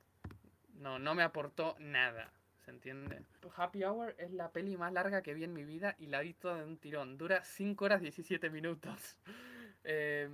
[0.74, 2.32] No, no me aportó nada,
[2.64, 3.24] ¿se entiende?
[3.56, 6.34] Happy Hour es la peli más larga que vi en mi vida y la vi
[6.34, 7.18] toda de un tirón.
[7.18, 9.16] Dura 5 horas 17 minutos.
[9.84, 10.28] Eh,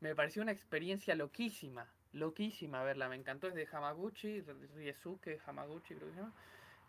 [0.00, 1.86] me pareció una experiencia loquísima
[2.16, 4.42] loquísima verla, me encantó, es de Hamaguchi,
[4.74, 6.34] Riesuke Hamaguchi creo que se llama,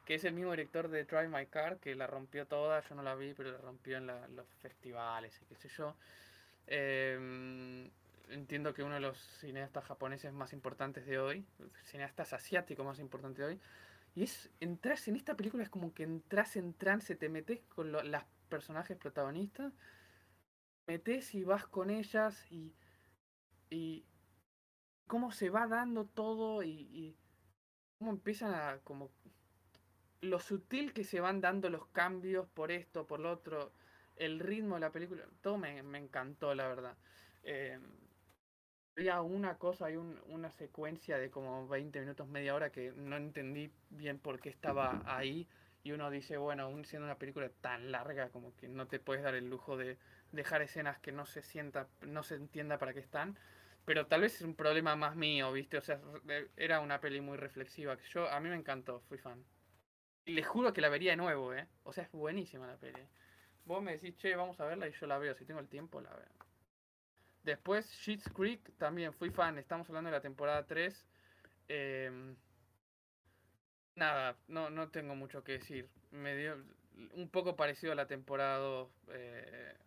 [0.08, 3.04] que es el mismo director de Drive My Car, que la rompió toda, yo no
[3.04, 5.98] la vi, pero la rompió en los festivales y qué sé yo.
[6.66, 7.92] Em,
[8.30, 11.46] entiendo que uno de los cineastas japoneses más importantes de hoy,
[11.84, 13.60] cineastas asiáticos más importantes de hoy,
[14.16, 17.92] y es, entras en esta película, es como que entras en trance, te metes con
[17.92, 18.02] los
[18.48, 19.74] personajes protagonistas,
[20.88, 22.74] metes y vas con ellas y,
[23.70, 24.06] y
[25.06, 27.18] cómo se va dando todo y,
[28.00, 29.10] cómo empiezan a como
[30.22, 33.72] lo sutil que se van dando los cambios por esto, por lo otro,
[34.15, 36.98] el ritmo de la película, todo me, encantó, la verdad.
[37.44, 37.80] Eh,
[38.98, 43.72] había una cosa, hay una secuencia de como 20 minutos, media hora que no entendí
[43.89, 45.48] bien por qué estaba ahí.
[45.84, 49.23] Y uno dice, bueno, aún siendo una película tan larga, como que no te puedes
[49.23, 49.98] dar el lujo de
[50.31, 53.38] dejar escenas que no se sienta, no se entienda para qué están.
[53.85, 55.77] Pero tal vez es un problema más mío, ¿viste?
[55.77, 56.02] O sea,
[56.57, 57.95] era una peli muy reflexiva.
[57.95, 59.45] Que yo, a mí me encantó, fui fan.
[60.28, 61.68] Les juro que la vería de nuevo, ¿eh?
[61.84, 63.02] O sea, es buenísima la peli.
[63.66, 65.34] Vos me decís, che, vamos a verla y yo la veo.
[65.36, 66.48] Si tengo el tiempo, la veo.
[67.44, 69.58] Después, Sheets Creek, también fui fan.
[69.58, 71.08] Estamos hablando de la temporada 3.
[71.70, 72.36] Em,
[73.95, 75.90] nada, no, no tengo mucho que decir.
[76.12, 76.58] Me dio
[77.14, 78.90] un poco parecido a la temporada 2.
[79.14, 79.78] Eh,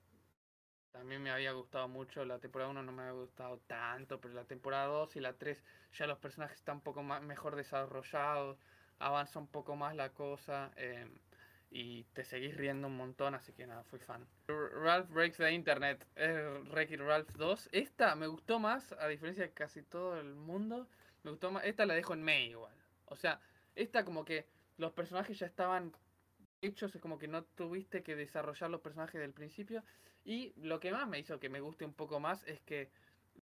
[0.91, 4.45] también me había gustado mucho, la temporada 1 no me había gustado tanto, pero la
[4.45, 5.63] temporada 2 y la 3
[5.93, 8.59] ya los personajes están un poco más, mejor desarrollados,
[9.01, 11.09] avanza un poco más la cosa eh,
[11.71, 14.27] y te seguís riendo un montón, así que nada, fui fan.
[14.47, 16.37] Ralph Breaks the Internet, es
[16.71, 17.71] wreck Ralph 2.
[17.73, 20.89] Esta me gustó más, a diferencia de casi todo el mundo,
[21.23, 22.75] me gustó más, esta la dejo en May igual.
[23.07, 23.41] O sea,
[23.75, 24.47] esta como que
[24.79, 25.93] los personajes ya estaban
[26.63, 29.83] hechos, es como que no tuviste que desarrollar los personajes del principio.
[30.25, 32.91] Y lo que más me hizo que me guste un poco más es que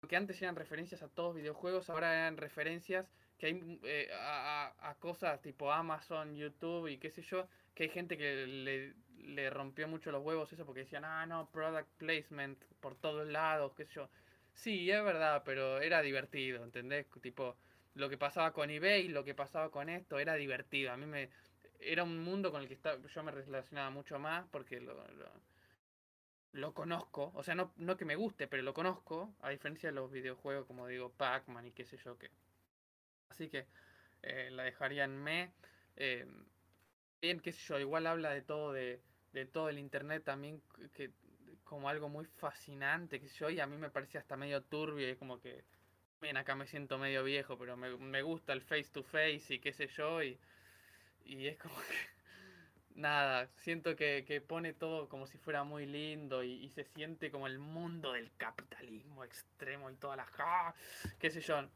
[0.02, 3.06] lo que antes eran referencias a todos videojuegos, ahora eran referencias
[3.38, 8.16] que hay eh, a, cosas tipo Amazon, YouTube y qué sé yo, que hay gente
[8.16, 12.94] que le, le rompió mucho los huevos eso porque decían, ah, no, product placement por
[12.96, 14.08] todos lados, qué sé yo.
[14.54, 17.06] Sí, es verdad, pero era divertido, ¿entendés?
[17.20, 17.56] Tipo,
[17.94, 20.92] lo que pasaba con eBay, lo que pasaba con esto, era divertido.
[20.92, 21.30] A mí me...
[21.80, 22.78] Era un mundo con el que
[23.14, 24.94] yo me relacionaba mucho más porque lo
[26.54, 29.94] lo conozco, o sea, no, no que me guste, pero lo conozco, a diferencia de
[29.94, 32.30] los videojuegos como digo, Pac-Man y qué sé yo qué.
[33.34, 33.66] Así que
[34.22, 35.52] eh, la dejaría en me.
[35.96, 36.24] Eh,
[37.20, 39.00] bien, qué sé yo, igual habla de todo, de,
[39.32, 40.62] de todo el internet también,
[40.92, 41.10] que
[41.64, 45.16] como algo muy fascinante, sé yo, y a mí me parecía hasta medio turbio, y
[45.16, 45.64] como que,
[46.20, 49.58] bien, acá me siento medio viejo, pero me, me gusta el face to face y
[49.58, 50.38] qué sé yo, y,
[51.24, 52.14] y es como que
[52.94, 57.48] nada, siento que, que, pone todo como si fuera muy lindo y, se siente como
[57.48, 60.28] el mundo del capitalismo extremo y todas las...
[60.38, 60.74] ¡ah!
[61.18, 61.68] qué sé yo,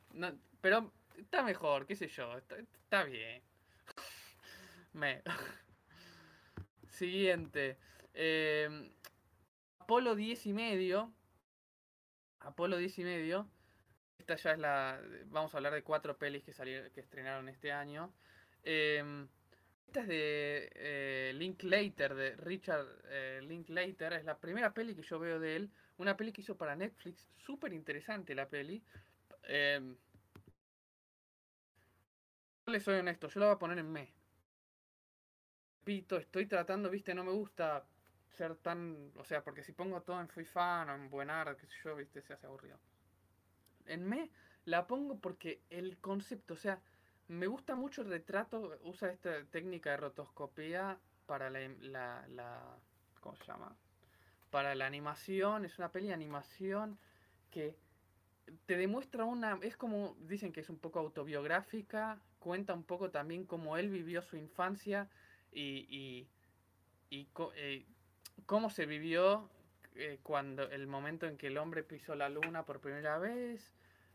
[0.61, 3.43] pero está mejor, qué sé yo, está, bien.
[4.93, 5.23] Me.
[6.89, 7.79] Siguiente.
[8.15, 8.91] Em,
[9.79, 11.13] Apolo 10 y medio.
[12.41, 13.51] Apolo 10 y medio.
[14.19, 15.01] Esta ya es la...
[15.27, 18.13] Vamos a hablar de cuatro pelis que, salieron, que estrenaron este año.
[18.65, 19.27] Eh,
[19.89, 24.13] esta es de eh, Linklater, de Richard eh, Linklater.
[24.13, 25.71] Es la primera peli que yo veo de él.
[25.97, 27.27] Una peli que hizo para Netflix.
[27.39, 28.83] Súper interesante la peli.
[29.45, 29.81] Eh,
[32.69, 34.13] yo le soy honesto, yo la voy a poner en me.
[35.81, 37.87] Repito, estoy tratando, viste, no me gusta
[38.29, 41.67] ser tan, o sea, porque si pongo todo en Fui Fan o en Buenar, qué
[41.67, 42.79] sé yo, viste, se hace aburrido.
[43.87, 44.31] En Me
[44.67, 46.83] la pongo porque el concepto, o sea,
[47.29, 52.77] me gusta mucho el retrato, usa esta técnica de rotoscopía para la, la, la
[53.21, 53.75] ¿cómo se llama?
[54.51, 56.99] Para la animación, es una peli de animación
[57.51, 57.79] que
[58.67, 63.45] te demuestra una, es como, dicen que es un poco autobiográfica, cuenta un poco también
[63.45, 65.09] cómo él vivió su infancia
[65.53, 66.29] y, y,
[67.11, 67.87] y eh,
[68.47, 69.51] cómo se vivió
[69.95, 73.75] eh, cuando el momento en que el hombre pisó la luna por primera vez.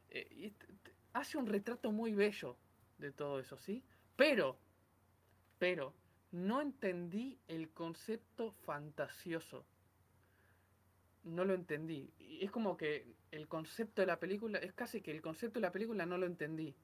[0.09, 0.53] Eh,
[1.11, 2.57] hace un retrato muy bello
[2.97, 3.83] de todo eso, ¿sí?
[4.15, 4.57] Pero,
[5.59, 5.93] pero,
[6.31, 9.65] no entendí el concepto fantasioso.
[11.23, 12.11] No lo entendí.
[12.41, 15.71] Es como que el concepto de la película, es casi que el concepto de la
[15.71, 16.75] película no lo entendí.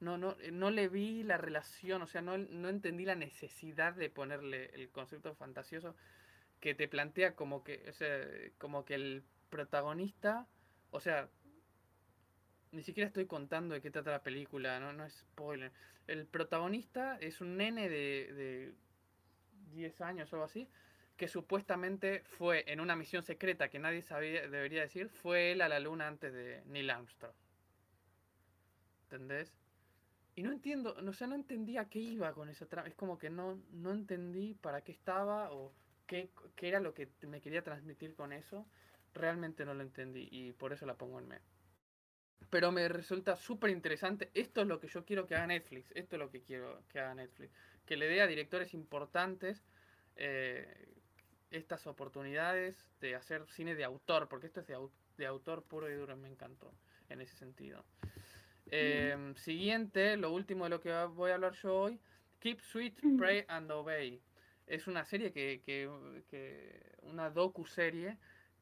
[0.00, 4.10] No, no, no le vi la relación, o sea, no, no entendí la necesidad de
[4.10, 5.96] ponerle el concepto fantasioso
[6.60, 8.26] que te plantea como que, o sea,
[8.58, 10.46] como que el protagonista,
[10.90, 11.28] o sea,
[12.72, 15.72] ni siquiera estoy contando de qué trata la película, no, no es spoiler.
[16.06, 18.74] El protagonista es un nene de, de
[19.72, 20.68] 10 años o algo así,
[21.16, 25.68] que supuestamente fue en una misión secreta que nadie sabía, debería decir, fue él a
[25.68, 27.34] la luna antes de Neil Armstrong.
[29.04, 29.52] ¿Entendés?
[30.38, 32.86] Y no entiendo, o sea, no entendía qué iba con esa trama.
[32.86, 35.74] Es como que no, no entendí para qué estaba o
[36.06, 36.30] qué,
[36.62, 38.64] era lo que me quería transmitir con eso,
[39.14, 41.40] realmente no lo entendí y por eso la pongo en me.
[42.50, 44.30] Pero me resulta súper interesante.
[44.32, 45.90] Esto es lo que yo quiero que haga Netflix.
[45.96, 47.52] Esto es lo que quiero que haga Netflix.
[47.84, 49.60] Que le dé a directores importantes
[50.14, 50.94] eh,
[51.50, 54.28] estas oportunidades de hacer cine de autor.
[54.28, 54.68] Porque esto es
[55.16, 56.16] de, autor puro y duro.
[56.16, 56.72] Me encantó
[57.08, 57.84] en ese sentido.
[58.70, 62.00] Em, siguiente, lo último de lo que voy a hablar yo hoy.
[62.40, 64.20] Keep Sweet, Pray and Obey
[64.68, 65.90] es una serie que, que,
[66.30, 68.18] que una docu-serie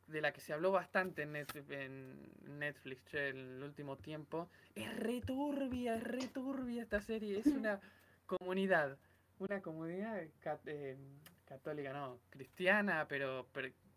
[0.07, 4.49] de la que se habló bastante en Netflix, en Netflix el último tiempo.
[4.75, 7.41] Es returbia, es returbia esta serie.
[7.41, 7.81] Es una
[8.27, 8.97] comunidad,
[9.41, 10.23] una comunidad
[10.67, 10.97] eh,
[11.45, 13.49] católica, no, cristiana, pero,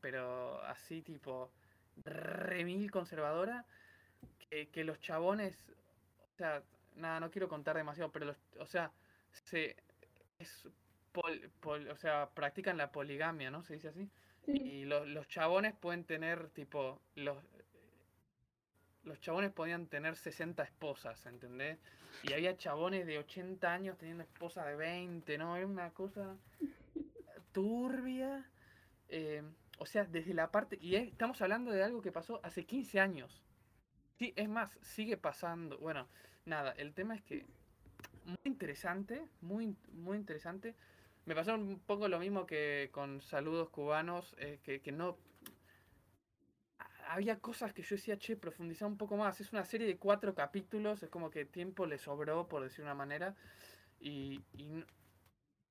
[0.02, 1.52] pero, así tipo
[2.04, 3.66] remil conservadora.
[4.50, 5.56] Que, que, los chabones,
[6.40, 6.64] sea,
[6.96, 8.92] nada, no quiero contar demasiado, pero los, o sea,
[9.32, 9.76] se,
[10.38, 10.68] es
[11.64, 13.64] o sea, practican la poligamia, ¿no?
[13.64, 14.10] Se dice así.
[14.48, 17.38] Y los, los chabones pueden tener, tipo, los,
[19.04, 21.78] los chabones podían tener 60 esposas, ¿entendés?
[22.24, 25.56] Y había chabones de 80 años teniendo esposas de 20, ¿no?
[25.56, 26.36] Era una cosa
[27.52, 28.50] turbia.
[29.10, 29.44] Eh,
[29.78, 30.78] o sea, desde la parte...
[30.82, 33.44] Y estamos hablando de algo que pasó hace 15 años.
[34.18, 35.78] Sí, es más, sigue pasando.
[35.78, 36.08] Bueno,
[36.46, 37.46] nada, el tema es que...
[38.26, 40.76] Muy interesante, muy, muy interesante.
[41.26, 45.18] Me pasó un poco lo mismo que con saludos cubanos, eh, que, no...
[47.08, 49.42] Había cosas que yo decía, che, profundizar un poco más.
[49.42, 52.94] Es una serie de cuatro capítulos, es como que tiempo le sobró, por decir una
[52.94, 53.36] manera.
[54.00, 54.42] Y,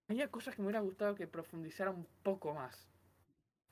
[0.09, 2.89] había cosas que me hubiera gustado que profundizara un poco más.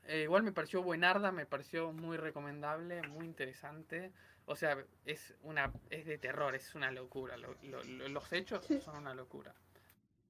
[0.04, 4.12] Eh, igual me pareció buenarda, me pareció muy recomendable, muy interesante.
[4.46, 7.36] O sea, es una es de terror, es una locura.
[7.36, 9.54] los hechos son una locura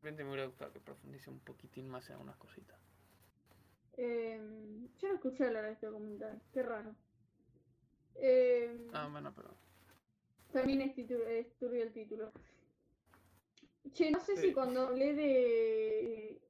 [0.07, 2.79] repente me hubiera gustado que profundice un poquitín más en algunas cositas.
[3.97, 4.41] Eh,
[5.01, 6.95] yo no escuché hablar de este documental, qué raro.
[8.15, 9.57] Eh, ah, bueno, pero.
[10.53, 10.95] También es,
[11.59, 12.31] turbio el título.
[13.93, 16.41] Che, no sé si cuando hablé de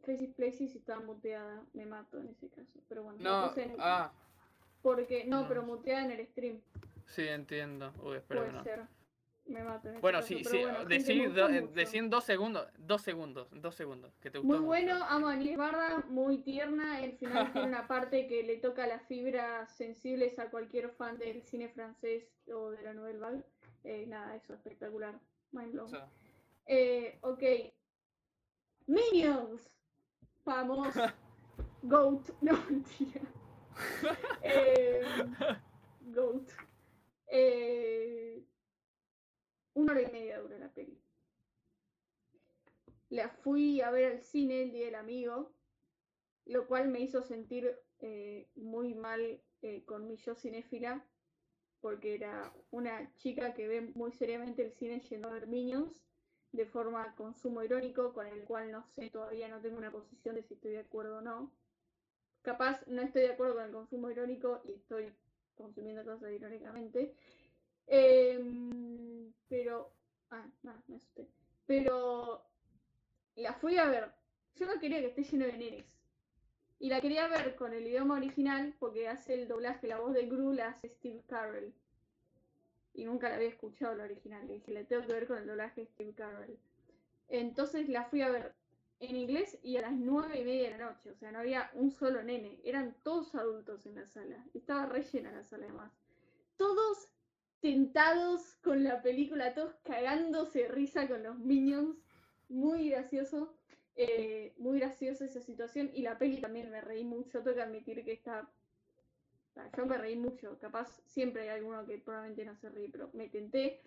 [0.00, 2.80] Crazy Places estaba muteada, me mato en ese caso.
[2.88, 4.10] Pero bueno, no, ah.
[4.82, 6.60] Porque, no, pero muteada en el stream.
[7.06, 7.92] Sí, entiendo.
[8.02, 8.86] Uy, espero Puede ser
[9.46, 9.88] me mato.
[10.00, 14.12] bueno, sí, sí, decir, dos segundos, dos segundos, dos segundos.
[14.20, 17.00] Que te muy bueno, amo a Nils Barra, muy tierna.
[17.00, 21.42] El final tiene una parte que le toca las fibras sensibles a cualquier fan del
[21.42, 23.42] cine francés o de la Nouvelle Vague.
[23.84, 25.18] Eh, nada, eso, espectacular.
[25.50, 25.90] Mind blown.
[26.66, 27.42] Eh, ok.
[28.86, 29.70] Minions.
[30.44, 30.94] Vamos.
[31.82, 32.30] Goat.
[32.40, 33.20] No, mentira.
[34.42, 35.02] eh,
[36.00, 36.50] Goat.
[37.26, 38.44] Eh,
[39.74, 41.00] una hora y media dura la peli.
[43.08, 45.52] La fui a ver al cine el día del amigo,
[46.46, 51.06] lo cual me hizo sentir eh, muy mal eh, con mi yo cinéfila,
[51.80, 56.04] porque era una chica que ve muy seriamente el cine yendo a ver Minions
[56.52, 60.42] de forma consumo irónico, con el cual no sé, todavía no tengo una posición de
[60.42, 61.52] si estoy de acuerdo o no.
[62.42, 65.12] Capaz no estoy de acuerdo con el consumo irónico y estoy
[65.54, 67.14] consumiendo cosas irónicamente,
[67.86, 69.92] Em, pero.
[70.30, 71.28] Ah, no, me asusté.
[71.66, 72.44] Pero.
[73.36, 74.12] La fui a ver.
[74.56, 75.86] Yo no quería que esté lleno de nenes.
[76.78, 80.26] Y la quería ver con el idioma original porque hace el doblaje, la voz de
[80.26, 81.72] Gru la hace Steve Carell.
[82.92, 84.50] Y nunca la había escuchado la original.
[84.50, 86.58] Y dije, la tengo que ver con el doblaje de Steve Carell.
[87.28, 88.54] Entonces la fui a ver
[89.02, 91.10] en inglés y a las nueve y media de la noche.
[91.10, 92.60] O sea, no había un solo nene.
[92.64, 94.44] Eran todos adultos en la sala.
[94.54, 95.92] Estaba rellena la sala además.
[96.56, 97.08] Todos
[97.60, 101.96] tentados con la película, todos cagándose risa con los minions.
[102.48, 103.56] Muy gracioso.
[103.94, 108.02] Eh, muy graciosa esa situación y la peli también me reí mucho, tengo que admitir
[108.04, 108.48] que está...
[109.76, 113.28] Yo me reí mucho, capaz siempre hay alguno que probablemente no se ríe, pero me
[113.28, 113.82] tenté.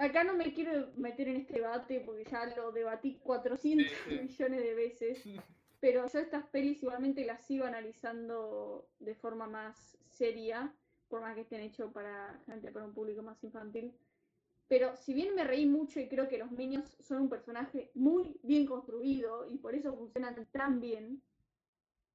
[0.00, 4.74] Acá no me quiero meter en este debate porque ya lo debatí 400 millones de
[4.74, 5.22] veces,
[5.80, 10.74] pero yo estas pelis igualmente las sigo analizando de forma más seria,
[11.08, 12.40] por más que estén hechos para,
[12.72, 13.92] para un público más infantil.
[14.68, 18.40] Pero si bien me reí mucho y creo que los Minions son un personaje muy
[18.42, 21.20] bien construido y por eso funcionan tan bien,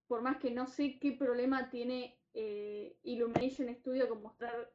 [0.08, 4.72] por más que no sé qué problema tiene eh, Illumination Studio con mostrar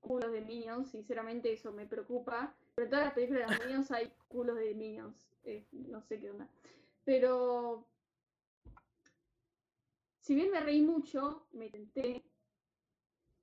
[0.00, 2.54] culos de Minions, sinceramente eso me preocupa.
[2.74, 6.18] Pero en todas las películas de los Minions hay culos de Minions, eh, no sé
[6.18, 6.48] qué onda.
[7.04, 7.86] Pero
[10.28, 12.22] si bien me reí mucho, me tenté,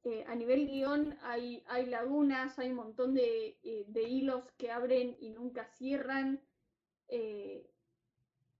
[0.03, 5.18] eh, a nivel guion hay, hay lagunas, hay un montón de, eh, hilos que abren
[5.19, 6.40] y nunca cierran.
[7.07, 7.68] Eh,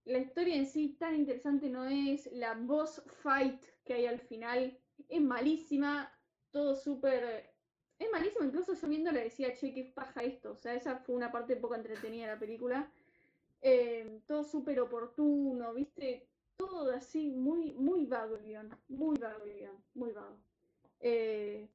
[0.06, 4.76] la historia en sí tan interesante no es, la boss fight que hay al final
[5.08, 6.12] es malísima,
[6.50, 7.54] todo súper...
[7.98, 11.14] Es malísimo, incluso yo viendo le decía, che, qué paja esto, o sea, esa fue
[11.14, 12.90] una parte poco entretenida de la película.
[14.26, 19.84] todo súper oportuno, viste, todo así, muy, muy vago el guion, muy vago el guion,
[19.94, 20.36] muy vago.
[21.00, 21.68] Eh,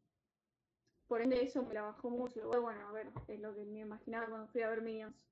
[1.08, 2.48] por ende eso me la bajó mucho.
[2.48, 5.28] Bueno, a ver, es lo que me imaginaba cuando fui a ver Minions.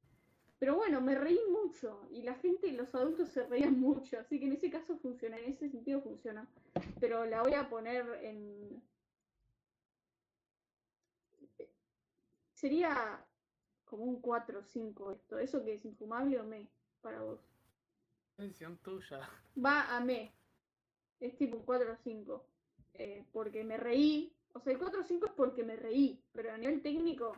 [0.60, 4.48] Pero bueno, me reí mucho y la gente, los adultos se reían mucho, así que
[4.48, 6.46] en ese caso funciona, en ese sentido funciona.
[7.00, 8.84] Pero la voy a poner en...
[12.60, 13.26] Sería
[13.86, 15.40] como un 4 o 5 esto.
[15.40, 16.68] ¿Eso que es infumable o me
[17.02, 17.40] para vos?
[18.38, 19.22] Decisión tuya.
[19.64, 20.34] Va a me.
[21.22, 22.46] Es tipo un 4 o 5.
[22.96, 24.34] Eh, porque me reí.
[24.54, 27.32] O sea, el 4 o 5 es porque me reí, pero a nivel técnico,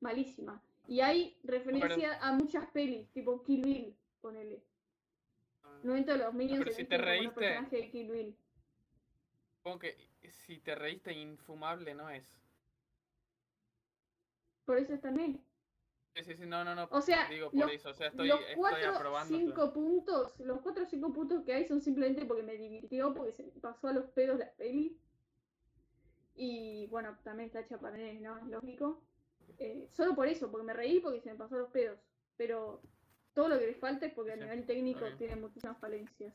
[0.00, 0.62] malísima.
[0.86, 4.62] Y hay referencia a muchas pelis, tipo Kill Bill, ponele.
[5.82, 7.40] No entro los Minions pero si te reíste,
[7.70, 8.36] de Kill Bill.
[9.56, 9.96] Supongo que
[10.30, 12.45] si te reíste infumable no es.
[14.66, 15.40] Por eso está en
[16.16, 16.88] Sí, sí, sí, no, no, no.
[16.90, 20.86] O sea, digo por eso, o sea, estoy, los 4 5 puntos, los 4 o
[20.86, 24.06] 5 puntos que hay son simplemente porque me divirtió, porque se me pasó a los
[24.06, 24.98] pedos la peli.
[26.34, 28.38] Y bueno, también está hecha para ¿no?
[28.48, 29.02] Lógico.
[29.58, 31.98] Eh, solo por eso, porque me reí porque se me pasó a los pedos.
[32.36, 32.82] Pero
[33.34, 36.34] todo lo que le falta es porque a nivel técnico tiene muchísimas falencias.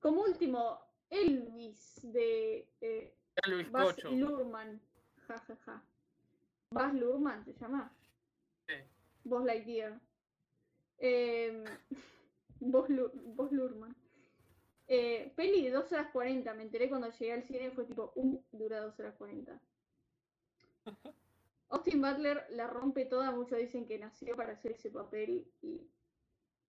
[0.00, 3.14] Como último, Elvis de eh,
[3.46, 4.80] Elvis Baz Lurman.
[5.26, 5.82] Ja, ja, ja.
[6.70, 7.92] Baz Lurman se llama.
[9.24, 10.00] Vos Lightyear.
[10.98, 11.64] Eh,
[12.60, 12.88] vos,
[13.50, 13.96] Lurman.
[14.86, 16.54] Eh, peli de 2 horas 40.
[16.54, 17.70] Me enteré cuando llegué al cine.
[17.70, 19.60] Fue tipo, uh, dura 2 horas 40.
[21.70, 23.30] Austin Butler la rompe toda.
[23.30, 25.50] Muchos dicen que nació para hacer ese papel.
[25.62, 25.88] Y,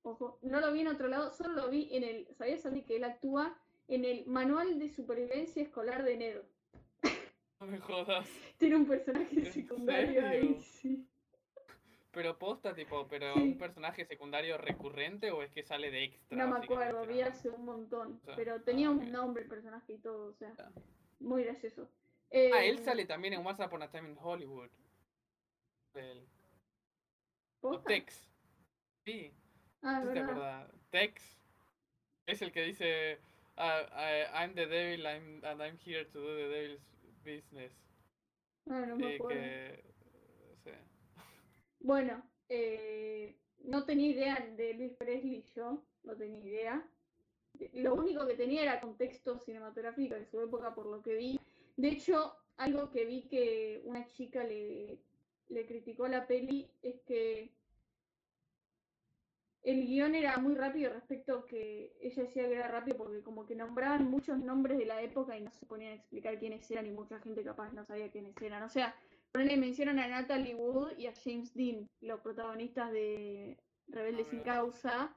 [0.03, 1.31] ojo, no lo vi en otro lado.
[1.31, 2.27] Solo lo vi en el.
[2.35, 3.57] ¿Sabías, Andy, que él actúa
[3.87, 6.41] en el Manual de Supervivencia Escolar de Ned?
[7.65, 8.27] No me jodas.
[8.59, 11.07] Tiene un personaje secundario ahí, sí.
[12.11, 16.37] Pero posta, tipo, pero un personaje secundario recurrente o es que sale de extra.
[16.37, 18.21] No me acuerdo, vi hace un montón.
[18.35, 20.53] pero tenía un nombre el personaje y todo, o sea,
[21.19, 21.89] muy gracioso.
[22.31, 24.69] ah, él em, sale también en WhatsApp Upon a Time in Hollywood.
[25.95, 26.23] El...
[27.61, 28.29] O Tex.
[29.05, 29.33] Sí.
[29.81, 30.71] Ah, ¿Te acuerdas?
[30.91, 31.37] Tex.
[32.27, 33.19] Es el que dice,
[33.57, 36.94] uh, I'm the devil I'm, and I'm here to do the devil's
[37.25, 37.73] business.
[38.69, 39.41] Ah, no me acuerdo.
[39.41, 39.83] Que,
[41.79, 46.89] bueno, eh, no tenía idea de Luis Presley yo, no tenía idea.
[47.73, 51.39] Lo único que tenía era contexto cinematográfico de su época por lo que vi.
[51.77, 54.99] De hecho, algo que vi que una chica le,
[55.49, 57.54] le criticó a la peli es que
[59.65, 63.47] el guion era muy rápido respecto a que ella decía que era rápido porque como
[63.47, 66.85] que nombraban muchos nombres de la época y no se ponían a explicar quiénes eran
[66.85, 68.61] y mucha gente capaz no sabía quiénes eran.
[68.61, 68.95] O sea,
[69.33, 75.13] le mencionan a Natalie Wood y a James Dean, los protagonistas de Rebelde sin Causa,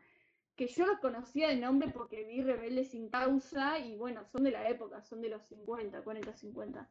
[0.57, 4.51] que yo los conocía de nombre porque vi Rebelde sin Causa y bueno, son de
[4.51, 6.91] la época, son de los 50, 40, 50.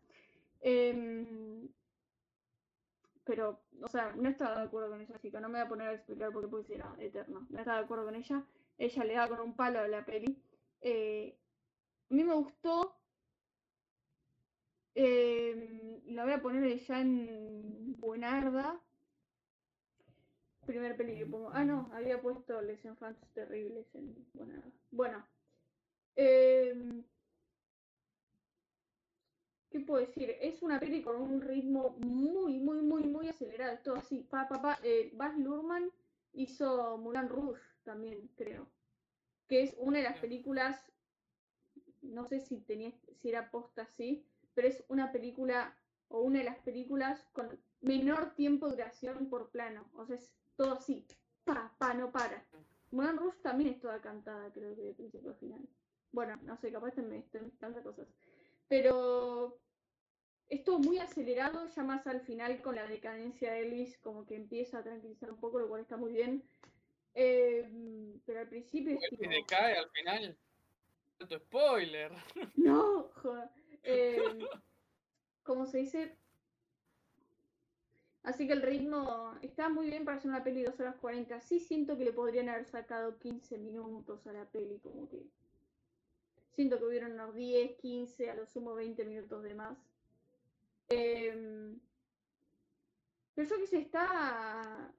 [3.28, 5.88] Pero, o sea, no estaba de acuerdo con esa chica, no me voy a poner
[5.90, 8.44] a explicar por qué era eterno, no estaba de acuerdo con ella,
[8.78, 10.42] ella le da con un palo a la peli.
[10.82, 11.38] Eh,
[12.10, 12.96] a mí me gustó.
[14.96, 18.80] Eh, la voy a poner ya en Buenarda.
[20.66, 21.50] Primer peli que pongo.
[21.54, 24.72] Ah, no, había puesto Les Enfants Terribles en Buenarda.
[24.92, 25.28] Bueno.
[26.16, 27.04] Eh,
[29.78, 30.36] ¿Qué puedo decir?
[30.42, 33.78] Es una peli con un ritmo muy, muy, muy, muy acelerado.
[33.84, 34.24] Todo así.
[34.28, 34.80] Pa, pa, pa.
[34.82, 35.92] Eh, Baz Luhrmann
[36.34, 38.68] hizo Mulan Rouge también, creo.
[39.48, 40.84] Que es una de las películas.
[42.02, 42.92] No sé si tenía,
[43.22, 44.26] si era posta así,
[44.56, 45.78] pero es una película
[46.08, 47.48] o una de las películas con
[47.82, 49.88] menor tiempo de duración por plano.
[49.94, 51.06] O sea, es todo así.
[51.46, 52.44] Pa, pa, no para.
[52.90, 55.70] Mulan Rouge también es toda cantada, creo que de principio a final.
[56.12, 57.22] Bueno, no sé, capaz me
[57.60, 58.08] tantas cosas.
[58.68, 59.60] Pero
[60.50, 64.80] esto muy acelerado, ya más al final con la decadencia de Elvis, como que empieza
[64.80, 66.44] a tranquilizar un poco, lo cual está muy bien.
[67.14, 67.68] Eh,
[68.26, 69.30] pero al principio es tipo...
[69.30, 70.38] decae al final.
[71.18, 72.12] Tanto spoiler.
[72.56, 73.50] No, joder.
[73.84, 74.22] Eh,
[75.44, 76.16] ¿Cómo se dice?
[78.24, 81.40] Así que el ritmo está muy bien para hacer una peli de 2 horas 40.
[81.42, 85.24] Sí siento que le podrían haber sacado 15 minutos a la peli, como que
[86.58, 89.78] Siento que hubieron unos 10, 15, a lo sumo 20 minutos de más.
[90.88, 91.78] Pero
[93.50, 94.94] yo que sé, está,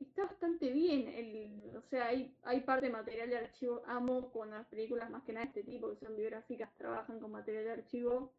[0.00, 1.08] está bastante bien.
[1.08, 3.82] El, o sea, hay, hay parte de material de archivo.
[3.86, 7.32] Amo cuando las películas, más que nada de este tipo, que son biográficas, trabajan con
[7.32, 8.32] material de archivo.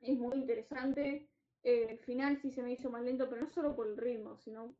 [0.00, 1.28] Es muy interesante.
[1.62, 4.74] el final sí se me hizo más lento, pero no solo por el ritmo, sino.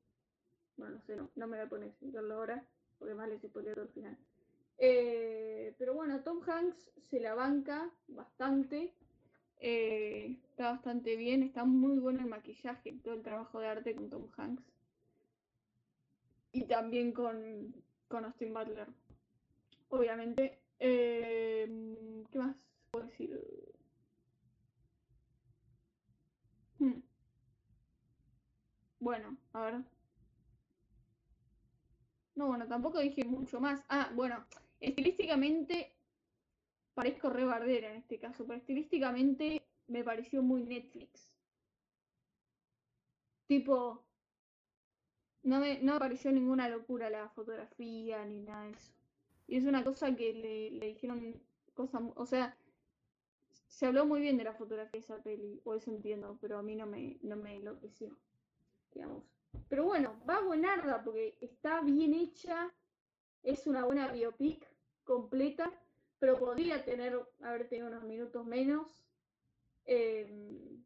[0.77, 2.67] Bueno, no sé, no, no me voy a poner a explicarlo ahora,
[2.99, 4.17] porque más les spoileo todo el final.
[4.79, 8.95] Eh, pero bueno, Tom Hanks se la banca bastante.
[9.61, 14.11] Eh, está bastante bien, está muy bueno el maquillaje, todo el trabajo de arte con
[14.11, 14.63] Tom Hanks.
[16.53, 17.75] Y también con,
[18.09, 18.89] con Austin Butler.
[19.91, 20.59] Obviamente.
[20.79, 21.67] Eh,
[22.31, 22.57] ¿Qué más
[22.91, 23.41] puedo decir?
[26.79, 27.01] Hmm.
[29.01, 29.75] Bueno, a ver.
[32.35, 33.83] No, bueno, tampoco dije mucho más.
[33.89, 34.45] Ah, bueno,
[34.81, 35.96] Estilísticamente,
[36.97, 41.31] parezco re bardera en este caso, pero estilísticamente me pareció muy Netflix.
[43.47, 44.03] Tipo,
[45.43, 48.93] no me, no pareció ninguna locura la fotografía ni nada de eso.
[49.47, 51.39] Y es una cosa que le, dijeron
[51.75, 52.57] cosas, o sea,
[53.67, 56.63] se habló muy bien de la fotografía de esa peli, o eso entiendo, pero a
[56.63, 58.17] mí no me, no me enloqueció,
[58.95, 59.23] digamos.
[59.69, 62.73] Pero bueno, va buenarda porque está bien hecha,
[63.43, 64.67] es una buena biopic
[65.05, 65.71] completa,
[66.19, 69.05] pero podría tener, haber tenido unos minutos menos.
[69.85, 70.85] Em,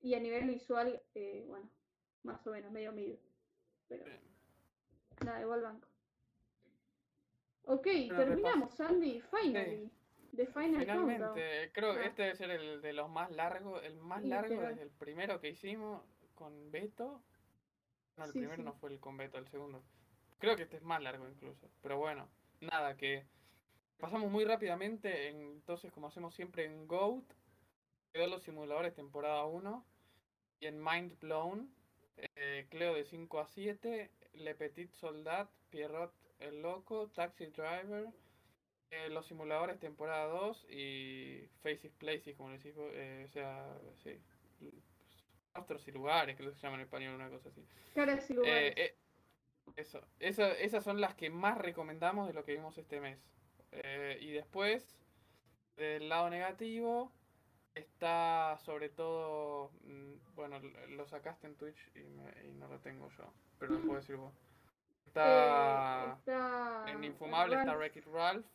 [0.00, 1.68] y a nivel visual, eh, bueno,
[2.22, 3.16] más o menos, medio mid.
[3.88, 4.04] Pero
[5.24, 5.88] nada, igual banco.
[7.64, 9.90] Ok, terminamos, Andy, finally.
[10.46, 12.06] Finalmente, creo que ah.
[12.06, 15.48] este debe ser el de los más largos, el más largo desde el primero que
[15.48, 16.02] hicimos
[16.34, 17.22] con Beto.
[18.16, 19.82] No, el primero no fue el con Beto, el segundo.
[20.38, 21.70] Creo que este es más largo incluso.
[21.82, 22.28] Pero bueno,
[22.60, 23.24] nada, que
[23.98, 25.28] pasamos muy rápidamente.
[25.28, 27.24] entonces, como hacemos siempre en GOAT,
[28.12, 29.84] quedó los simuladores temporada 1.
[30.60, 31.72] Y en Mind Blown,
[32.16, 38.06] eh, Cleo de 5 a 7, Le Petit Soldat, Pierrot el Loco, Taxi Driver,
[38.90, 44.18] eh, los simuladores temporada 2 y Faces Places, como decís, eh, o sea, sí.
[45.54, 47.64] Rostros y lugares, creo que se llama en español, una cosa así.
[47.94, 48.94] Caras y lugares.
[49.76, 49.86] Eh,
[50.20, 53.18] eso, esas son las que más recomendamos de lo que vimos este mes.
[53.72, 54.98] Eh, y después,
[55.76, 57.12] del lado negativo,
[57.74, 60.58] está sobre todo, mm, bueno,
[60.88, 64.34] lo sacaste en Twitch y, no lo tengo yo, pero lo puedo decir vos.
[65.06, 68.46] Está, eh, en Infumable está Wreck-It Ralph.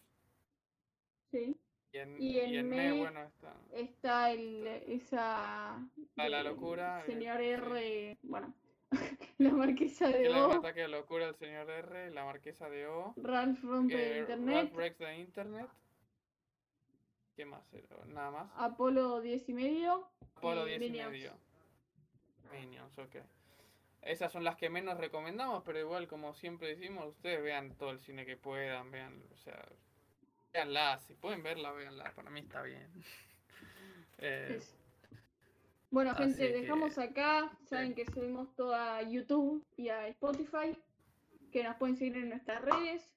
[1.32, 1.58] Sí.
[1.94, 3.54] Y en, y me, bueno, está.
[3.72, 5.80] Está el, esa.
[6.16, 7.04] La, locura.
[7.06, 8.18] Señor R.
[8.24, 8.54] Bueno,
[9.38, 10.52] la marquesa de O.
[10.52, 13.14] El ataque de locura del señor R, la marquesa de O.
[13.18, 14.56] Ralph rompe de internet.
[14.56, 15.70] Ralph breaks the internet.
[17.36, 17.64] ¿Qué más?
[18.08, 18.52] Nada más.
[18.56, 20.08] Apolo 10 y medio.
[20.36, 21.34] Apolo 10 y medio.
[22.52, 23.16] Minions, ok.
[24.04, 28.00] Esas son las que menos recomendamos, pero igual, como siempre decimos, ustedes vean todo el
[28.00, 29.66] cine que puedan, vean, o sea,
[30.52, 32.88] veanla, si pueden verla, veanla, para mí está bien.
[34.18, 34.62] eh,
[35.94, 37.56] bueno, gente, dejamos acá.
[37.66, 40.76] Saben que subimos todo a YouTube y a Spotify.
[41.52, 43.08] Que nos pueden seguir en nuestras redes.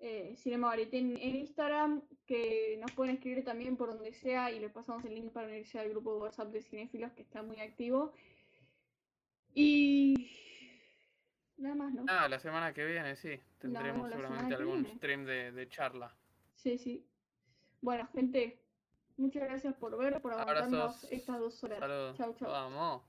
[0.00, 2.02] Eh, Cinema en, Instagram.
[2.26, 4.50] Que nos pueden escribir también por donde sea.
[4.50, 7.42] Y les pasamos el link para unirse al grupo de WhatsApp de cinéfilos que está
[7.42, 8.12] muy activo.
[9.54, 10.30] Y
[11.56, 12.04] nada más, ¿no?
[12.06, 13.40] Ah, la semana que viene, sí.
[13.58, 16.14] Tendremos seguramente algún stream de, charla.
[16.54, 17.06] Sí, sí.
[17.80, 18.63] Bueno, gente,
[19.16, 22.16] muchas gracias por ver, por aguantarnos estas dos horas.
[22.16, 22.50] Chau, chau.
[22.50, 23.02] Vamos.